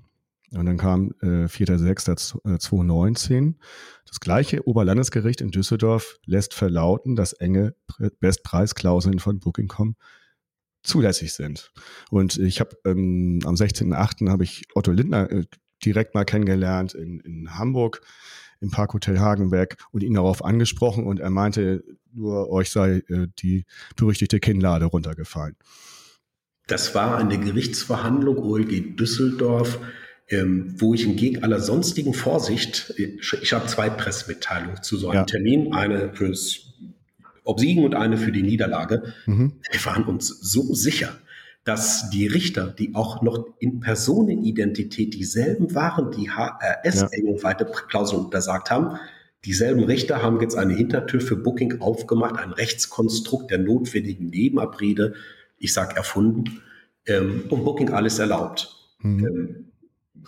Und 0.52 0.66
dann 0.66 0.78
kam 0.78 1.12
äh, 1.22 1.46
4.6.2019. 1.46 3.56
Das 4.06 4.22
gleiche 4.22 4.66
Oberlandesgericht 4.68 5.42
in 5.42 5.52
Düsseldorf 5.52 6.18
lässt 6.26 6.54
verlauten, 6.54 7.18
dass 7.18 7.34
enge 7.34 7.76
Bestpreisklauseln 8.20 9.20
von 9.20 9.40
Booking.com 9.40 9.96
zulässig 10.84 11.34
sind. 11.34 11.74
Und 12.10 12.38
ich 12.38 12.62
habe 12.62 12.78
ähm, 12.86 13.40
am 13.44 13.56
16.8. 13.56 14.30
habe 14.30 14.46
ich 14.46 14.68
Otto 14.74 14.92
Lindner 14.92 15.30
äh, 15.30 15.44
direkt 15.84 16.16
mal 16.16 16.26
kennengelernt 16.26 16.94
in, 16.94 17.20
in 17.20 17.58
Hamburg 17.58 18.02
im 18.60 18.72
Parkhotel 18.72 19.20
Hagenbeck 19.20 19.78
und 19.92 20.02
ihn 20.02 20.16
darauf 20.16 20.44
angesprochen 20.44 21.06
und 21.06 21.20
er 21.20 21.30
meinte, 21.30 21.84
nur 22.12 22.50
euch 22.50 22.72
sei 22.72 23.04
äh, 23.10 23.28
die 23.40 23.66
berüchtigte 23.96 24.40
Kinnlade 24.40 24.86
runtergefallen. 24.86 25.56
Das 26.66 26.96
war 26.96 27.18
eine 27.18 27.40
Gerichtsverhandlung 27.40 28.38
OLG 28.38 28.96
Düsseldorf 28.96 29.80
ähm, 30.30 30.76
wo 30.78 30.94
ich 30.94 31.06
entgegen 31.06 31.44
aller 31.44 31.60
sonstigen 31.60 32.13
Vorsicht, 32.13 32.94
ich, 32.98 33.34
ich 33.42 33.54
habe 33.54 33.68
zwei 33.68 33.90
Pressemitteilungen 33.90 34.84
zu 34.84 34.98
so 34.98 35.10
einem 35.10 35.22
ja. 35.22 35.26
Termin, 35.26 35.74
eine 35.74 36.13
fürs 36.13 36.74
Obsiegen 37.44 37.86
und 37.86 37.96
eine 37.96 38.18
für 38.18 38.32
die 38.32 38.44
Niederlage. 38.44 39.13
Mhm. 39.26 39.54
Wir 39.72 39.86
waren 39.86 40.04
uns 40.04 40.28
so 40.28 40.74
sicher, 40.74 41.18
dass 41.63 42.10
die 42.10 42.28
Richter, 42.28 42.68
die 42.68 42.94
auch 42.94 43.22
noch 43.22 43.46
in 43.60 43.80
Personenidentität 43.80 45.13
dieselben 45.13 45.74
waren, 45.74 46.12
die 46.12 46.30
HRS 46.30 47.08
ja. 47.12 47.54
Klauseln 47.90 48.26
untersagt 48.26 48.70
haben, 48.70 49.00
dieselben 49.46 49.84
Richter 49.84 50.22
haben 50.22 50.42
jetzt 50.42 50.56
eine 50.58 50.74
Hintertür 50.74 51.22
für 51.22 51.38
Booking 51.38 51.80
aufgemacht, 51.80 52.38
ein 52.38 52.52
Rechtskonstrukt 52.52 53.52
der 53.52 53.60
notwendigen 53.60 54.28
Nebenabrede, 54.30 55.16
ich 55.58 55.74
sage 55.74 55.96
erfunden, 55.96 56.62
ähm, 57.06 57.46
und 57.50 57.63
Booking 57.63 57.90
alles 57.90 58.20
erlaubt. 58.20 58.76
Mhm. 59.00 59.26
Ähm, 59.26 59.66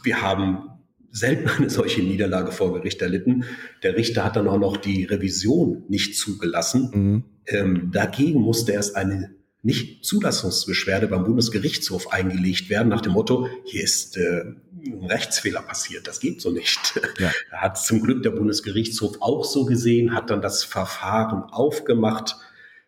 wir 0.04 0.22
haben 0.22 0.70
selten 1.12 1.50
eine 1.50 1.70
solche 1.70 2.02
Niederlage 2.02 2.52
vor 2.52 2.74
Gericht 2.74 3.02
erlitten. 3.02 3.46
Der 3.84 3.96
Richter 3.96 4.24
hat 4.24 4.36
dann 4.36 4.48
auch 4.48 4.60
noch 4.60 4.78
die 4.78 5.06
Revision 5.06 5.84
nicht 5.88 6.18
zugelassen. 6.18 6.92
Mhm. 6.94 7.24
Ähm, 7.48 7.92
dagegen 7.92 8.42
musste 8.42 8.74
erst 8.74 8.96
eine 8.96 9.36
Nicht-Zulassungsbeschwerde 9.62 11.08
beim 11.08 11.26
Bundesgerichtshof 11.26 12.14
eingelegt 12.14 12.70
werden, 12.70 12.88
nach 12.88 13.02
dem 13.02 13.14
Motto, 13.14 13.48
hier 13.66 13.84
ist 13.84 14.16
äh, 14.18 14.44
ein 14.86 15.06
Rechtsfehler 15.06 15.62
passiert, 15.62 16.08
das 16.08 16.20
geht 16.20 16.42
so 16.42 16.52
nicht. 16.52 17.02
Ja. 17.20 17.32
Da 17.52 17.58
hat 17.58 17.78
zum 17.78 18.02
Glück 18.02 18.24
der 18.24 18.30
Bundesgerichtshof 18.30 19.18
auch 19.20 19.44
so 19.44 19.66
gesehen, 19.66 20.14
hat 20.14 20.30
dann 20.30 20.42
das 20.42 20.64
Verfahren 20.64 21.44
aufgemacht. 21.44 22.38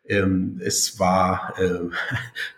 Ähm, 0.05 0.61
es 0.63 0.97
war 0.99 1.55
äh, 1.57 1.89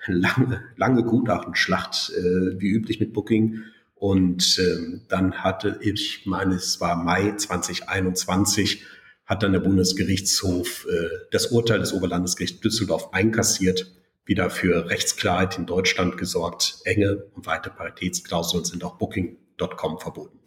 lange, 0.12 0.62
lange 0.76 1.04
Gutachtenschlacht, 1.04 2.12
äh, 2.16 2.60
wie 2.60 2.70
üblich 2.70 3.00
mit 3.00 3.14
Booking. 3.14 3.64
Und 4.04 4.60
ähm, 4.60 5.06
dann 5.08 5.46
hatte 5.46 5.80
ich, 5.80 6.26
meine, 6.26 6.56
es 6.56 6.82
war 6.82 6.98
Mai 6.98 7.38
2021, 7.38 8.84
hat 9.26 9.44
dann 9.44 9.54
der 9.54 9.62
Bundesgerichtshof 9.62 10.86
äh, 10.92 11.08
das 11.32 11.54
Urteil 11.54 11.80
des 11.80 11.94
Oberlandesgerichts 11.94 12.60
Düsseldorf 12.60 13.14
einkassiert, 13.14 13.96
wieder 14.26 14.50
für 14.50 14.90
Rechtsklarheit 14.90 15.58
in 15.58 15.66
Deutschland 15.66 16.18
gesorgt. 16.18 16.80
Enge 16.84 17.28
und 17.34 17.46
weite 17.46 17.70
Paritätsklauseln 17.70 18.66
sind 18.66 18.84
auch 18.84 18.98
Booking.com 18.98 20.00
verboten. 20.00 20.43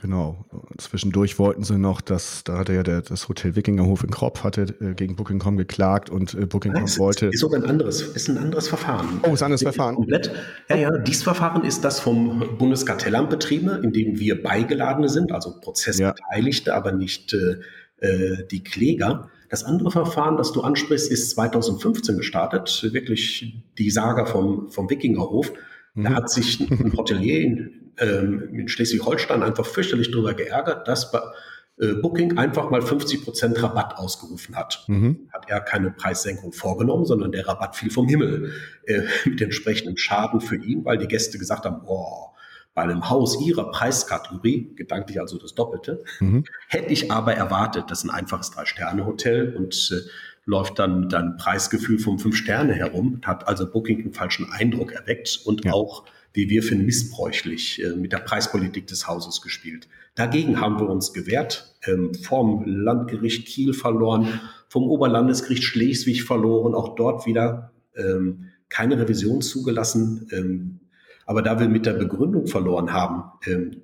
Genau. 0.00 0.44
Zwischendurch 0.78 1.38
wollten 1.38 1.62
sie 1.62 1.78
noch, 1.78 2.00
dass 2.00 2.44
da 2.44 2.58
hatte 2.58 2.74
ja 2.74 2.82
der, 2.82 3.02
das 3.02 3.28
Hotel 3.28 3.56
Wikingerhof 3.56 4.04
in 4.04 4.10
Kropf 4.10 4.44
hatte 4.44 4.62
äh, 4.80 4.94
gegen 4.94 5.16
Booking.com 5.16 5.56
geklagt 5.56 6.10
und 6.10 6.34
äh, 6.34 6.46
Booking.com 6.46 6.84
Nein, 6.84 6.98
wollte. 6.98 7.26
Ist 7.26 7.40
sogar 7.40 7.60
ein 7.60 7.68
anderes, 7.68 8.02
ist 8.02 8.28
ein 8.28 8.38
anderes 8.38 8.68
Verfahren. 8.68 9.20
Oh, 9.22 9.34
ist 9.34 9.42
ein 9.42 9.46
anderes 9.46 9.62
Verfahren. 9.62 9.94
Komplett. 9.96 10.30
Ja, 10.68 10.76
ja, 10.76 10.98
dieses 10.98 11.22
Verfahren 11.22 11.64
ist 11.64 11.84
das 11.84 12.00
vom 12.00 12.56
Bundeskartellamt 12.58 13.30
betriebene, 13.30 13.78
in 13.78 13.92
dem 13.92 14.18
wir 14.18 14.42
Beigeladene 14.42 15.08
sind, 15.08 15.32
also 15.32 15.60
Prozessbeteiligte, 15.60 16.70
ja. 16.70 16.76
aber 16.76 16.92
nicht 16.92 17.32
äh, 17.32 17.56
äh, 18.06 18.46
die 18.50 18.62
Kläger. 18.62 19.30
Das 19.48 19.64
andere 19.64 19.90
Verfahren, 19.90 20.36
das 20.36 20.52
du 20.52 20.60
ansprichst, 20.62 21.10
ist 21.10 21.30
2015 21.30 22.16
gestartet. 22.16 22.88
Wirklich 22.92 23.62
die 23.78 23.90
Saga 23.90 24.26
vom, 24.26 24.68
vom 24.70 24.90
Wikingerhof. 24.90 25.52
Mhm. 25.94 26.04
Da 26.04 26.10
hat 26.14 26.30
sich 26.30 26.60
ein 26.60 26.92
Hotelier 26.96 27.40
in, 27.40 27.85
ähm, 27.98 28.48
in 28.52 28.68
Schleswig-Holstein 28.68 29.42
einfach 29.42 29.66
fürchterlich 29.66 30.10
darüber 30.10 30.34
geärgert, 30.34 30.86
dass 30.88 31.10
bei 31.10 31.20
äh, 31.78 31.94
Booking 31.94 32.38
einfach 32.38 32.70
mal 32.70 32.80
50 32.80 33.24
Prozent 33.24 33.62
Rabatt 33.62 33.98
ausgerufen 33.98 34.56
hat. 34.56 34.84
Mhm. 34.86 35.28
Hat 35.32 35.48
er 35.48 35.60
keine 35.60 35.90
Preissenkung 35.90 36.52
vorgenommen, 36.52 37.04
sondern 37.04 37.32
der 37.32 37.46
Rabatt 37.46 37.76
fiel 37.76 37.90
vom 37.90 38.08
Himmel 38.08 38.52
äh, 38.86 39.02
mit 39.28 39.40
entsprechendem 39.40 39.96
Schaden 39.96 40.40
für 40.40 40.56
ihn, 40.56 40.84
weil 40.84 40.98
die 40.98 41.08
Gäste 41.08 41.38
gesagt 41.38 41.66
haben, 41.66 41.84
boah, 41.84 42.32
bei 42.74 42.82
einem 42.82 43.08
Haus 43.08 43.40
ihrer 43.40 43.70
Preiskategorie, 43.70 44.74
gedanklich 44.74 45.18
also 45.20 45.38
das 45.38 45.54
Doppelte, 45.54 46.04
mhm. 46.20 46.44
hätte 46.68 46.92
ich 46.92 47.10
aber 47.10 47.34
erwartet, 47.34 47.84
das 47.88 48.00
ist 48.00 48.04
ein 48.04 48.10
einfaches 48.10 48.50
Drei-Sterne-Hotel 48.50 49.54
und 49.54 49.90
äh, 49.92 50.08
läuft 50.46 50.78
dann 50.78 51.08
dann 51.08 51.36
Preisgefühl 51.36 51.98
vom 51.98 52.18
Fünf 52.18 52.36
Sterne 52.36 52.72
herum, 52.72 53.20
hat 53.24 53.48
also 53.48 53.70
Booking 53.70 54.00
einen 54.00 54.12
falschen 54.12 54.50
Eindruck 54.50 54.92
erweckt 54.92 55.40
und 55.44 55.64
ja. 55.64 55.72
auch 55.72 56.04
wie 56.36 56.50
wir 56.50 56.62
finden, 56.62 56.84
missbräuchlich 56.84 57.82
äh, 57.82 57.96
mit 57.96 58.12
der 58.12 58.18
Preispolitik 58.18 58.86
des 58.86 59.08
Hauses 59.08 59.40
gespielt. 59.40 59.88
Dagegen 60.14 60.60
haben 60.60 60.78
wir 60.78 60.88
uns 60.88 61.12
gewehrt, 61.12 61.74
ähm, 61.86 62.14
vom 62.14 62.64
Landgericht 62.66 63.46
Kiel 63.46 63.72
verloren, 63.72 64.40
vom 64.68 64.84
Oberlandesgericht 64.84 65.64
Schleswig 65.64 66.24
verloren, 66.24 66.74
auch 66.74 66.94
dort 66.94 67.26
wieder 67.26 67.72
ähm, 67.96 68.50
keine 68.68 68.98
Revision 68.98 69.40
zugelassen. 69.40 70.28
Ähm, 70.30 70.80
aber 71.24 71.42
da 71.42 71.58
wir 71.58 71.68
mit 71.68 71.86
der 71.86 71.94
Begründung 71.94 72.46
verloren 72.46 72.92
haben, 72.92 73.24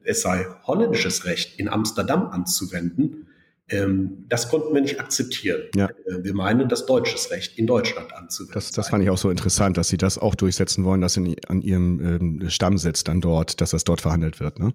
es 0.05 0.23
sei 0.23 0.47
holländisches 0.62 1.25
Recht 1.25 1.59
in 1.59 1.69
Amsterdam 1.69 2.29
anzuwenden, 2.29 3.27
das 3.68 4.48
konnten 4.48 4.75
wir 4.75 4.81
nicht 4.81 5.01
akzeptieren. 5.01 5.62
Ja. 5.75 5.87
Äh, 5.87 6.25
wir 6.25 6.35
meinen, 6.35 6.68
das 6.68 6.85
deutsches 6.87 7.31
Recht 7.31 7.59
in 7.59 7.66
Deutschland 7.66 8.12
anzuwenden. 8.14 8.55
Das, 8.55 8.72
das 8.72 8.88
fand 8.88 9.03
ich 9.03 9.11
auch 9.11 9.18
so 9.18 9.31
interessant, 9.31 9.77
dass 9.77 9.88
Sie 9.88 9.96
das 9.96 10.18
auch 10.18 10.35
durchsetzen 10.35 10.85
wollen, 10.85 11.01
dass 11.01 11.16
in, 11.16 11.37
an 11.48 11.62
Ihrem 11.62 12.01
ähm, 12.01 12.51
Stammsitz 12.51 13.05
dann 13.05 13.20
dort, 13.20 13.61
dass 13.61 13.70
das 13.70 13.84
dort 13.84 14.01
verhandelt 14.01 14.41
wird. 14.41 14.59
Ne? 14.59 14.72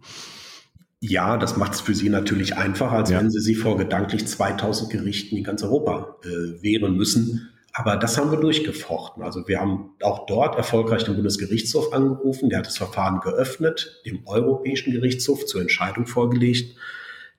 Ja, 0.99 1.38
das 1.38 1.57
macht 1.57 1.74
es 1.74 1.82
für 1.82 1.93
Sie 1.93 2.09
natürlich 2.09 2.55
einfacher, 2.55 2.97
als 2.97 3.12
ja. 3.12 3.20
wenn 3.20 3.30
Sie 3.30 3.39
sich 3.39 3.59
vor 3.59 3.78
gedanklich 3.78 4.26
2000 4.26 4.89
Gerichten 4.89 5.38
in 5.38 5.43
ganz 5.43 5.62
Europa 5.62 6.18
äh, 6.24 6.64
wehren 6.64 6.95
müssen. 6.95 7.49
Aber 7.74 7.95
das 7.95 8.18
haben 8.18 8.32
wir 8.32 8.39
durchgefochten. 8.39 9.22
Also 9.22 9.47
wir 9.47 9.59
haben 9.59 9.91
auch 10.01 10.26
dort 10.26 10.55
erfolgreich 10.55 11.03
den 11.03 11.14
Bundesgerichtshof 11.14 11.93
angerufen. 11.93 12.49
Der 12.49 12.59
hat 12.59 12.66
das 12.66 12.78
Verfahren 12.78 13.20
geöffnet, 13.20 14.01
dem 14.03 14.26
Europäischen 14.26 14.91
Gerichtshof 14.91 15.45
zur 15.45 15.62
Entscheidung 15.62 16.07
vorgelegt. 16.07 16.76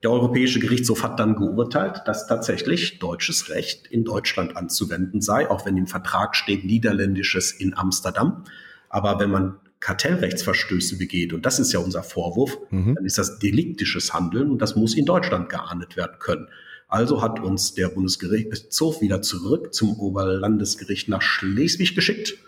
Der 0.02 0.12
Europäische 0.12 0.60
Gerichtshof 0.60 1.02
hat 1.02 1.18
dann 1.18 1.34
geurteilt, 1.34 2.02
dass 2.04 2.28
tatsächlich 2.28 3.00
deutsches 3.00 3.50
Recht 3.50 3.88
in 3.88 4.04
Deutschland 4.04 4.56
anzuwenden 4.56 5.20
sei, 5.20 5.50
auch 5.50 5.66
wenn 5.66 5.76
im 5.76 5.88
Vertrag 5.88 6.36
steht 6.36 6.64
niederländisches 6.64 7.50
in 7.50 7.76
Amsterdam. 7.76 8.44
Aber 8.88 9.18
wenn 9.18 9.30
man 9.30 9.56
Kartellrechtsverstöße 9.80 10.98
begeht, 10.98 11.32
und 11.32 11.44
das 11.44 11.58
ist 11.58 11.72
ja 11.72 11.80
unser 11.80 12.04
Vorwurf, 12.04 12.58
mhm. 12.70 12.94
dann 12.94 13.04
ist 13.04 13.18
das 13.18 13.40
deliktisches 13.40 14.14
Handeln 14.14 14.50
und 14.50 14.62
das 14.62 14.76
muss 14.76 14.94
in 14.94 15.04
Deutschland 15.04 15.48
geahndet 15.48 15.96
werden 15.96 16.18
können. 16.20 16.48
Also 16.86 17.20
hat 17.20 17.40
uns 17.40 17.74
der 17.74 17.88
Bundesgerichtshof 17.88 19.00
wieder 19.00 19.20
zurück 19.20 19.74
zum 19.74 19.98
Oberlandesgericht 19.98 21.08
nach 21.08 21.22
Schleswig 21.22 21.94
geschickt. 21.94 22.38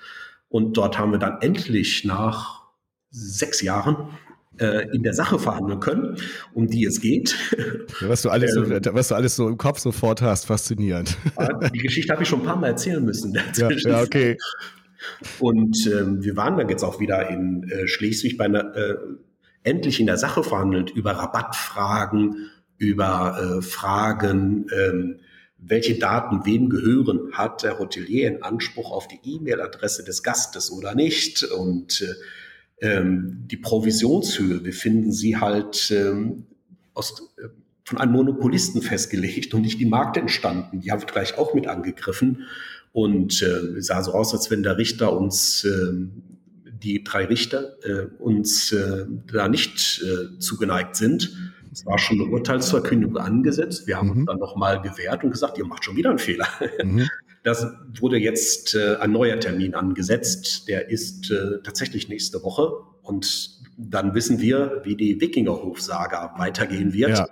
Und 0.48 0.76
dort 0.76 0.98
haben 0.98 1.12
wir 1.12 1.18
dann 1.18 1.42
endlich 1.42 2.04
nach 2.04 2.62
sechs 3.10 3.60
Jahren 3.60 4.08
in 4.60 5.02
der 5.02 5.14
Sache 5.14 5.38
verhandeln 5.38 5.80
können, 5.80 6.16
um 6.52 6.66
die 6.66 6.84
es 6.84 7.00
geht. 7.00 7.36
Was 8.00 8.22
du 8.22 8.30
alles, 8.30 8.54
ähm, 8.56 8.80
so, 8.84 8.94
was 8.94 9.08
du 9.08 9.14
alles 9.14 9.36
so 9.36 9.48
im 9.48 9.56
Kopf 9.56 9.78
sofort 9.78 10.20
hast, 10.22 10.46
faszinierend. 10.46 11.16
Die 11.72 11.78
Geschichte 11.78 12.12
habe 12.12 12.22
ich 12.22 12.28
schon 12.28 12.40
ein 12.40 12.46
paar 12.46 12.56
Mal 12.56 12.68
erzählen 12.68 13.04
müssen. 13.04 13.36
Ja, 13.56 13.70
ja, 13.70 14.02
okay. 14.02 14.36
Und 15.38 15.86
ähm, 15.86 16.22
wir 16.22 16.36
waren 16.36 16.56
dann 16.56 16.68
jetzt 16.68 16.82
auch 16.82 17.00
wieder 17.00 17.28
in 17.28 17.68
äh, 17.70 17.86
Schleswig 17.88 18.36
bei 18.36 18.44
einer, 18.44 18.74
äh, 18.76 18.96
endlich 19.62 20.00
in 20.00 20.06
der 20.06 20.16
Sache 20.16 20.42
verhandelt 20.42 20.90
über 20.90 21.12
Rabattfragen, 21.12 22.50
über 22.78 23.58
äh, 23.58 23.62
Fragen, 23.62 24.66
ähm, 24.74 25.20
welche 25.58 25.98
Daten 25.98 26.46
wem 26.46 26.70
gehören, 26.70 27.32
hat 27.32 27.62
der 27.62 27.78
Hotelier 27.78 28.28
einen 28.28 28.42
Anspruch 28.42 28.90
auf 28.90 29.08
die 29.08 29.20
E-Mail-Adresse 29.22 30.04
des 30.04 30.22
Gastes 30.22 30.70
oder 30.70 30.94
nicht 30.94 31.42
und 31.44 32.00
äh, 32.00 32.14
ähm, 32.80 33.44
die 33.50 33.56
Provisionshöhe, 33.56 34.64
wir 34.64 34.72
finden 34.72 35.12
sie 35.12 35.36
halt 35.36 35.90
ähm, 35.90 36.46
aus, 36.94 37.32
äh, 37.38 37.48
von 37.84 37.98
einem 37.98 38.12
Monopolisten 38.12 38.82
festgelegt 38.82 39.52
und 39.52 39.62
nicht 39.62 39.80
die 39.80 39.86
Markt 39.86 40.16
entstanden. 40.16 40.80
Die 40.80 40.92
haben 40.92 41.04
gleich 41.06 41.36
auch 41.38 41.54
mit 41.54 41.66
angegriffen 41.66 42.46
und 42.92 43.42
äh, 43.42 43.78
es 43.78 43.86
sah 43.86 44.02
so 44.02 44.12
aus, 44.12 44.32
als 44.32 44.50
wenn 44.50 44.62
der 44.62 44.78
Richter 44.78 45.16
uns, 45.16 45.64
äh, 45.64 45.92
die 46.64 47.04
drei 47.04 47.24
Richter, 47.26 47.76
äh, 47.84 48.06
uns 48.18 48.72
äh, 48.72 49.06
da 49.32 49.48
nicht 49.48 50.02
äh, 50.02 50.38
zugeneigt 50.38 50.96
sind. 50.96 51.52
Es 51.72 51.86
war 51.86 51.98
schon 51.98 52.20
eine 52.20 52.30
Urteilsverkündung 52.30 53.16
angesetzt. 53.16 53.86
Wir 53.86 53.96
haben 53.96 54.08
mhm. 54.08 54.16
uns 54.18 54.26
dann 54.26 54.38
nochmal 54.38 54.80
gewehrt 54.80 55.22
und 55.22 55.30
gesagt, 55.30 55.58
ihr 55.58 55.66
macht 55.66 55.84
schon 55.84 55.96
wieder 55.96 56.10
einen 56.10 56.18
Fehler. 56.18 56.48
Mhm. 56.82 57.08
Das 57.42 57.66
wurde 57.98 58.18
jetzt 58.18 58.74
äh, 58.74 58.96
ein 58.96 59.12
neuer 59.12 59.40
Termin 59.40 59.74
angesetzt. 59.74 60.68
Der 60.68 60.90
ist 60.90 61.30
äh, 61.30 61.62
tatsächlich 61.62 62.08
nächste 62.08 62.42
Woche. 62.42 62.72
Und 63.02 63.60
dann 63.78 64.14
wissen 64.14 64.40
wir, 64.40 64.82
wie 64.84 64.94
die 64.94 65.20
Wikingerhof-Saga 65.20 66.34
weitergehen 66.36 66.92
wird. 66.92 67.18
Ja. 67.18 67.28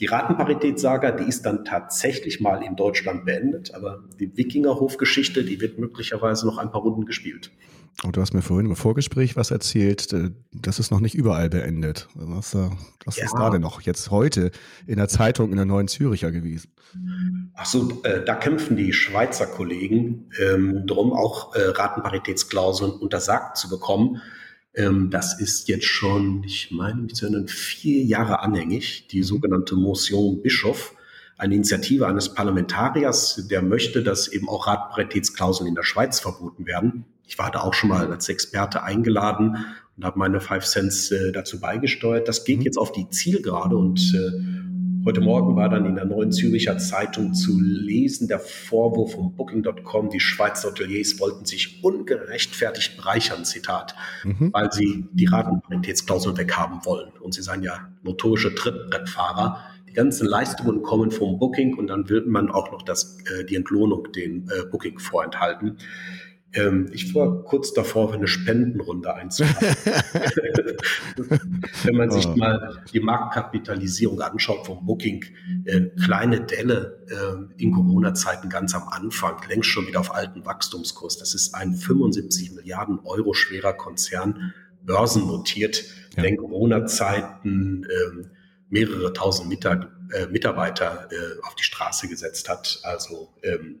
Die 0.00 0.06
Ratenparitätssaga, 0.06 1.12
die 1.12 1.28
ist 1.28 1.46
dann 1.46 1.64
tatsächlich 1.64 2.40
mal 2.40 2.62
in 2.64 2.74
Deutschland 2.74 3.24
beendet, 3.24 3.72
aber 3.72 4.02
die 4.18 4.36
Wikingerhof-Geschichte, 4.36 5.44
die 5.44 5.60
wird 5.60 5.78
möglicherweise 5.78 6.44
noch 6.44 6.58
ein 6.58 6.72
paar 6.72 6.80
Runden 6.80 7.04
gespielt. 7.04 7.52
Und 8.02 8.16
du 8.16 8.20
hast 8.20 8.34
mir 8.34 8.42
vorhin 8.42 8.66
im 8.66 8.76
Vorgespräch 8.76 9.36
was 9.36 9.50
erzählt, 9.50 10.12
äh, 10.12 10.30
das 10.52 10.78
ist 10.78 10.90
noch 10.90 11.00
nicht 11.00 11.14
überall 11.14 11.50
beendet. 11.50 12.08
Was, 12.14 12.56
was 13.04 13.16
ja. 13.16 13.24
ist 13.24 13.34
da 13.34 13.50
denn 13.50 13.60
noch 13.60 13.82
jetzt 13.82 14.10
heute 14.10 14.50
in 14.86 14.96
der 14.96 15.08
Zeitung 15.08 15.50
in 15.50 15.56
der 15.56 15.66
Neuen 15.66 15.88
Züricher 15.88 16.32
gewesen? 16.32 16.72
Ach 17.54 17.66
so, 17.66 18.02
äh, 18.04 18.24
da 18.24 18.34
kämpfen 18.34 18.76
die 18.76 18.92
Schweizer 18.92 19.46
Kollegen 19.46 20.30
ähm, 20.38 20.86
drum, 20.86 21.12
auch 21.12 21.54
äh, 21.54 21.62
Ratenparitätsklauseln 21.62 22.92
untersagt 22.92 23.56
zu 23.56 23.68
bekommen. 23.68 24.20
Ähm, 24.74 25.10
das 25.10 25.38
ist 25.38 25.68
jetzt 25.68 25.86
schon, 25.86 26.44
ich 26.44 26.70
meine 26.70 27.02
mich 27.02 27.14
zu 27.14 27.26
erinnern, 27.26 27.48
vier 27.48 28.02
Jahre 28.02 28.40
anhängig, 28.40 29.06
die 29.08 29.22
sogenannte 29.22 29.76
Motion 29.76 30.42
Bischof, 30.42 30.94
eine 31.42 31.56
Initiative 31.56 32.06
eines 32.06 32.32
Parlamentariers, 32.32 33.48
der 33.50 33.62
möchte, 33.62 34.04
dass 34.04 34.28
eben 34.28 34.48
auch 34.48 34.68
Ratparitätsklauseln 34.68 35.68
in 35.68 35.74
der 35.74 35.82
Schweiz 35.82 36.20
verboten 36.20 36.66
werden. 36.66 37.04
Ich 37.26 37.36
war 37.36 37.50
da 37.50 37.62
auch 37.62 37.74
schon 37.74 37.88
mal 37.90 38.12
als 38.12 38.28
Experte 38.28 38.84
eingeladen 38.84 39.56
und 39.96 40.04
habe 40.04 40.20
meine 40.20 40.40
Five 40.40 40.64
Cents 40.64 41.10
äh, 41.10 41.32
dazu 41.32 41.58
beigesteuert. 41.58 42.28
Das 42.28 42.44
geht 42.44 42.60
mhm. 42.60 42.64
jetzt 42.64 42.78
auf 42.78 42.92
die 42.92 43.10
Zielgerade 43.10 43.76
und 43.76 44.14
äh, 44.14 44.62
Heute 45.04 45.20
Morgen 45.20 45.56
war 45.56 45.68
dann 45.68 45.84
in 45.84 45.96
der 45.96 46.04
Neuen 46.04 46.30
Züricher 46.30 46.78
Zeitung 46.78 47.34
zu 47.34 47.58
lesen 47.58 48.28
der 48.28 48.38
Vorwurf 48.38 49.14
von 49.14 49.34
Booking.com, 49.34 50.10
die 50.10 50.20
Schweizer 50.20 50.68
Hoteliers 50.68 51.18
wollten 51.18 51.44
sich 51.44 51.82
ungerechtfertigt 51.82 52.98
bereichern, 52.98 53.44
Zitat, 53.44 53.96
mhm. 54.22 54.52
weil 54.52 54.70
sie 54.70 55.08
die 55.12 55.24
Ratenparitätsklausel 55.24 56.36
weghaben 56.36 56.84
wollen. 56.84 57.10
Und 57.18 57.34
sie 57.34 57.42
seien 57.42 57.64
ja 57.64 57.88
notorische 58.04 58.54
Trittbrettfahrer. 58.54 59.58
Die 59.92 59.96
ganzen 59.96 60.26
Leistungen 60.26 60.80
kommen 60.80 61.10
vom 61.10 61.38
Booking 61.38 61.76
und 61.76 61.88
dann 61.88 62.08
will 62.08 62.24
man 62.24 62.50
auch 62.50 62.72
noch 62.72 62.80
das, 62.80 63.18
äh, 63.26 63.44
die 63.44 63.56
Entlohnung 63.56 64.10
den 64.10 64.48
äh, 64.48 64.64
Booking 64.64 64.98
vorenthalten. 64.98 65.76
Ähm, 66.54 66.88
ich 66.94 67.14
war 67.14 67.44
kurz 67.44 67.74
davor, 67.74 68.14
eine 68.14 68.26
Spendenrunde 68.26 69.12
einzubauen. 69.12 69.54
Wenn 71.84 71.94
man 71.94 72.10
sich 72.10 72.26
oh. 72.26 72.36
mal 72.36 72.82
die 72.90 73.00
Marktkapitalisierung 73.00 74.22
anschaut 74.22 74.64
vom 74.64 74.86
Booking, 74.86 75.26
äh, 75.66 75.82
kleine 76.02 76.40
Delle 76.40 77.04
äh, 77.10 77.62
in 77.62 77.72
Corona-Zeiten 77.72 78.48
ganz 78.48 78.74
am 78.74 78.88
Anfang, 78.88 79.36
längst 79.46 79.68
schon 79.68 79.86
wieder 79.86 80.00
auf 80.00 80.14
alten 80.14 80.46
Wachstumskurs. 80.46 81.18
Das 81.18 81.34
ist 81.34 81.54
ein 81.54 81.74
75 81.74 82.52
Milliarden 82.52 82.98
Euro 83.04 83.34
schwerer 83.34 83.74
Konzern, 83.74 84.54
börsennotiert, 84.82 85.84
ja. 86.16 86.34
Corona-Zeiten 86.34 87.84
äh, 87.84 88.41
mehrere 88.72 89.12
tausend 89.12 89.48
Mitar 89.48 89.92
äh, 90.12 90.26
Mitarbeiter 90.26 91.08
äh, 91.10 91.40
auf 91.46 91.54
die 91.54 91.62
Straße 91.62 92.08
gesetzt 92.08 92.48
hat. 92.48 92.80
Also 92.82 93.32
ähm, 93.42 93.80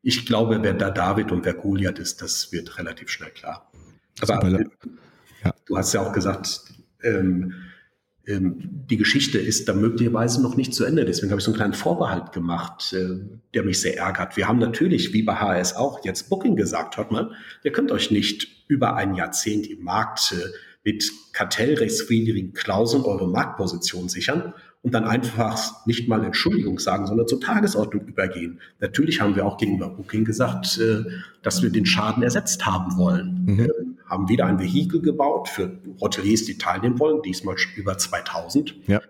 ich 0.00 0.26
glaube, 0.26 0.62
wer 0.62 0.74
da 0.74 0.90
David 0.90 1.32
und 1.32 1.44
wer 1.44 1.54
Goliath 1.54 1.98
ist, 1.98 2.22
das 2.22 2.52
wird 2.52 2.78
relativ 2.78 3.10
schnell 3.10 3.30
klar. 3.30 3.70
Aber 4.20 4.48
ja. 4.48 5.54
du 5.66 5.76
hast 5.76 5.92
ja 5.92 6.00
auch 6.00 6.12
gesagt, 6.12 6.62
ähm, 7.02 7.52
ähm, 8.26 8.84
die 8.88 8.96
Geschichte 8.96 9.38
ist 9.38 9.68
da 9.68 9.72
möglicherweise 9.72 10.40
noch 10.40 10.56
nicht 10.56 10.72
zu 10.72 10.84
Ende. 10.84 11.04
Deswegen 11.04 11.30
habe 11.30 11.40
ich 11.40 11.44
so 11.44 11.50
einen 11.50 11.56
kleinen 11.56 11.74
Vorbehalt 11.74 12.32
gemacht, 12.32 12.92
äh, 12.92 13.18
der 13.54 13.64
mich 13.64 13.80
sehr 13.80 13.98
ärgert. 13.98 14.36
Wir 14.36 14.46
haben 14.46 14.58
natürlich, 14.58 15.12
wie 15.12 15.22
bei 15.22 15.34
HS 15.34 15.74
auch, 15.74 16.04
jetzt 16.04 16.28
Booking 16.30 16.54
gesagt, 16.54 16.96
hört 16.96 17.10
mal, 17.10 17.32
ihr 17.64 17.72
könnt 17.72 17.90
euch 17.90 18.12
nicht 18.12 18.66
über 18.68 18.94
ein 18.94 19.14
Jahrzehnt 19.14 19.66
im 19.66 19.82
Markt 19.82 20.32
äh, 20.32 20.48
mit 20.88 21.12
kartellrechtswidrigen 21.34 22.54
Klauseln 22.54 23.04
eure 23.04 23.28
Marktposition 23.28 24.08
sichern 24.08 24.54
und 24.80 24.94
dann 24.94 25.04
einfach 25.04 25.84
nicht 25.84 26.08
mal 26.08 26.24
Entschuldigung 26.24 26.78
sagen, 26.78 27.06
sondern 27.06 27.28
zur 27.28 27.42
Tagesordnung 27.42 28.06
übergehen. 28.06 28.58
Natürlich 28.80 29.20
haben 29.20 29.36
wir 29.36 29.44
auch 29.44 29.58
gegenüber 29.58 29.90
Booking 29.90 30.24
gesagt, 30.24 30.78
äh, 30.78 31.04
dass 31.42 31.62
wir 31.62 31.68
den 31.68 31.84
Schaden 31.84 32.22
ersetzt 32.22 32.64
haben 32.64 32.96
wollen. 32.96 33.44
Mhm. 33.44 33.58
Wir 33.58 33.74
haben 34.06 34.30
wieder 34.30 34.46
ein 34.46 34.58
Vehikel 34.60 35.02
gebaut 35.02 35.50
für 35.50 35.78
Hoteliers, 36.00 36.44
die 36.46 36.56
teilnehmen 36.56 36.98
wollen, 36.98 37.20
diesmal 37.20 37.56
über 37.76 37.98
2000. 37.98 38.74
Ja. 38.86 39.02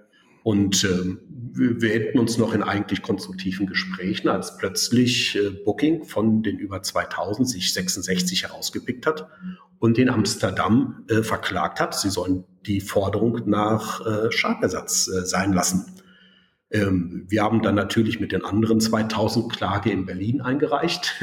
Und 0.43 0.85
ähm, 0.85 1.19
wir, 1.53 1.91
hätten 1.91 2.19
uns 2.19 2.39
noch 2.39 2.55
in 2.55 2.63
eigentlich 2.63 3.03
konstruktiven 3.03 3.67
Gesprächen, 3.67 4.29
als 4.29 4.57
plötzlich 4.57 5.37
äh, 5.37 5.51
Booking 5.51 6.05
von 6.05 6.43
den 6.43 6.59
über 6.59 6.83
2000 6.83 7.49
sich 7.49 7.73
66 7.73 8.45
herausgepickt 8.45 9.07
hat 9.07 9.29
und 9.79 9.99
in 9.99 10.09
Amsterdam 10.09 11.05
äh, 11.09 11.23
verklagt 11.23 11.81
hat. 11.81 11.95
Sie 11.95 12.11
sollen 12.11 12.45
die 12.67 12.81
Forderung 12.81 13.49
nach 13.49 14.05
äh, 14.07 14.31
Schadenersatz 14.31 15.09
äh, 15.09 15.25
sein 15.25 15.53
lassen. 15.53 15.99
Ähm, 16.71 17.25
wir 17.29 17.43
haben 17.43 17.63
dann 17.63 17.75
natürlich 17.75 18.21
mit 18.21 18.33
den 18.33 18.45
anderen 18.45 18.81
2000 18.81 19.51
Klage 19.51 19.91
in 19.91 20.05
Berlin 20.05 20.43
eingereicht, 20.43 21.15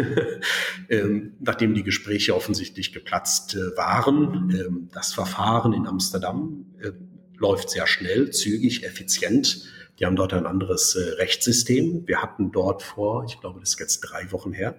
ähm, 0.90 1.34
nachdem 1.40 1.76
die 1.76 1.84
Gespräche 1.84 2.36
offensichtlich 2.36 2.94
geplatzt 2.94 3.56
äh, 3.56 3.78
waren. 3.78 4.50
Ähm, 4.50 4.90
das 4.92 5.14
Verfahren 5.14 5.74
in 5.74 5.86
Amsterdam 5.86 6.66
äh, 6.82 6.92
läuft 7.38 7.70
sehr 7.70 7.88
schnell, 7.88 8.32
zügig, 8.32 8.84
effizient. 8.84 9.66
Die 10.00 10.06
haben 10.06 10.16
dort 10.16 10.34
ein 10.34 10.46
anderes 10.46 10.96
äh, 10.96 11.14
Rechtssystem. 11.16 12.08
Wir 12.08 12.22
hatten 12.22 12.52
dort 12.52 12.84
vor, 12.84 13.26
ich 13.26 13.40
glaube, 13.40 13.60
das 13.60 13.70
ist 13.70 13.80
jetzt 13.80 14.02
drei 14.02 14.32
Wochen 14.32 14.52
her, 14.52 14.76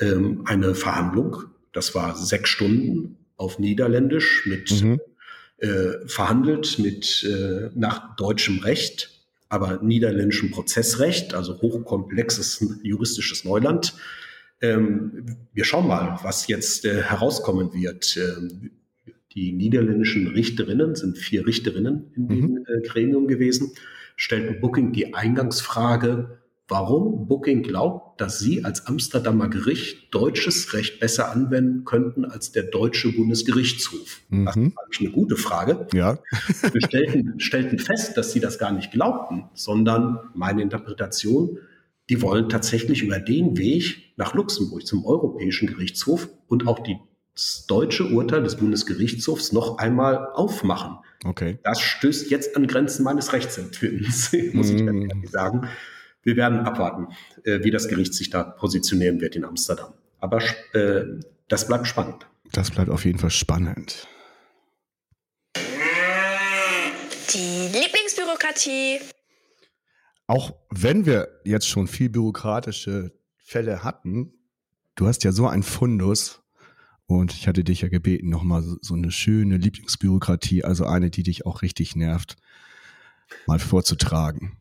ähm, 0.00 0.42
eine 0.46 0.74
Verhandlung. 0.74 1.44
Das 1.72 1.94
war 1.94 2.16
sechs 2.16 2.50
Stunden 2.50 3.16
auf 3.36 3.58
Niederländisch 3.58 4.46
mit 4.46 4.82
mhm. 4.82 5.00
äh, 5.58 6.06
verhandelt 6.06 6.78
mit 6.78 7.24
äh, 7.24 7.70
nach 7.74 8.16
deutschem 8.16 8.60
Recht, 8.60 9.10
aber 9.48 9.82
niederländischem 9.82 10.50
Prozessrecht, 10.50 11.34
also 11.34 11.60
hochkomplexes 11.60 12.64
juristisches 12.82 13.44
Neuland. 13.44 13.94
Ähm, 14.60 15.36
wir 15.52 15.64
schauen 15.64 15.88
mal, 15.88 16.18
was 16.22 16.46
jetzt 16.46 16.84
äh, 16.84 17.02
herauskommen 17.02 17.72
wird. 17.72 18.16
Ähm, 18.16 18.70
die 19.34 19.52
niederländischen 19.52 20.28
Richterinnen, 20.28 20.94
sind 20.94 21.18
vier 21.18 21.46
Richterinnen 21.46 22.12
in 22.14 22.28
dem 22.28 22.50
mhm. 22.50 22.66
äh, 22.66 22.86
Gremium 22.86 23.26
gewesen, 23.26 23.72
stellten 24.16 24.60
Booking 24.60 24.92
die 24.92 25.12
Eingangsfrage, 25.14 26.38
warum 26.68 27.26
Booking 27.26 27.62
glaubt, 27.62 28.20
dass 28.20 28.38
sie 28.38 28.64
als 28.64 28.86
Amsterdamer 28.86 29.48
Gericht 29.48 30.14
deutsches 30.14 30.72
Recht 30.72 31.00
besser 31.00 31.32
anwenden 31.32 31.84
könnten 31.84 32.24
als 32.24 32.52
der 32.52 32.62
deutsche 32.64 33.12
Bundesgerichtshof. 33.12 34.22
Mhm. 34.28 34.44
Das 34.46 34.56
war 34.56 34.62
eigentlich 34.62 35.00
eine 35.00 35.10
gute 35.10 35.36
Frage. 35.36 35.86
Ja. 35.92 36.18
Wir 36.72 36.80
stellten, 36.80 37.40
stellten 37.40 37.78
fest, 37.78 38.16
dass 38.16 38.32
sie 38.32 38.40
das 38.40 38.58
gar 38.58 38.72
nicht 38.72 38.92
glaubten, 38.92 39.44
sondern 39.54 40.20
meine 40.34 40.62
Interpretation, 40.62 41.58
die 42.08 42.22
wollen 42.22 42.48
tatsächlich 42.48 43.02
über 43.02 43.18
den 43.18 43.56
Weg 43.56 44.12
nach 44.16 44.34
Luxemburg 44.34 44.86
zum 44.86 45.04
Europäischen 45.04 45.66
Gerichtshof 45.66 46.28
und 46.46 46.66
auch 46.68 46.78
die 46.78 46.98
das 47.34 47.66
deutsche 47.66 48.06
Urteil 48.06 48.42
des 48.42 48.56
Bundesgerichtshofs 48.56 49.52
noch 49.52 49.78
einmal 49.78 50.28
aufmachen. 50.32 50.98
Okay. 51.24 51.58
Das 51.64 51.80
stößt 51.80 52.30
jetzt 52.30 52.56
an 52.56 52.66
Grenzen 52.66 53.02
meines 53.02 53.32
Rechtsempfindens, 53.32 54.32
muss 54.52 54.70
ich 54.70 54.82
mm. 54.82 54.88
ehrlich 55.10 55.30
sagen. 55.30 55.68
Wir 56.22 56.36
werden 56.36 56.60
abwarten, 56.60 57.08
äh, 57.42 57.64
wie 57.64 57.70
das 57.70 57.88
Gericht 57.88 58.14
sich 58.14 58.30
da 58.30 58.44
positionieren 58.44 59.20
wird 59.20 59.36
in 59.36 59.44
Amsterdam. 59.44 59.94
Aber 60.20 60.42
äh, 60.72 61.04
das 61.48 61.66
bleibt 61.66 61.86
spannend. 61.86 62.26
Das 62.52 62.70
bleibt 62.70 62.88
auf 62.88 63.04
jeden 63.04 63.18
Fall 63.18 63.30
spannend. 63.30 64.06
Die 67.34 67.68
Lieblingsbürokratie. 67.72 69.00
Auch 70.26 70.54
wenn 70.70 71.04
wir 71.04 71.40
jetzt 71.44 71.68
schon 71.68 71.88
viel 71.88 72.08
bürokratische 72.08 73.12
Fälle 73.36 73.82
hatten, 73.82 74.32
du 74.94 75.06
hast 75.06 75.24
ja 75.24 75.32
so 75.32 75.48
ein 75.48 75.62
Fundus 75.62 76.43
und 77.06 77.32
ich 77.32 77.46
hatte 77.46 77.64
dich 77.64 77.82
ja 77.82 77.88
gebeten, 77.88 78.28
nochmal 78.28 78.62
so, 78.62 78.76
so 78.80 78.94
eine 78.94 79.10
schöne 79.10 79.56
Lieblingsbürokratie, 79.56 80.64
also 80.64 80.86
eine, 80.86 81.10
die 81.10 81.22
dich 81.22 81.46
auch 81.46 81.62
richtig 81.62 81.96
nervt, 81.96 82.36
mal 83.46 83.58
vorzutragen. 83.58 84.56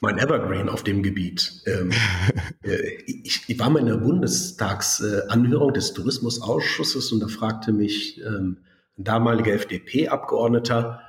Mein 0.00 0.18
Evergreen 0.18 0.70
auf 0.70 0.82
dem 0.82 1.02
Gebiet. 1.02 1.62
Ähm, 1.66 1.92
äh, 2.62 2.76
ich, 3.06 3.42
ich, 3.46 3.58
war 3.58 3.70
mal 3.70 3.80
in 3.80 3.86
der 3.86 3.98
Bundestagsanhörung 3.98 5.74
des 5.74 5.92
Tourismusausschusses 5.92 7.12
und 7.12 7.20
da 7.20 7.28
fragte 7.28 7.72
mich 7.72 8.20
ähm, 8.22 8.58
ein 8.98 9.04
damaliger 9.04 9.52
FDP-Abgeordneter, 9.52 11.00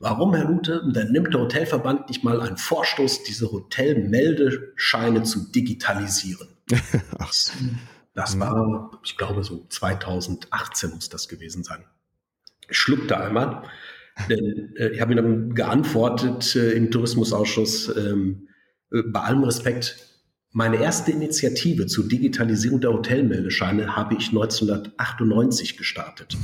warum, 0.00 0.34
Herr 0.34 0.46
Lute, 0.46 0.82
dann 0.92 1.12
nimmt 1.12 1.32
der 1.32 1.42
Hotelverband 1.42 2.08
nicht 2.08 2.24
mal 2.24 2.40
einen 2.40 2.56
Vorstoß, 2.56 3.22
diese 3.22 3.52
Hotelmeldescheine 3.52 5.22
zu 5.22 5.50
digitalisieren. 5.52 6.48
Ach. 7.18 7.32
Das 8.14 8.34
mhm. 8.34 8.40
war, 8.40 9.00
ich 9.04 9.16
glaube, 9.16 9.44
so 9.44 9.66
2018 9.68 10.90
muss 10.90 11.08
das 11.08 11.28
gewesen 11.28 11.64
sein. 11.64 11.84
Ich 12.68 12.78
schluckte 12.78 13.18
einmal, 13.18 13.62
denn 14.28 14.74
äh, 14.76 14.90
ich 14.90 15.00
habe 15.00 15.12
ihm 15.12 15.16
dann 15.16 15.54
geantwortet 15.54 16.54
äh, 16.56 16.72
im 16.72 16.90
Tourismusausschuss, 16.90 17.96
ähm, 17.96 18.48
äh, 18.92 19.02
bei 19.02 19.20
allem 19.20 19.44
Respekt, 19.44 19.96
meine 20.52 20.82
erste 20.82 21.12
Initiative 21.12 21.86
zur 21.86 22.08
Digitalisierung 22.08 22.80
der 22.80 22.92
Hotelmeldescheine 22.92 23.94
habe 23.94 24.16
ich 24.16 24.30
1998 24.30 25.76
gestartet. 25.76 26.36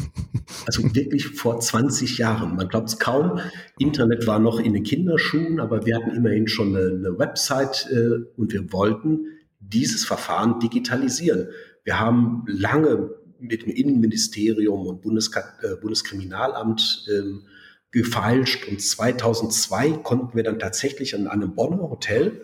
Also 0.64 0.94
wirklich 0.94 1.26
vor 1.26 1.58
20 1.58 2.18
Jahren. 2.18 2.54
Man 2.54 2.68
glaubt 2.68 2.88
es 2.88 3.00
kaum. 3.00 3.40
Internet 3.80 4.28
war 4.28 4.38
noch 4.38 4.60
in 4.60 4.74
den 4.74 4.84
Kinderschuhen, 4.84 5.58
aber 5.58 5.86
wir 5.86 5.96
hatten 5.96 6.10
immerhin 6.10 6.46
schon 6.46 6.76
eine, 6.76 6.86
eine 6.86 7.18
Website 7.18 7.88
äh, 7.90 8.24
und 8.36 8.52
wir 8.52 8.72
wollten 8.72 9.26
dieses 9.68 10.04
Verfahren 10.04 10.60
digitalisieren. 10.60 11.48
Wir 11.84 12.00
haben 12.00 12.44
lange 12.46 13.10
mit 13.38 13.62
dem 13.62 13.70
Innenministerium 13.70 14.86
und 14.86 15.02
Bundeska 15.02 15.44
äh, 15.62 15.76
Bundeskriminalamt 15.76 17.06
ähm, 17.12 17.42
gefeilscht 17.90 18.68
und 18.68 18.80
2002 18.80 19.92
konnten 20.02 20.36
wir 20.36 20.42
dann 20.42 20.58
tatsächlich 20.58 21.14
an 21.14 21.28
einem 21.28 21.54
Bonner 21.54 21.90
Hotel 21.90 22.42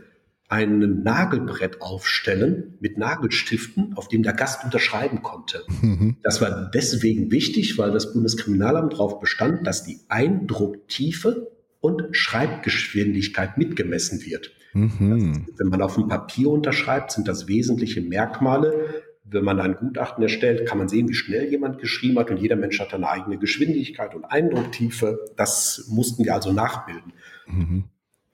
ein 0.48 1.02
Nagelbrett 1.02 1.80
aufstellen 1.80 2.76
mit 2.78 2.98
Nagelstiften, 2.98 3.94
auf 3.96 4.08
dem 4.08 4.22
der 4.22 4.34
Gast 4.34 4.64
unterschreiben 4.64 5.22
konnte. 5.22 5.64
Mhm. 5.80 6.16
Das 6.22 6.42
war 6.42 6.70
deswegen 6.74 7.30
wichtig, 7.30 7.78
weil 7.78 7.90
das 7.90 8.12
Bundeskriminalamt 8.12 8.92
darauf 8.92 9.18
bestand, 9.18 9.66
dass 9.66 9.82
die 9.82 10.00
Eindrucktiefe 10.08 11.50
und 11.80 12.14
Schreibgeschwindigkeit 12.14 13.56
mitgemessen 13.56 14.24
wird. 14.26 14.52
Mhm. 14.74 15.46
wenn 15.56 15.68
man 15.68 15.82
auf 15.82 15.94
dem 15.94 16.08
Papier 16.08 16.48
unterschreibt, 16.50 17.12
sind 17.12 17.28
das 17.28 17.48
wesentliche 17.48 18.00
Merkmale. 18.00 19.02
Wenn 19.24 19.44
man 19.44 19.60
ein 19.60 19.76
Gutachten 19.76 20.22
erstellt, 20.22 20.66
kann 20.66 20.78
man 20.78 20.88
sehen, 20.88 21.08
wie 21.08 21.14
schnell 21.14 21.50
jemand 21.50 21.78
geschrieben 21.78 22.18
hat 22.18 22.30
und 22.30 22.38
jeder 22.38 22.56
Mensch 22.56 22.80
hat 22.80 22.92
eine 22.92 23.08
eigene 23.08 23.38
Geschwindigkeit 23.38 24.14
und 24.14 24.24
Eindrucktiefe. 24.24 25.24
Das 25.36 25.86
mussten 25.88 26.24
wir 26.24 26.34
also 26.34 26.52
nachbilden. 26.52 27.12
Mhm. 27.46 27.84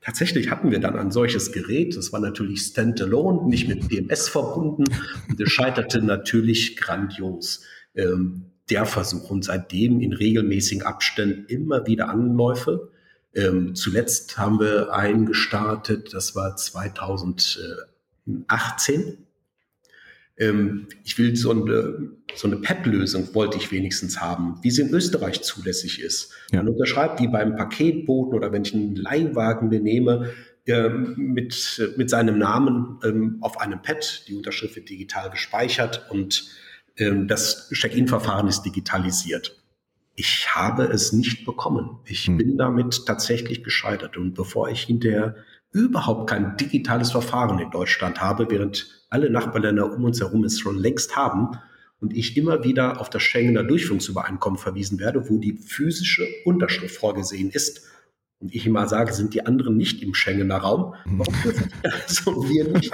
Tatsächlich 0.01 0.51
hatten 0.51 0.71
wir 0.71 0.79
dann 0.79 0.97
ein 0.97 1.11
solches 1.11 1.53
Gerät. 1.53 1.97
Das 1.97 2.13
war 2.13 2.21
natürlich 2.21 2.63
standalone, 2.63 3.49
nicht 3.49 3.69
mit 3.69 3.91
DMS 3.91 4.29
verbunden. 4.29 4.85
Und 5.29 5.41
es 5.41 5.51
scheiterte 5.51 6.03
natürlich 6.03 6.77
grandios. 6.77 7.65
Ähm, 7.95 8.45
der 8.71 8.85
Versuch 8.85 9.31
und 9.31 9.45
seitdem 9.45 10.01
in 10.01 10.13
regelmäßigen 10.13 10.83
Abständen 10.83 11.47
immer 11.47 11.87
wieder 11.87 12.09
Anläufe. 12.09 12.91
Ähm, 13.35 13.75
zuletzt 13.75 14.39
haben 14.39 14.61
wir 14.61 14.93
einen 14.93 15.27
gestartet, 15.27 16.15
das 16.15 16.35
war 16.35 16.57
2018. 16.57 19.19
Ähm, 20.39 20.87
ich 21.05 21.19
will 21.19 21.37
so 21.37 21.51
eine, 21.51 22.13
so 22.35 22.47
eine 22.47 22.57
PEP-Lösung, 22.57 23.35
wollte 23.35 23.59
ich 23.59 23.71
wenigstens 23.71 24.19
haben, 24.21 24.59
wie 24.63 24.71
sie 24.71 24.81
in 24.83 24.91
Österreich 24.91 25.43
zulässig 25.43 26.01
ist. 26.01 26.33
Ja. 26.53 26.63
Man 26.63 26.73
unterschreibt 26.73 27.21
wie 27.21 27.29
beim 27.29 27.57
Paketboten 27.57 28.35
oder 28.35 28.53
wenn 28.53 28.63
ich 28.63 28.75
einen 28.75 28.97
Leihwagen 28.97 29.69
benehme, 29.71 30.33
mit, 31.17 31.95
mit 31.97 32.11
seinem 32.11 32.39
Namen 32.39 32.99
ähm, 33.03 33.39
auf 33.41 33.59
einem 33.59 33.81
Pad. 33.81 34.25
Die 34.29 34.35
Unterschrift 34.35 34.77
wird 34.77 34.91
digital 34.91 35.31
gespeichert 35.31 36.07
und 36.11 36.47
ähm, 36.99 37.27
das 37.27 37.71
Check-in-Verfahren 37.73 38.49
ist 38.49 38.63
digitalisiert 38.63 39.58
ich 40.19 40.53
habe 40.53 40.83
es 40.83 41.13
nicht 41.13 41.45
bekommen. 41.45 42.01
Ich 42.05 42.27
hm. 42.27 42.39
bin 42.39 42.59
damit 42.59 43.07
tatsächlich 43.07 43.63
gescheitert. 43.63 44.17
Und 44.17 44.35
bevor 44.35 44.69
ich 44.69 44.83
hinterher 44.83 45.37
überhaupt 45.71 46.29
kein 46.29 46.57
digitales 46.57 47.13
Verfahren 47.13 47.61
in 47.61 47.71
Deutschland 47.71 48.21
habe, 48.21 48.51
während 48.51 49.07
alle 49.11 49.31
Nachbarländer 49.31 49.93
um 49.93 50.05
uns 50.05 50.21
herum 50.21 50.43
es 50.43 50.59
schon 50.59 50.77
längst 50.77 51.17
haben, 51.17 51.59
und 52.01 52.17
ich 52.17 52.37
immer 52.37 52.63
wieder 52.63 53.01
auf 53.01 53.11
das 53.11 53.23
Schengener 53.23 53.65
Durchführungsübereinkommen 53.65 54.57
verwiesen 54.57 55.01
werde, 55.01 55.29
wo 55.29 55.39
die 55.39 55.55
physische 55.55 56.29
Unterschrift 56.45 56.95
vorgesehen 56.95 57.51
ist. 57.51 57.83
Und 58.39 58.55
ich 58.55 58.67
immer 58.67 58.87
sage, 58.87 59.13
sind 59.13 59.35
die 59.35 59.45
anderen 59.45 59.77
nicht 59.77 60.01
im 60.01 60.15
Schengener 60.15 60.59
Raum? 60.59 60.95
Warum 61.07 61.35
dürfen 61.43 61.73
also 61.83 62.49
wir 62.49 62.69
nicht? 62.69 62.93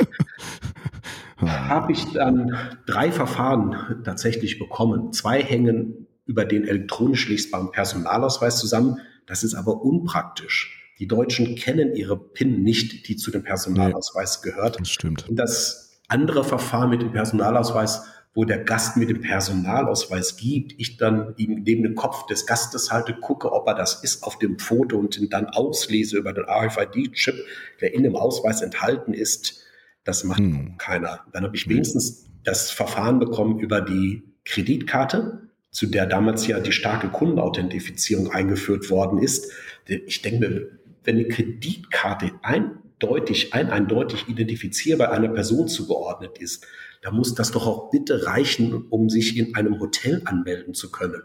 habe 1.38 1.92
ich 1.92 2.04
dann 2.12 2.56
drei 2.86 3.12
Verfahren 3.12 4.02
tatsächlich 4.04 4.58
bekommen. 4.58 5.12
Zwei 5.12 5.42
hängen 5.42 6.06
über 6.26 6.44
den 6.44 6.66
elektronisch 6.66 7.28
lesbaren 7.28 7.70
Personalausweis 7.70 8.58
zusammen. 8.58 9.00
Das 9.26 9.42
ist 9.44 9.54
aber 9.54 9.82
unpraktisch. 9.82 10.92
Die 10.98 11.08
Deutschen 11.08 11.56
kennen 11.56 11.94
ihre 11.94 12.16
PIN 12.16 12.62
nicht, 12.62 13.08
die 13.08 13.16
zu 13.16 13.30
dem 13.30 13.42
Personalausweis 13.42 14.42
gehört. 14.42 14.78
Das 14.80 14.90
stimmt. 14.90 15.28
Und 15.28 15.36
das 15.36 16.00
andere 16.08 16.44
Verfahren 16.44 16.90
mit 16.90 17.02
dem 17.02 17.12
Personalausweis, 17.12 18.04
wo 18.34 18.44
der 18.44 18.58
Gast 18.58 18.96
mit 18.96 19.08
dem 19.08 19.20
Personalausweis 19.20 20.36
gibt, 20.36 20.74
ich 20.78 20.96
dann 20.96 21.34
ihm 21.36 21.62
neben 21.64 21.82
den 21.82 21.94
Kopf 21.94 22.26
des 22.26 22.46
Gastes 22.46 22.90
halte, 22.90 23.14
gucke, 23.14 23.52
ob 23.52 23.66
er 23.66 23.74
das 23.74 24.02
ist 24.02 24.22
auf 24.22 24.38
dem 24.38 24.58
Foto 24.58 24.98
und 24.98 25.16
ihn 25.16 25.30
dann 25.30 25.46
auslese 25.46 26.16
über 26.16 26.32
den 26.32 26.44
RFID-Chip, 26.44 27.44
der 27.80 27.94
in 27.94 28.02
dem 28.02 28.16
Ausweis 28.16 28.60
enthalten 28.60 29.14
ist. 29.14 29.60
Das 30.04 30.24
macht 30.24 30.38
hm. 30.38 30.76
keiner. 30.78 31.20
Dann 31.32 31.44
habe 31.44 31.56
ich 31.56 31.68
wenigstens 31.68 32.26
das 32.44 32.70
Verfahren 32.70 33.18
bekommen 33.18 33.58
über 33.58 33.80
die 33.80 34.34
Kreditkarte 34.44 35.48
zu 35.74 35.86
der 35.86 36.06
damals 36.06 36.46
ja 36.46 36.60
die 36.60 36.70
starke 36.70 37.08
Kundenauthentifizierung 37.08 38.30
eingeführt 38.30 38.90
worden 38.90 39.18
ist. 39.18 39.50
Ich 39.86 40.22
denke 40.22 40.48
mir, 40.48 40.68
wenn 41.02 41.16
eine 41.16 41.26
Kreditkarte 41.26 42.30
eindeutig, 42.42 43.52
ein 43.54 43.70
eindeutig 43.70 44.28
identifizierbar 44.28 45.10
einer 45.10 45.30
Person 45.30 45.66
zugeordnet 45.66 46.38
ist, 46.38 46.64
dann 47.02 47.16
muss 47.16 47.34
das 47.34 47.50
doch 47.50 47.66
auch 47.66 47.90
bitte 47.90 48.24
reichen, 48.24 48.86
um 48.88 49.10
sich 49.10 49.36
in 49.36 49.56
einem 49.56 49.80
Hotel 49.80 50.22
anmelden 50.26 50.74
zu 50.74 50.92
können. 50.92 51.22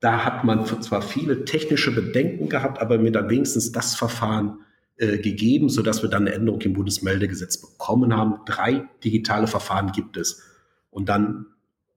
Da 0.00 0.26
hat 0.26 0.44
man 0.44 0.66
zwar 0.82 1.00
viele 1.00 1.46
technische 1.46 1.94
Bedenken 1.94 2.50
gehabt, 2.50 2.82
aber 2.82 2.98
mir 2.98 3.10
dann 3.10 3.30
wenigstens 3.30 3.72
das 3.72 3.94
Verfahren 3.94 4.58
äh, 4.98 5.16
gegeben, 5.16 5.70
sodass 5.70 6.02
wir 6.02 6.10
dann 6.10 6.26
eine 6.26 6.36
Änderung 6.36 6.60
im 6.60 6.74
Bundesmeldegesetz 6.74 7.58
bekommen 7.58 8.14
haben. 8.14 8.40
Drei 8.44 8.86
digitale 9.02 9.46
Verfahren 9.46 9.92
gibt 9.92 10.18
es. 10.18 10.42
Und 10.90 11.08
dann 11.08 11.46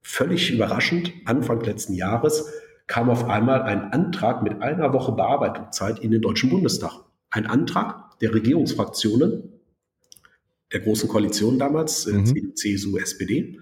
völlig 0.01 0.51
überraschend, 0.51 1.11
Anfang 1.25 1.61
letzten 1.61 1.93
Jahres, 1.93 2.45
kam 2.87 3.09
auf 3.09 3.29
einmal 3.29 3.61
ein 3.61 3.93
Antrag 3.93 4.41
mit 4.41 4.61
einer 4.61 4.91
Woche 4.93 5.11
Bearbeitungszeit 5.11 5.99
in 5.99 6.11
den 6.11 6.21
Deutschen 6.21 6.49
Bundestag. 6.49 6.91
Ein 7.29 7.45
Antrag 7.45 8.19
der 8.19 8.33
Regierungsfraktionen, 8.33 9.43
der 10.73 10.79
Großen 10.81 11.07
Koalition 11.07 11.59
damals, 11.59 12.07
äh, 12.07 12.13
mhm. 12.13 12.55
CSU, 12.55 12.97
SPD, 12.97 13.59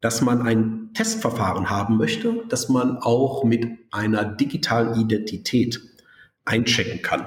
dass 0.00 0.20
man 0.20 0.42
ein 0.42 0.90
Testverfahren 0.92 1.70
haben 1.70 1.96
möchte, 1.96 2.44
dass 2.48 2.68
man 2.68 2.98
auch 2.98 3.44
mit 3.44 3.66
einer 3.90 4.24
digitalen 4.24 5.00
Identität 5.00 5.80
einchecken 6.44 7.00
kann. 7.00 7.26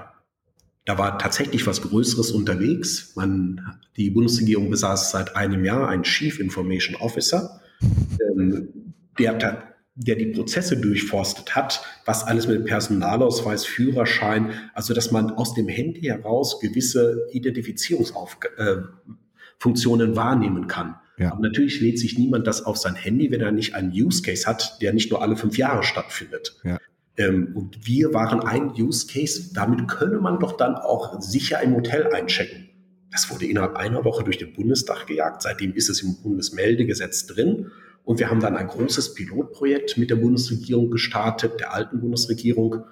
Da 0.86 0.97
war 0.97 1.18
tatsächlich 1.18 1.66
was 1.66 1.82
Größeres 1.82 2.32
unterwegs. 2.32 3.14
Man, 3.16 3.80
die 3.97 4.10
Bundesregierung 4.10 4.70
besaß 4.70 5.12
seit 5.12 5.36
einem 5.36 5.66
Jahr 5.66 5.89
einen 5.89 6.03
Chief 6.03 6.39
Information 6.39 6.95
Officer, 6.95 7.62
ähm, 7.82 8.93
der, 9.19 9.73
der 9.95 10.15
die 10.15 10.28
Prozesse 10.28 10.78
durchforstet 10.78 11.55
hat, 11.55 11.82
was 12.05 12.23
alles 12.23 12.47
mit 12.47 12.63
Personalausweis, 12.65 13.65
Führerschein, 13.65 14.51
also 14.73 14.93
dass 14.93 15.11
man 15.11 15.32
aus 15.32 15.55
dem 15.55 15.67
Handy 15.67 16.01
heraus 16.01 16.59
gewisse 16.59 17.28
Identifizierungsfunktionen 17.32 20.13
äh, 20.13 20.15
wahrnehmen 20.15 20.67
kann. 20.67 20.95
Ja. 21.17 21.32
Aber 21.32 21.41
natürlich 21.41 21.82
lädt 21.82 21.97
sich 21.97 22.15
niemand 22.17 22.45
das 22.45 22.63
auf 22.63 22.78
sein 22.78 22.93
Handy, 22.93 23.32
wenn 23.32 23.41
er 23.41 23.51
nicht 23.51 23.73
einen 23.73 23.91
Use 23.91 24.21
Case 24.21 24.45
hat, 24.45 24.80
der 24.82 24.93
nicht 24.93 25.09
nur 25.09 25.23
alle 25.23 25.36
fünf 25.36 25.57
Jahre 25.57 25.84
stattfindet. 25.84 26.55
Ja. 26.63 26.78
Ähm, 27.17 27.53
und 27.55 27.88
wir 27.88 28.13
waren 28.13 28.41
ein 28.41 28.71
Use 28.80 29.07
Case, 29.07 29.51
damit 29.53 29.88
könne 29.88 30.19
man 30.19 30.39
doch 30.39 30.57
dann 30.57 30.75
auch 30.75 31.19
sicher 31.19 31.61
im 31.63 31.75
Hotel 31.75 32.13
einchecken. 32.13 32.66
Das 33.12 33.32
wurde 33.32 33.45
innerhalb 33.45 33.76
einer 33.76 34.03
Woche 34.03 34.24
durch 34.24 34.38
den 34.38 34.53
Bundestag 34.53 35.08
gejagt. 35.08 35.41
Seitdem 35.41 35.74
ist 35.74 35.89
es 35.89 36.01
im 36.01 36.22
Bundesmeldegesetz 36.22 37.26
drin. 37.26 37.72
Und 38.03 38.20
wir 38.20 38.30
haben 38.30 38.39
dann 38.39 38.55
ein 38.55 38.68
großes 38.68 39.14
Pilotprojekt 39.16 39.97
mit 39.97 40.10
der 40.10 40.16
Bundesregierung 40.16 40.91
gestartet, 40.91 41.60
der 41.60 41.74
alten 41.74 41.99
Bundesregierung. 41.99 42.86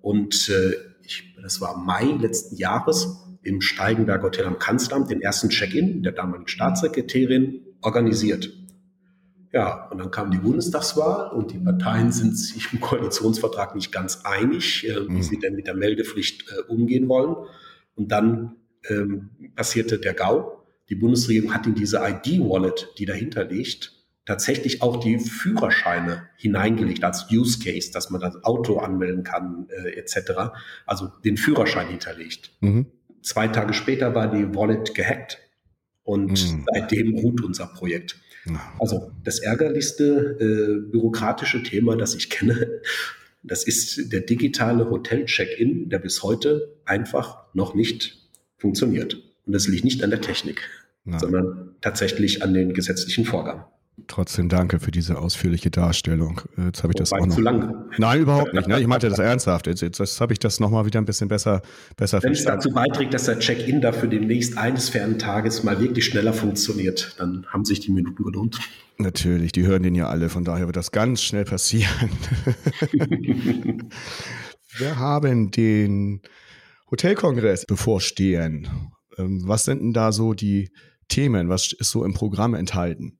Und 0.00 0.48
äh, 0.48 0.74
ich, 1.02 1.34
das 1.42 1.60
war 1.60 1.76
Mai 1.76 2.04
letzten 2.04 2.56
Jahres 2.56 3.18
im 3.42 3.60
Steigenberg 3.60 4.22
Hotel 4.22 4.46
am 4.46 4.58
Kanzleramt, 4.58 5.10
den 5.10 5.20
ersten 5.20 5.48
Check-in 5.48 6.02
der 6.02 6.12
damaligen 6.12 6.48
Staatssekretärin 6.48 7.60
organisiert. 7.80 8.52
Ja, 9.52 9.88
und 9.90 9.98
dann 9.98 10.10
kam 10.10 10.30
die 10.30 10.38
Bundestagswahl 10.38 11.30
und 11.32 11.52
die 11.52 11.58
Parteien 11.58 12.10
sind 12.10 12.38
sich 12.38 12.72
im 12.72 12.80
Koalitionsvertrag 12.80 13.74
nicht 13.74 13.92
ganz 13.92 14.22
einig, 14.24 14.88
äh, 14.88 15.06
wie 15.08 15.12
mhm. 15.12 15.22
sie 15.22 15.38
denn 15.38 15.54
mit 15.54 15.66
der 15.66 15.74
Meldepflicht 15.74 16.46
äh, 16.50 16.62
umgehen 16.72 17.08
wollen. 17.08 17.36
Und 17.94 18.10
dann 18.10 18.56
ähm, 18.88 19.30
passierte 19.54 19.98
der 19.98 20.14
GAU. 20.14 20.62
Die 20.88 20.94
Bundesregierung 20.94 21.54
hat 21.54 21.66
in 21.66 21.74
diese 21.74 21.98
ID-Wallet, 21.98 22.88
die 22.98 23.06
dahinter 23.06 23.44
liegt, 23.44 23.92
tatsächlich 24.26 24.82
auch 24.82 24.98
die 24.98 25.18
Führerscheine 25.18 26.28
hineingelegt 26.36 27.02
als 27.04 27.26
Use 27.30 27.58
Case, 27.58 27.90
dass 27.92 28.10
man 28.10 28.20
das 28.20 28.42
Auto 28.44 28.78
anmelden 28.78 29.24
kann, 29.24 29.68
äh, 29.84 29.90
etc. 29.90 30.52
Also 30.86 31.08
den 31.24 31.36
Führerschein 31.36 31.88
hinterlegt. 31.88 32.52
Mhm. 32.60 32.86
Zwei 33.22 33.48
Tage 33.48 33.72
später 33.72 34.14
war 34.14 34.30
die 34.30 34.54
Wallet 34.54 34.94
gehackt 34.94 35.38
und 36.02 36.30
mhm. 36.30 36.66
seitdem 36.72 37.16
ruht 37.16 37.42
unser 37.42 37.66
Projekt. 37.66 38.16
Also 38.80 39.12
das 39.22 39.38
ärgerlichste 39.38 40.36
äh, 40.40 40.90
bürokratische 40.90 41.62
Thema, 41.62 41.96
das 41.96 42.14
ich 42.14 42.28
kenne, 42.28 42.80
das 43.42 43.64
ist 43.64 44.12
der 44.12 44.20
digitale 44.20 44.90
Hotel-Check-In, 44.90 45.88
der 45.88 45.98
bis 45.98 46.22
heute 46.22 46.76
einfach 46.84 47.44
noch 47.54 47.74
nicht 47.74 48.21
funktioniert. 48.62 49.14
Und 49.46 49.52
das 49.52 49.68
liegt 49.68 49.84
nicht 49.84 50.02
an 50.02 50.10
der 50.10 50.20
Technik, 50.22 50.62
Nein. 51.04 51.20
sondern 51.20 51.74
tatsächlich 51.82 52.42
an 52.42 52.54
den 52.54 52.72
gesetzlichen 52.72 53.24
Vorgaben. 53.26 53.64
Trotzdem 54.06 54.48
danke 54.48 54.80
für 54.80 54.90
diese 54.90 55.18
ausführliche 55.18 55.70
Darstellung. 55.70 56.40
Äh, 56.56 56.66
jetzt 56.66 56.82
habe 56.82 56.92
ich 56.92 56.98
das 56.98 57.12
auch 57.12 57.26
noch. 57.26 57.34
zu 57.34 57.42
lang. 57.42 57.84
Nein, 57.98 58.22
überhaupt 58.22 58.54
nicht. 58.54 58.66
Ne? 58.66 58.80
Ich 58.80 58.86
meinte 58.86 59.10
das 59.10 59.18
ernsthaft. 59.32 59.66
Jetzt, 59.66 59.82
jetzt, 59.82 59.98
jetzt 59.98 60.18
habe 60.20 60.32
ich 60.32 60.38
das 60.38 60.60
nochmal 60.60 60.86
wieder 60.86 60.98
ein 60.98 61.04
bisschen 61.04 61.28
besser, 61.28 61.60
besser 61.96 62.22
Wenn 62.22 62.34
verstanden. 62.34 62.58
es 62.58 62.64
dazu 62.64 62.74
beiträgt, 62.74 63.12
dass 63.12 63.24
der 63.26 63.38
Check-in 63.38 63.82
dafür 63.82 64.08
demnächst 64.08 64.56
eines 64.56 64.88
fernen 64.88 65.18
Tages 65.18 65.62
mal 65.62 65.78
wirklich 65.80 66.06
schneller 66.06 66.32
funktioniert, 66.32 67.14
dann 67.18 67.44
haben 67.48 67.66
sich 67.66 67.80
die 67.80 67.92
Minuten 67.92 68.24
gelohnt. 68.24 68.58
Natürlich, 68.96 69.52
die 69.52 69.66
hören 69.66 69.82
den 69.82 69.94
ja 69.94 70.08
alle. 70.08 70.30
Von 70.30 70.44
daher 70.44 70.66
wird 70.66 70.76
das 70.76 70.90
ganz 70.90 71.22
schnell 71.22 71.44
passieren. 71.44 72.10
Wir 74.78 74.98
haben 74.98 75.50
den 75.50 76.22
Hotelkongress 76.92 77.64
bevorstehen. 77.64 78.68
Ähm, 79.16 79.42
was 79.46 79.64
sind 79.64 79.80
denn 79.80 79.92
da 79.94 80.12
so 80.12 80.34
die 80.34 80.70
Themen? 81.08 81.48
Was 81.48 81.72
ist 81.72 81.90
so 81.90 82.04
im 82.04 82.12
Programm 82.12 82.54
enthalten? 82.54 83.18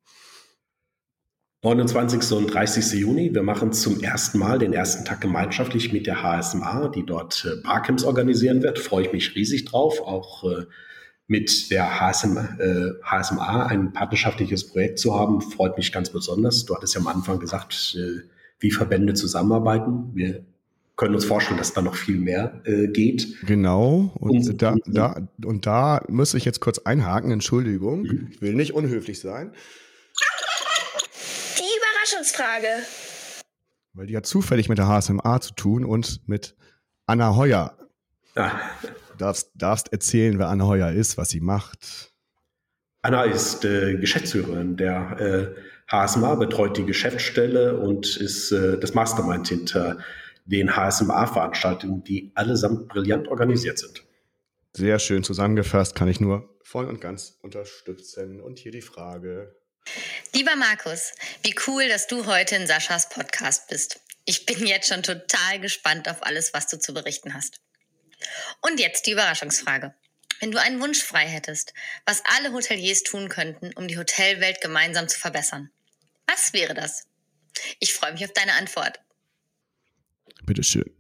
29. 1.63 2.33
und 2.33 2.53
30. 2.53 3.01
Juni. 3.01 3.33
Wir 3.33 3.43
machen 3.43 3.73
zum 3.73 4.03
ersten 4.03 4.39
Mal 4.39 4.59
den 4.59 4.73
ersten 4.73 5.05
Tag 5.05 5.21
gemeinschaftlich 5.21 5.93
mit 5.93 6.07
der 6.07 6.23
HSMA, 6.23 6.89
die 6.89 7.07
dort 7.07 7.47
äh, 7.47 7.63
Barcamps 7.63 8.05
organisieren 8.05 8.63
wird. 8.63 8.79
Freue 8.79 9.07
ich 9.07 9.13
mich 9.13 9.35
riesig 9.37 9.65
drauf. 9.65 10.01
Auch 10.01 10.45
äh, 10.45 10.67
mit 11.27 11.71
der 11.71 12.01
HSM, 12.01 12.37
äh, 12.37 12.91
HSMA 13.05 13.67
ein 13.67 13.93
partnerschaftliches 13.95 14.67
Projekt 14.67 14.99
zu 14.99 15.15
haben, 15.15 15.41
freut 15.41 15.79
mich 15.79 15.93
ganz 15.93 16.11
besonders. 16.11 16.67
Du 16.67 16.75
hattest 16.75 16.95
ja 16.95 17.01
am 17.01 17.07
Anfang 17.07 17.39
gesagt, 17.39 17.97
äh, 17.97 18.29
wie 18.59 18.71
Verbände 18.71 19.15
zusammenarbeiten. 19.15 20.11
Wir 20.15 20.45
können 20.97 21.15
uns 21.15 21.25
vorstellen, 21.25 21.59
dass 21.59 21.73
da 21.73 21.83
noch 21.83 21.95
viel 21.95 22.19
mehr 22.19 22.61
äh, 22.65 22.89
geht. 22.89 23.37
Genau. 23.47 24.13
Und, 24.15 24.49
um, 24.49 24.57
da, 24.59 24.77
da, 24.87 25.29
und 25.45 25.67
da 25.67 26.05
muss 26.09 26.35
ich 26.35 26.45
jetzt 26.45 26.61
kurz 26.61 26.79
einhaken. 26.79 27.31
Entschuldigung, 27.31 28.03
mhm. 28.03 28.29
ich 28.31 28.43
will 28.43 28.55
nicht 28.55 28.73
unhöflich 28.75 29.21
sein. 29.21 29.53
Überraschungsfrage. 32.13 32.87
Weil 33.95 34.07
die 34.07 34.17
hat 34.17 34.27
zufällig 34.27 34.69
mit 34.69 34.79
der 34.79 34.89
HSMA 34.89 35.41
zu 35.41 35.55
tun 35.55 35.85
und 35.85 36.27
mit 36.27 36.55
Anna 37.07 37.37
Heuer. 37.37 37.77
Ah. 38.35 38.51
Du 38.83 39.19
darfst, 39.19 39.51
darfst 39.55 39.93
erzählen, 39.93 40.39
wer 40.39 40.49
Anna 40.49 40.67
Heuer 40.67 40.91
ist, 40.91 41.19
was 41.19 41.29
sie 41.29 41.41
macht. 41.41 42.13
Anna 43.03 43.25
ist 43.25 43.65
äh, 43.65 43.97
Geschäftsführerin 43.97 44.77
der 44.77 45.21
äh, 45.21 45.95
HSMA, 45.95 46.37
betreut 46.37 46.77
die 46.77 46.87
Geschäftsstelle 46.87 47.79
und 47.79 48.17
ist 48.17 48.53
äh, 48.53 48.79
das 48.79 48.95
Mastermind 48.95 49.49
hinter 49.49 49.99
den 50.45 50.77
HSMA-Veranstaltungen, 50.77 52.05
die 52.05 52.33
allesamt 52.35 52.89
brillant 52.89 53.29
organisiert 53.29 53.79
sind. 53.79 54.05
Sehr 54.73 54.99
schön 54.99 55.23
zusammengefasst, 55.23 55.95
kann 55.95 56.09
ich 56.09 56.21
nur 56.21 56.59
voll 56.63 56.87
und 56.87 57.01
ganz 57.01 57.39
unterstützen. 57.43 58.41
Und 58.41 58.59
hier 58.59 58.73
die 58.73 58.81
Frage, 58.81 59.55
Lieber 60.33 60.57
Markus, 60.57 61.13
wie 61.43 61.55
cool, 61.67 61.89
dass 61.89 62.07
du 62.07 62.27
heute 62.27 62.57
in 62.57 62.67
Saschas 62.67 63.09
Podcast 63.09 63.69
bist. 63.69 64.01
Ich 64.25 64.47
bin 64.47 64.67
jetzt 64.67 64.89
schon 64.89 65.03
total 65.03 65.61
gespannt 65.61 66.09
auf 66.09 66.23
alles, 66.23 66.55
was 66.55 66.69
du 66.69 66.79
zu 66.79 66.95
berichten 66.95 67.35
hast. 67.35 67.61
Und 68.61 68.79
jetzt 68.79 69.07
die 69.07 69.13
Überraschungsfrage. 69.13 69.95
Wenn 70.41 70.53
du 70.53 70.61
einen 70.61 70.81
Wunsch 70.81 71.03
frei 71.03 71.27
hättest, 71.27 71.75
was 72.07 72.23
alle 72.37 72.53
Hoteliers 72.53 73.03
tun 73.03 73.29
könnten, 73.29 73.73
um 73.75 73.89
die 73.89 73.99
Hotelwelt 73.99 74.61
gemeinsam 74.61 75.09
zu 75.09 75.19
verbessern, 75.19 75.71
was 76.27 76.53
wäre 76.53 76.75
das? 76.75 77.07
Ich 77.81 77.93
freue 77.93 78.13
mich 78.13 78.25
auf 78.25 78.33
deine 78.33 78.55
Antwort. 78.55 79.01
Bitteschön. 80.47 80.91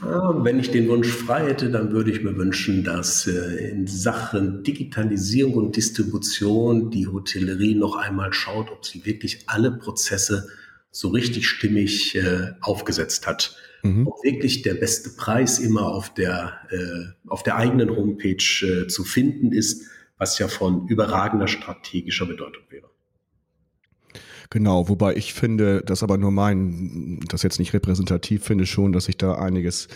Wenn 0.00 0.58
ich 0.58 0.70
den 0.70 0.88
Wunsch 0.88 1.08
frei 1.08 1.48
hätte, 1.48 1.70
dann 1.70 1.92
würde 1.92 2.10
ich 2.10 2.22
mir 2.22 2.36
wünschen, 2.36 2.82
dass 2.82 3.26
äh, 3.26 3.70
in 3.70 3.86
Sachen 3.86 4.62
Digitalisierung 4.62 5.54
und 5.54 5.76
Distribution 5.76 6.90
die 6.90 7.06
Hotellerie 7.06 7.74
noch 7.74 7.96
einmal 7.96 8.32
schaut, 8.32 8.70
ob 8.70 8.86
sie 8.86 9.04
wirklich 9.04 9.44
alle 9.48 9.70
Prozesse 9.70 10.48
so 10.90 11.08
richtig 11.08 11.46
stimmig 11.46 12.16
äh, 12.16 12.52
aufgesetzt 12.62 13.26
hat. 13.26 13.54
Mhm. 13.82 14.06
Ob 14.06 14.24
wirklich 14.24 14.62
der 14.62 14.74
beste 14.74 15.10
Preis 15.10 15.58
immer 15.58 15.88
auf 15.88 16.14
der, 16.14 16.54
äh, 16.70 17.28
auf 17.28 17.42
der 17.42 17.56
eigenen 17.56 17.90
Homepage 17.90 18.86
zu 18.88 19.04
finden 19.04 19.52
ist, 19.52 19.86
was 20.16 20.38
ja 20.38 20.48
von 20.48 20.88
überragender 20.88 21.48
strategischer 21.48 22.26
Bedeutung 22.26 22.62
wäre. 22.70 22.91
Genau, 24.52 24.90
wobei 24.90 25.16
ich 25.16 25.32
finde, 25.32 25.80
das 25.80 26.02
aber 26.02 26.18
nur 26.18 26.30
mein, 26.30 27.20
das 27.26 27.42
jetzt 27.42 27.58
nicht 27.58 27.72
repräsentativ 27.72 28.44
finde 28.44 28.66
schon, 28.66 28.92
dass 28.92 29.06
sich 29.06 29.16
da 29.16 29.36
einiges 29.36 29.88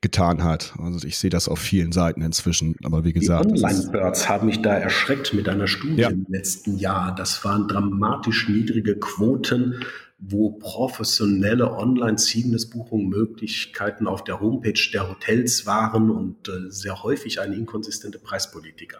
getan 0.00 0.44
hat. 0.44 0.74
Also 0.78 1.04
ich 1.04 1.18
sehe 1.18 1.30
das 1.30 1.48
auf 1.48 1.58
vielen 1.58 1.90
Seiten 1.90 2.22
inzwischen. 2.22 2.76
Aber 2.84 3.04
wie 3.04 3.12
gesagt. 3.12 3.44
Die 3.44 3.64
Online-Birds 3.64 4.28
haben 4.28 4.46
mich 4.46 4.62
da 4.62 4.74
erschreckt 4.74 5.34
mit 5.34 5.48
einer 5.48 5.66
Studie 5.66 6.02
ja. 6.02 6.10
im 6.10 6.26
letzten 6.28 6.78
Jahr. 6.78 7.12
Das 7.16 7.44
waren 7.44 7.66
dramatisch 7.66 8.48
niedrige 8.48 8.96
Quoten 9.00 9.80
wo 10.24 10.50
professionelle 10.50 11.72
Online-Seamless-Buchungen 11.72 13.08
Möglichkeiten 13.08 14.06
auf 14.06 14.22
der 14.22 14.40
Homepage 14.40 14.80
der 14.92 15.10
Hotels 15.10 15.66
waren 15.66 16.10
und 16.10 16.48
äh, 16.48 16.70
sehr 16.70 17.02
häufig 17.02 17.40
eine 17.40 17.56
inkonsistente 17.56 18.20
Preispolitik 18.20 18.96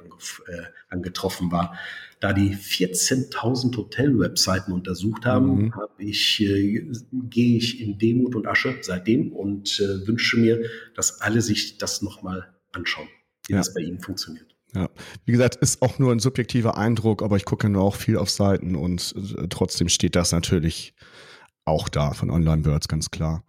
äh, 0.48 0.62
angetroffen 0.88 1.52
war. 1.52 1.78
Da 2.18 2.32
die 2.32 2.56
14.000 2.56 3.76
Hotel-Webseiten 3.76 4.72
untersucht 4.72 5.24
haben, 5.24 5.66
mhm. 5.66 5.74
hab 5.76 5.98
ich, 6.00 6.40
äh, 6.40 6.90
gehe 7.12 7.56
ich 7.56 7.80
in 7.80 7.98
Demut 7.98 8.34
und 8.34 8.48
Asche 8.48 8.78
seitdem 8.80 9.32
und 9.32 9.78
äh, 9.78 10.06
wünsche 10.08 10.38
mir, 10.38 10.64
dass 10.96 11.20
alle 11.20 11.40
sich 11.40 11.78
das 11.78 12.02
nochmal 12.02 12.52
anschauen, 12.72 13.08
wie 13.46 13.52
ja. 13.52 13.58
das 13.58 13.72
bei 13.72 13.82
Ihnen 13.82 14.00
funktioniert. 14.00 14.51
Ja, 14.74 14.88
wie 15.26 15.32
gesagt, 15.32 15.56
ist 15.56 15.82
auch 15.82 15.98
nur 15.98 16.12
ein 16.12 16.18
subjektiver 16.18 16.78
Eindruck, 16.78 17.22
aber 17.22 17.36
ich 17.36 17.44
gucke 17.44 17.68
nur 17.68 17.82
auch 17.82 17.96
viel 17.96 18.16
auf 18.16 18.30
Seiten 18.30 18.74
und 18.74 19.14
äh, 19.16 19.48
trotzdem 19.48 19.88
steht 19.88 20.16
das 20.16 20.32
natürlich 20.32 20.94
auch 21.64 21.88
da 21.88 22.10
von 22.12 22.30
Online-Birds, 22.30 22.88
ganz 22.88 23.10
klar. 23.10 23.44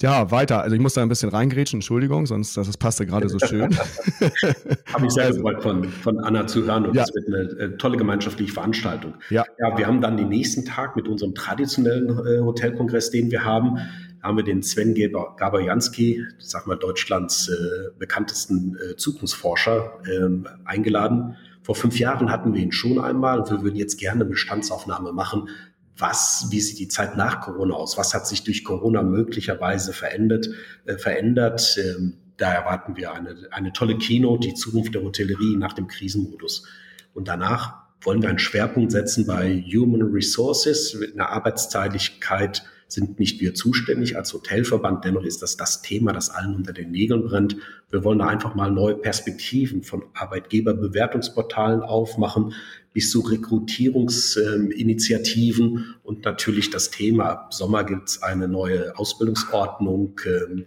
Ja, 0.00 0.30
weiter. 0.30 0.62
Also 0.62 0.74
ich 0.74 0.80
muss 0.80 0.94
da 0.94 1.02
ein 1.02 1.08
bisschen 1.08 1.28
reingrätschen, 1.28 1.78
Entschuldigung, 1.78 2.24
sonst 2.24 2.56
das 2.56 2.76
passte 2.78 3.04
gerade 3.04 3.28
so 3.28 3.38
schön. 3.38 3.76
Habe 4.92 5.06
ich 5.06 5.12
sehr 5.12 5.26
also, 5.26 5.42
gefreut 5.42 5.62
von, 5.62 5.84
von 5.84 6.18
Anna 6.20 6.46
zu 6.46 6.64
hören 6.64 6.86
und 6.86 6.94
ja. 6.94 7.02
das 7.02 7.14
wird 7.14 7.26
eine 7.26 7.74
äh, 7.74 7.76
tolle 7.76 7.98
gemeinschaftliche 7.98 8.52
Veranstaltung. 8.52 9.14
Ja. 9.28 9.44
ja, 9.58 9.76
wir 9.76 9.86
haben 9.86 10.00
dann 10.00 10.16
den 10.16 10.30
nächsten 10.30 10.64
Tag 10.64 10.96
mit 10.96 11.08
unserem 11.08 11.34
traditionellen 11.34 12.08
äh, 12.08 12.40
Hotelkongress, 12.40 13.10
den 13.10 13.30
wir 13.30 13.44
haben, 13.44 13.78
haben 14.22 14.36
wir 14.36 14.44
den 14.44 14.62
Sven 14.62 14.94
Gaberjanski, 14.94 16.24
sag 16.38 16.66
mal 16.66 16.76
Deutschlands 16.76 17.48
äh, 17.48 17.90
bekanntesten 17.98 18.76
äh, 18.76 18.96
Zukunftsforscher, 18.96 20.00
ähm, 20.10 20.46
eingeladen. 20.64 21.36
Vor 21.62 21.74
fünf 21.74 21.98
Jahren 21.98 22.30
hatten 22.30 22.54
wir 22.54 22.62
ihn 22.62 22.72
schon 22.72 22.98
einmal 22.98 23.40
und 23.40 23.50
wir 23.50 23.62
würden 23.62 23.76
jetzt 23.76 23.98
gerne 23.98 24.22
eine 24.22 24.30
Bestandsaufnahme 24.30 25.12
machen. 25.12 25.48
Was, 25.96 26.46
wie 26.50 26.60
sieht 26.60 26.78
die 26.78 26.88
Zeit 26.88 27.16
nach 27.16 27.40
Corona 27.40 27.74
aus? 27.74 27.98
Was 27.98 28.14
hat 28.14 28.26
sich 28.26 28.44
durch 28.44 28.64
Corona 28.64 29.02
möglicherweise 29.02 29.92
verändert? 29.92 30.48
Äh, 30.86 30.96
verändert? 30.96 31.78
Ähm, 31.78 32.14
da 32.36 32.52
erwarten 32.52 32.96
wir 32.96 33.12
eine, 33.12 33.36
eine 33.50 33.72
tolle 33.72 33.98
Keynote, 33.98 34.48
die 34.48 34.54
Zukunft 34.54 34.94
der 34.94 35.02
Hotellerie 35.02 35.56
nach 35.56 35.72
dem 35.72 35.88
Krisenmodus. 35.88 36.66
Und 37.12 37.28
danach 37.28 37.74
wollen 38.00 38.22
wir 38.22 38.28
einen 38.28 38.38
Schwerpunkt 38.38 38.92
setzen 38.92 39.26
bei 39.26 39.62
Human 39.72 40.02
Resources, 40.02 40.94
in 40.94 41.16
der 41.16 41.30
Arbeitsteiligkeit 41.30 42.62
sind 42.88 43.18
nicht 43.18 43.40
wir 43.40 43.54
zuständig 43.54 44.16
als 44.16 44.32
Hotelverband. 44.32 45.04
Dennoch 45.04 45.24
ist 45.24 45.42
das 45.42 45.58
das 45.58 45.82
Thema, 45.82 46.12
das 46.12 46.30
allen 46.30 46.54
unter 46.56 46.72
den 46.72 46.90
Nägeln 46.90 47.22
brennt. 47.22 47.56
Wir 47.90 48.02
wollen 48.02 48.18
da 48.18 48.26
einfach 48.26 48.54
mal 48.54 48.70
neue 48.70 48.96
Perspektiven 48.96 49.82
von 49.82 50.04
Arbeitgeberbewertungsportalen 50.14 51.82
aufmachen 51.82 52.54
bis 52.94 53.10
zu 53.10 53.20
Rekrutierungsinitiativen 53.20 55.96
und 56.02 56.24
natürlich 56.24 56.70
das 56.70 56.90
Thema. 56.90 57.26
Ab 57.26 57.52
Sommer 57.54 57.84
gibt 57.84 58.08
es 58.08 58.22
eine 58.22 58.48
neue 58.48 58.98
Ausbildungsordnung. 58.98 60.18
Ähm, 60.26 60.64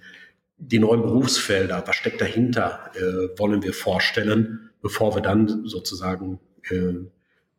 die 0.60 0.80
neuen 0.80 1.02
Berufsfelder, 1.02 1.84
was 1.88 1.96
steckt 1.96 2.22
dahinter, 2.22 2.92
äh, 2.94 3.30
wollen 3.40 3.64
wir 3.64 3.74
vorstellen, 3.74 4.70
bevor 4.82 5.16
wir 5.16 5.22
dann 5.22 5.66
sozusagen 5.66 6.40
äh, 6.70 6.94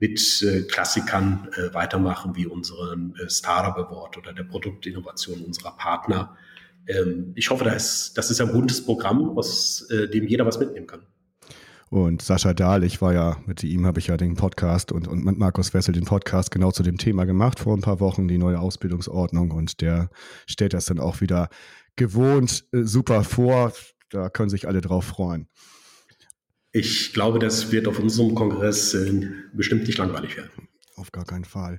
mit 0.03 0.43
äh, 0.43 0.63
Klassikern 0.63 1.49
äh, 1.55 1.73
weitermachen, 1.73 2.35
wie 2.35 2.47
unseren 2.47 3.15
äh, 3.23 3.31
Startup 3.31 3.77
Award 3.77 4.19
oder 4.19 4.33
der 4.33 4.43
Produktinnovation 4.43 5.43
unserer 5.43 5.77
Partner. 5.77 6.37
Ähm, 6.89 7.31
ich 7.37 7.51
hoffe, 7.51 7.63
das 7.63 7.77
ist, 7.85 8.19
das 8.19 8.29
ist 8.29 8.41
ein 8.41 8.51
buntes 8.51 8.85
Programm, 8.85 9.39
aus 9.39 9.89
äh, 9.91 10.09
dem 10.09 10.27
jeder 10.27 10.45
was 10.45 10.59
mitnehmen 10.59 10.89
kann. 10.89 11.03
Und 11.89 12.21
Sascha 12.21 12.53
Dahl, 12.53 12.83
ich 12.83 13.01
war 13.01 13.15
ja, 13.15 13.37
mit 13.47 13.63
ihm 13.63 13.87
habe 13.87 14.01
ich 14.01 14.09
ja 14.09 14.17
den 14.17 14.35
Podcast 14.35 14.91
und, 14.91 15.07
und 15.07 15.25
mit 15.25 15.39
Markus 15.39 15.73
Wessel 15.73 15.95
den 15.95 16.05
Podcast 16.05 16.51
genau 16.51 16.73
zu 16.73 16.83
dem 16.83 16.99
Thema 16.99 17.25
gemacht 17.25 17.61
vor 17.61 17.77
ein 17.77 17.83
paar 17.83 18.01
Wochen, 18.01 18.27
die 18.27 18.39
neue 18.39 18.59
Ausbildungsordnung. 18.59 19.53
Und 19.53 19.81
der 19.83 20.11
stellt 20.49 20.75
das 20.75 20.87
dann 20.87 20.99
auch 20.99 21.21
wieder 21.21 21.49
gewohnt 21.95 22.65
äh, 22.73 22.83
super 22.83 23.23
vor. 23.23 23.73
Da 24.11 24.31
können 24.31 24.51
sich 24.51 24.67
alle 24.67 24.81
drauf 24.81 25.05
freuen. 25.05 25.47
Ich 26.73 27.13
glaube, 27.13 27.39
das 27.39 27.71
wird 27.71 27.87
auf 27.87 27.99
unserem 27.99 28.35
Kongress 28.35 28.95
äh, 28.95 29.29
bestimmt 29.53 29.87
nicht 29.87 29.99
langweilig 29.99 30.37
werden. 30.37 30.51
Auf 30.97 31.13
gar 31.13 31.25
keinen 31.25 31.45
Fall. 31.45 31.79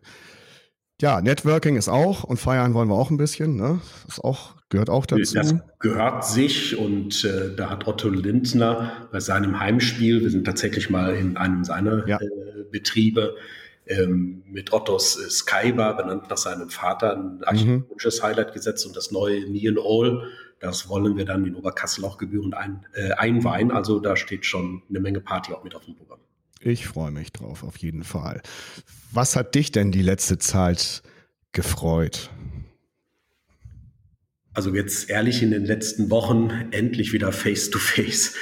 Ja, 1.01 1.19
Networking 1.19 1.75
ist 1.75 1.89
auch 1.89 2.23
und 2.23 2.37
feiern 2.37 2.73
wollen 2.73 2.87
wir 2.87 2.95
auch 2.95 3.09
ein 3.09 3.17
bisschen. 3.17 3.55
Ne? 3.55 3.81
Das 4.05 4.19
auch, 4.19 4.55
gehört 4.69 4.89
auch 4.89 5.05
dazu. 5.05 5.33
Das 5.33 5.55
gehört 5.79 6.25
sich 6.25 6.77
und 6.77 7.25
äh, 7.25 7.55
da 7.55 7.69
hat 7.71 7.87
Otto 7.87 8.09
Lindner 8.09 9.07
bei 9.11 9.19
seinem 9.19 9.59
Heimspiel, 9.59 10.21
wir 10.21 10.29
sind 10.29 10.45
tatsächlich 10.45 10.89
mal 10.89 11.15
in 11.15 11.35
einem 11.35 11.63
seiner 11.63 12.07
ja. 12.07 12.19
äh, 12.21 12.63
Betriebe, 12.71 13.35
ähm, 13.87 14.43
mit 14.45 14.71
Ottos 14.71 15.19
äh, 15.19 15.29
Skybar, 15.29 15.97
benannt 15.97 16.29
nach 16.29 16.37
seinem 16.37 16.69
Vater, 16.69 17.17
ein 17.17 17.37
mhm. 17.37 17.43
architektonisches 17.43 18.21
mhm. 18.21 18.25
Highlight 18.25 18.53
gesetzt 18.53 18.85
und 18.85 18.95
das 18.95 19.11
neue 19.11 19.49
Neon 19.49 19.77
All 19.77 20.27
das 20.63 20.87
wollen 20.87 21.17
wir 21.17 21.25
dann 21.25 21.45
in 21.45 21.55
Oberkassel 21.55 22.05
auch 22.05 22.17
gebührend 22.17 22.55
ein, 22.55 22.85
äh, 22.93 23.11
einweihen. 23.11 23.71
Also 23.71 23.99
da 23.99 24.15
steht 24.15 24.45
schon 24.45 24.81
eine 24.89 25.01
Menge 25.01 25.19
Party 25.19 25.51
auch 25.51 25.63
mit 25.63 25.75
auf 25.75 25.83
dem 25.85 25.95
Programm. 25.95 26.19
Ich 26.61 26.87
freue 26.87 27.11
mich 27.11 27.33
drauf, 27.33 27.63
auf 27.63 27.77
jeden 27.77 28.05
Fall. 28.05 28.41
Was 29.11 29.35
hat 29.35 29.55
dich 29.55 29.71
denn 29.71 29.91
die 29.91 30.01
letzte 30.01 30.37
Zeit 30.37 31.03
gefreut? 31.51 32.29
Also 34.53 34.73
jetzt 34.73 35.09
ehrlich 35.09 35.43
in 35.43 35.51
den 35.51 35.65
letzten 35.65 36.09
Wochen 36.09 36.49
endlich 36.71 37.11
wieder 37.11 37.33
face-to-face. 37.33 38.35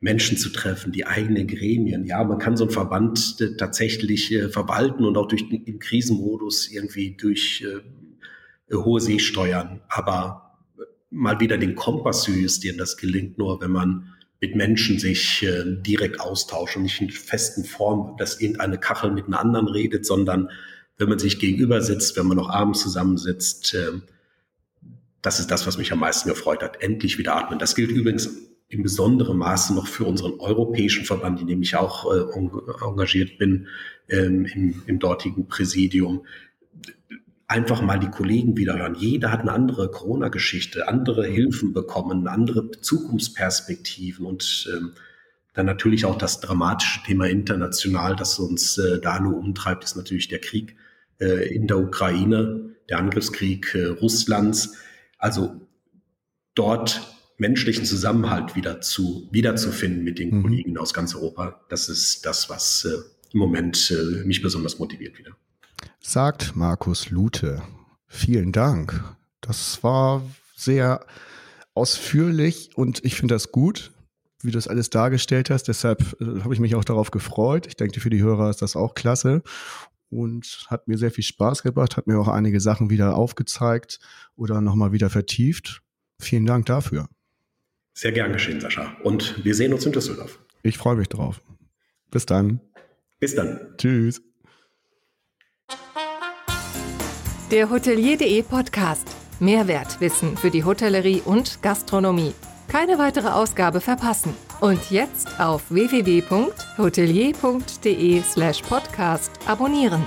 Menschen 0.00 0.36
zu 0.38 0.50
treffen, 0.50 0.92
die 0.92 1.06
eigenen 1.06 1.46
Gremien. 1.46 2.04
Ja, 2.04 2.22
man 2.22 2.38
kann 2.38 2.56
so 2.56 2.64
einen 2.64 2.72
Verband 2.72 3.36
äh, 3.40 3.56
tatsächlich 3.56 4.32
äh, 4.32 4.48
verwalten 4.48 5.04
und 5.04 5.16
auch 5.16 5.26
durch 5.26 5.48
den 5.48 5.78
Krisenmodus 5.78 6.70
irgendwie 6.70 7.16
durch 7.16 7.66
äh, 7.66 8.74
hohe 8.74 9.00
See 9.00 9.18
steuern. 9.18 9.80
Aber 9.88 10.45
mal 11.16 11.40
wieder 11.40 11.58
den 11.58 11.74
Kompass 11.74 12.22
zu 12.22 12.32
justieren. 12.32 12.78
Das 12.78 12.96
gelingt 12.96 13.38
nur, 13.38 13.60
wenn 13.60 13.72
man 13.72 14.12
mit 14.40 14.54
Menschen 14.54 14.98
sich 14.98 15.42
äh, 15.42 15.64
direkt 15.66 16.20
austauscht 16.20 16.76
und 16.76 16.82
nicht 16.82 17.00
in 17.00 17.10
festen 17.10 17.64
Form, 17.64 18.16
dass 18.18 18.40
irgendeine 18.40 18.78
Kachel 18.78 19.10
mit 19.10 19.26
einer 19.26 19.40
anderen 19.40 19.66
redet, 19.66 20.04
sondern 20.04 20.50
wenn 20.98 21.08
man 21.08 21.18
sich 21.18 21.38
gegenüber 21.38 21.80
sitzt, 21.80 22.16
wenn 22.16 22.26
man 22.26 22.36
noch 22.36 22.50
abends 22.50 22.82
zusammensitzt, 22.82 23.74
äh, 23.74 23.92
das 25.22 25.40
ist 25.40 25.50
das, 25.50 25.66
was 25.66 25.78
mich 25.78 25.90
am 25.92 26.00
meisten 26.00 26.28
gefreut 26.28 26.62
hat. 26.62 26.82
Endlich 26.82 27.18
wieder 27.18 27.34
atmen. 27.34 27.58
Das 27.58 27.74
gilt 27.74 27.90
übrigens 27.90 28.28
in 28.68 28.82
besonderem 28.82 29.38
Maße 29.38 29.74
noch 29.74 29.86
für 29.86 30.04
unseren 30.04 30.38
europäischen 30.38 31.04
Verband, 31.04 31.40
in 31.40 31.46
dem 31.46 31.62
ich 31.62 31.76
auch 31.76 32.12
äh, 32.12 32.84
engagiert 32.84 33.38
bin, 33.38 33.68
ähm, 34.08 34.44
im, 34.46 34.82
im 34.86 34.98
dortigen 34.98 35.48
Präsidium 35.48 36.26
einfach 37.48 37.80
mal 37.80 37.98
die 37.98 38.10
Kollegen 38.10 38.56
wieder 38.56 38.78
hören. 38.78 38.96
Jeder 38.96 39.30
hat 39.30 39.40
eine 39.40 39.52
andere 39.52 39.90
Corona-Geschichte, 39.90 40.88
andere 40.88 41.26
Hilfen 41.26 41.72
bekommen, 41.72 42.26
andere 42.26 42.70
Zukunftsperspektiven 42.72 44.26
und 44.26 44.68
ähm, 44.74 44.92
dann 45.54 45.66
natürlich 45.66 46.04
auch 46.04 46.18
das 46.18 46.40
dramatische 46.40 47.02
Thema 47.04 47.28
international, 47.28 48.16
das 48.16 48.38
uns 48.38 48.76
äh, 48.78 49.00
da 49.00 49.20
nur 49.20 49.38
umtreibt, 49.38 49.84
ist 49.84 49.96
natürlich 49.96 50.28
der 50.28 50.40
Krieg 50.40 50.76
äh, 51.18 51.54
in 51.54 51.66
der 51.66 51.78
Ukraine, 51.78 52.74
der 52.90 52.98
Angriffskrieg 52.98 53.74
äh, 53.74 53.86
Russlands. 53.86 54.74
Also 55.18 55.60
dort 56.54 57.00
menschlichen 57.38 57.84
Zusammenhalt 57.84 58.56
wieder 58.56 58.80
zu 58.80 59.28
wiederzufinden 59.30 60.02
mit 60.02 60.18
den 60.18 60.36
mhm. 60.36 60.42
Kollegen 60.42 60.78
aus 60.78 60.92
ganz 60.92 61.14
Europa, 61.14 61.60
das 61.68 61.88
ist 61.88 62.26
das, 62.26 62.50
was 62.50 62.84
äh, 62.84 63.32
im 63.32 63.38
Moment 63.38 63.90
äh, 63.90 64.24
mich 64.24 64.42
besonders 64.42 64.78
motiviert 64.78 65.18
wieder 65.18 65.36
sagt 66.06 66.54
Markus 66.54 67.10
Lute. 67.10 67.62
Vielen 68.06 68.52
Dank. 68.52 69.02
Das 69.40 69.82
war 69.82 70.22
sehr 70.54 71.04
ausführlich 71.74 72.70
und 72.76 73.04
ich 73.04 73.16
finde 73.16 73.34
das 73.34 73.50
gut, 73.50 73.92
wie 74.40 74.52
du 74.52 74.56
das 74.56 74.68
alles 74.68 74.88
dargestellt 74.88 75.50
hast. 75.50 75.64
Deshalb 75.64 76.16
äh, 76.20 76.42
habe 76.42 76.54
ich 76.54 76.60
mich 76.60 76.76
auch 76.76 76.84
darauf 76.84 77.10
gefreut. 77.10 77.66
Ich 77.66 77.74
denke, 77.74 77.98
für 77.98 78.08
die 78.08 78.22
Hörer 78.22 78.50
ist 78.50 78.62
das 78.62 78.76
auch 78.76 78.94
klasse 78.94 79.42
und 80.08 80.66
hat 80.68 80.86
mir 80.86 80.96
sehr 80.96 81.10
viel 81.10 81.24
Spaß 81.24 81.64
gebracht, 81.64 81.96
hat 81.96 82.06
mir 82.06 82.20
auch 82.20 82.28
einige 82.28 82.60
Sachen 82.60 82.88
wieder 82.88 83.16
aufgezeigt 83.16 83.98
oder 84.36 84.60
nochmal 84.60 84.92
wieder 84.92 85.10
vertieft. 85.10 85.82
Vielen 86.20 86.46
Dank 86.46 86.66
dafür. 86.66 87.08
Sehr 87.94 88.12
gern 88.12 88.32
geschehen, 88.32 88.60
Sascha. 88.60 88.96
Und 89.02 89.44
wir 89.44 89.56
sehen 89.56 89.74
uns 89.74 89.84
in 89.84 89.92
Düsseldorf. 89.92 90.38
Ich 90.62 90.78
freue 90.78 90.96
mich 90.96 91.08
drauf. 91.08 91.42
Bis 92.12 92.26
dann. 92.26 92.60
Bis 93.18 93.34
dann. 93.34 93.74
Tschüss. 93.76 94.22
Der 97.50 97.68
Hotelier.de 97.70 98.42
Podcast. 98.42 99.08
Mehrwertwissen 99.38 100.36
für 100.36 100.50
die 100.50 100.64
Hotellerie 100.64 101.22
und 101.24 101.62
Gastronomie. 101.62 102.34
Keine 102.66 102.98
weitere 102.98 103.28
Ausgabe 103.28 103.80
verpassen. 103.80 104.34
Und 104.60 104.90
jetzt 104.90 105.38
auf 105.38 105.70
www.hotelier.de 105.70 108.22
slash 108.22 108.62
podcast 108.62 109.30
abonnieren. 109.46 110.02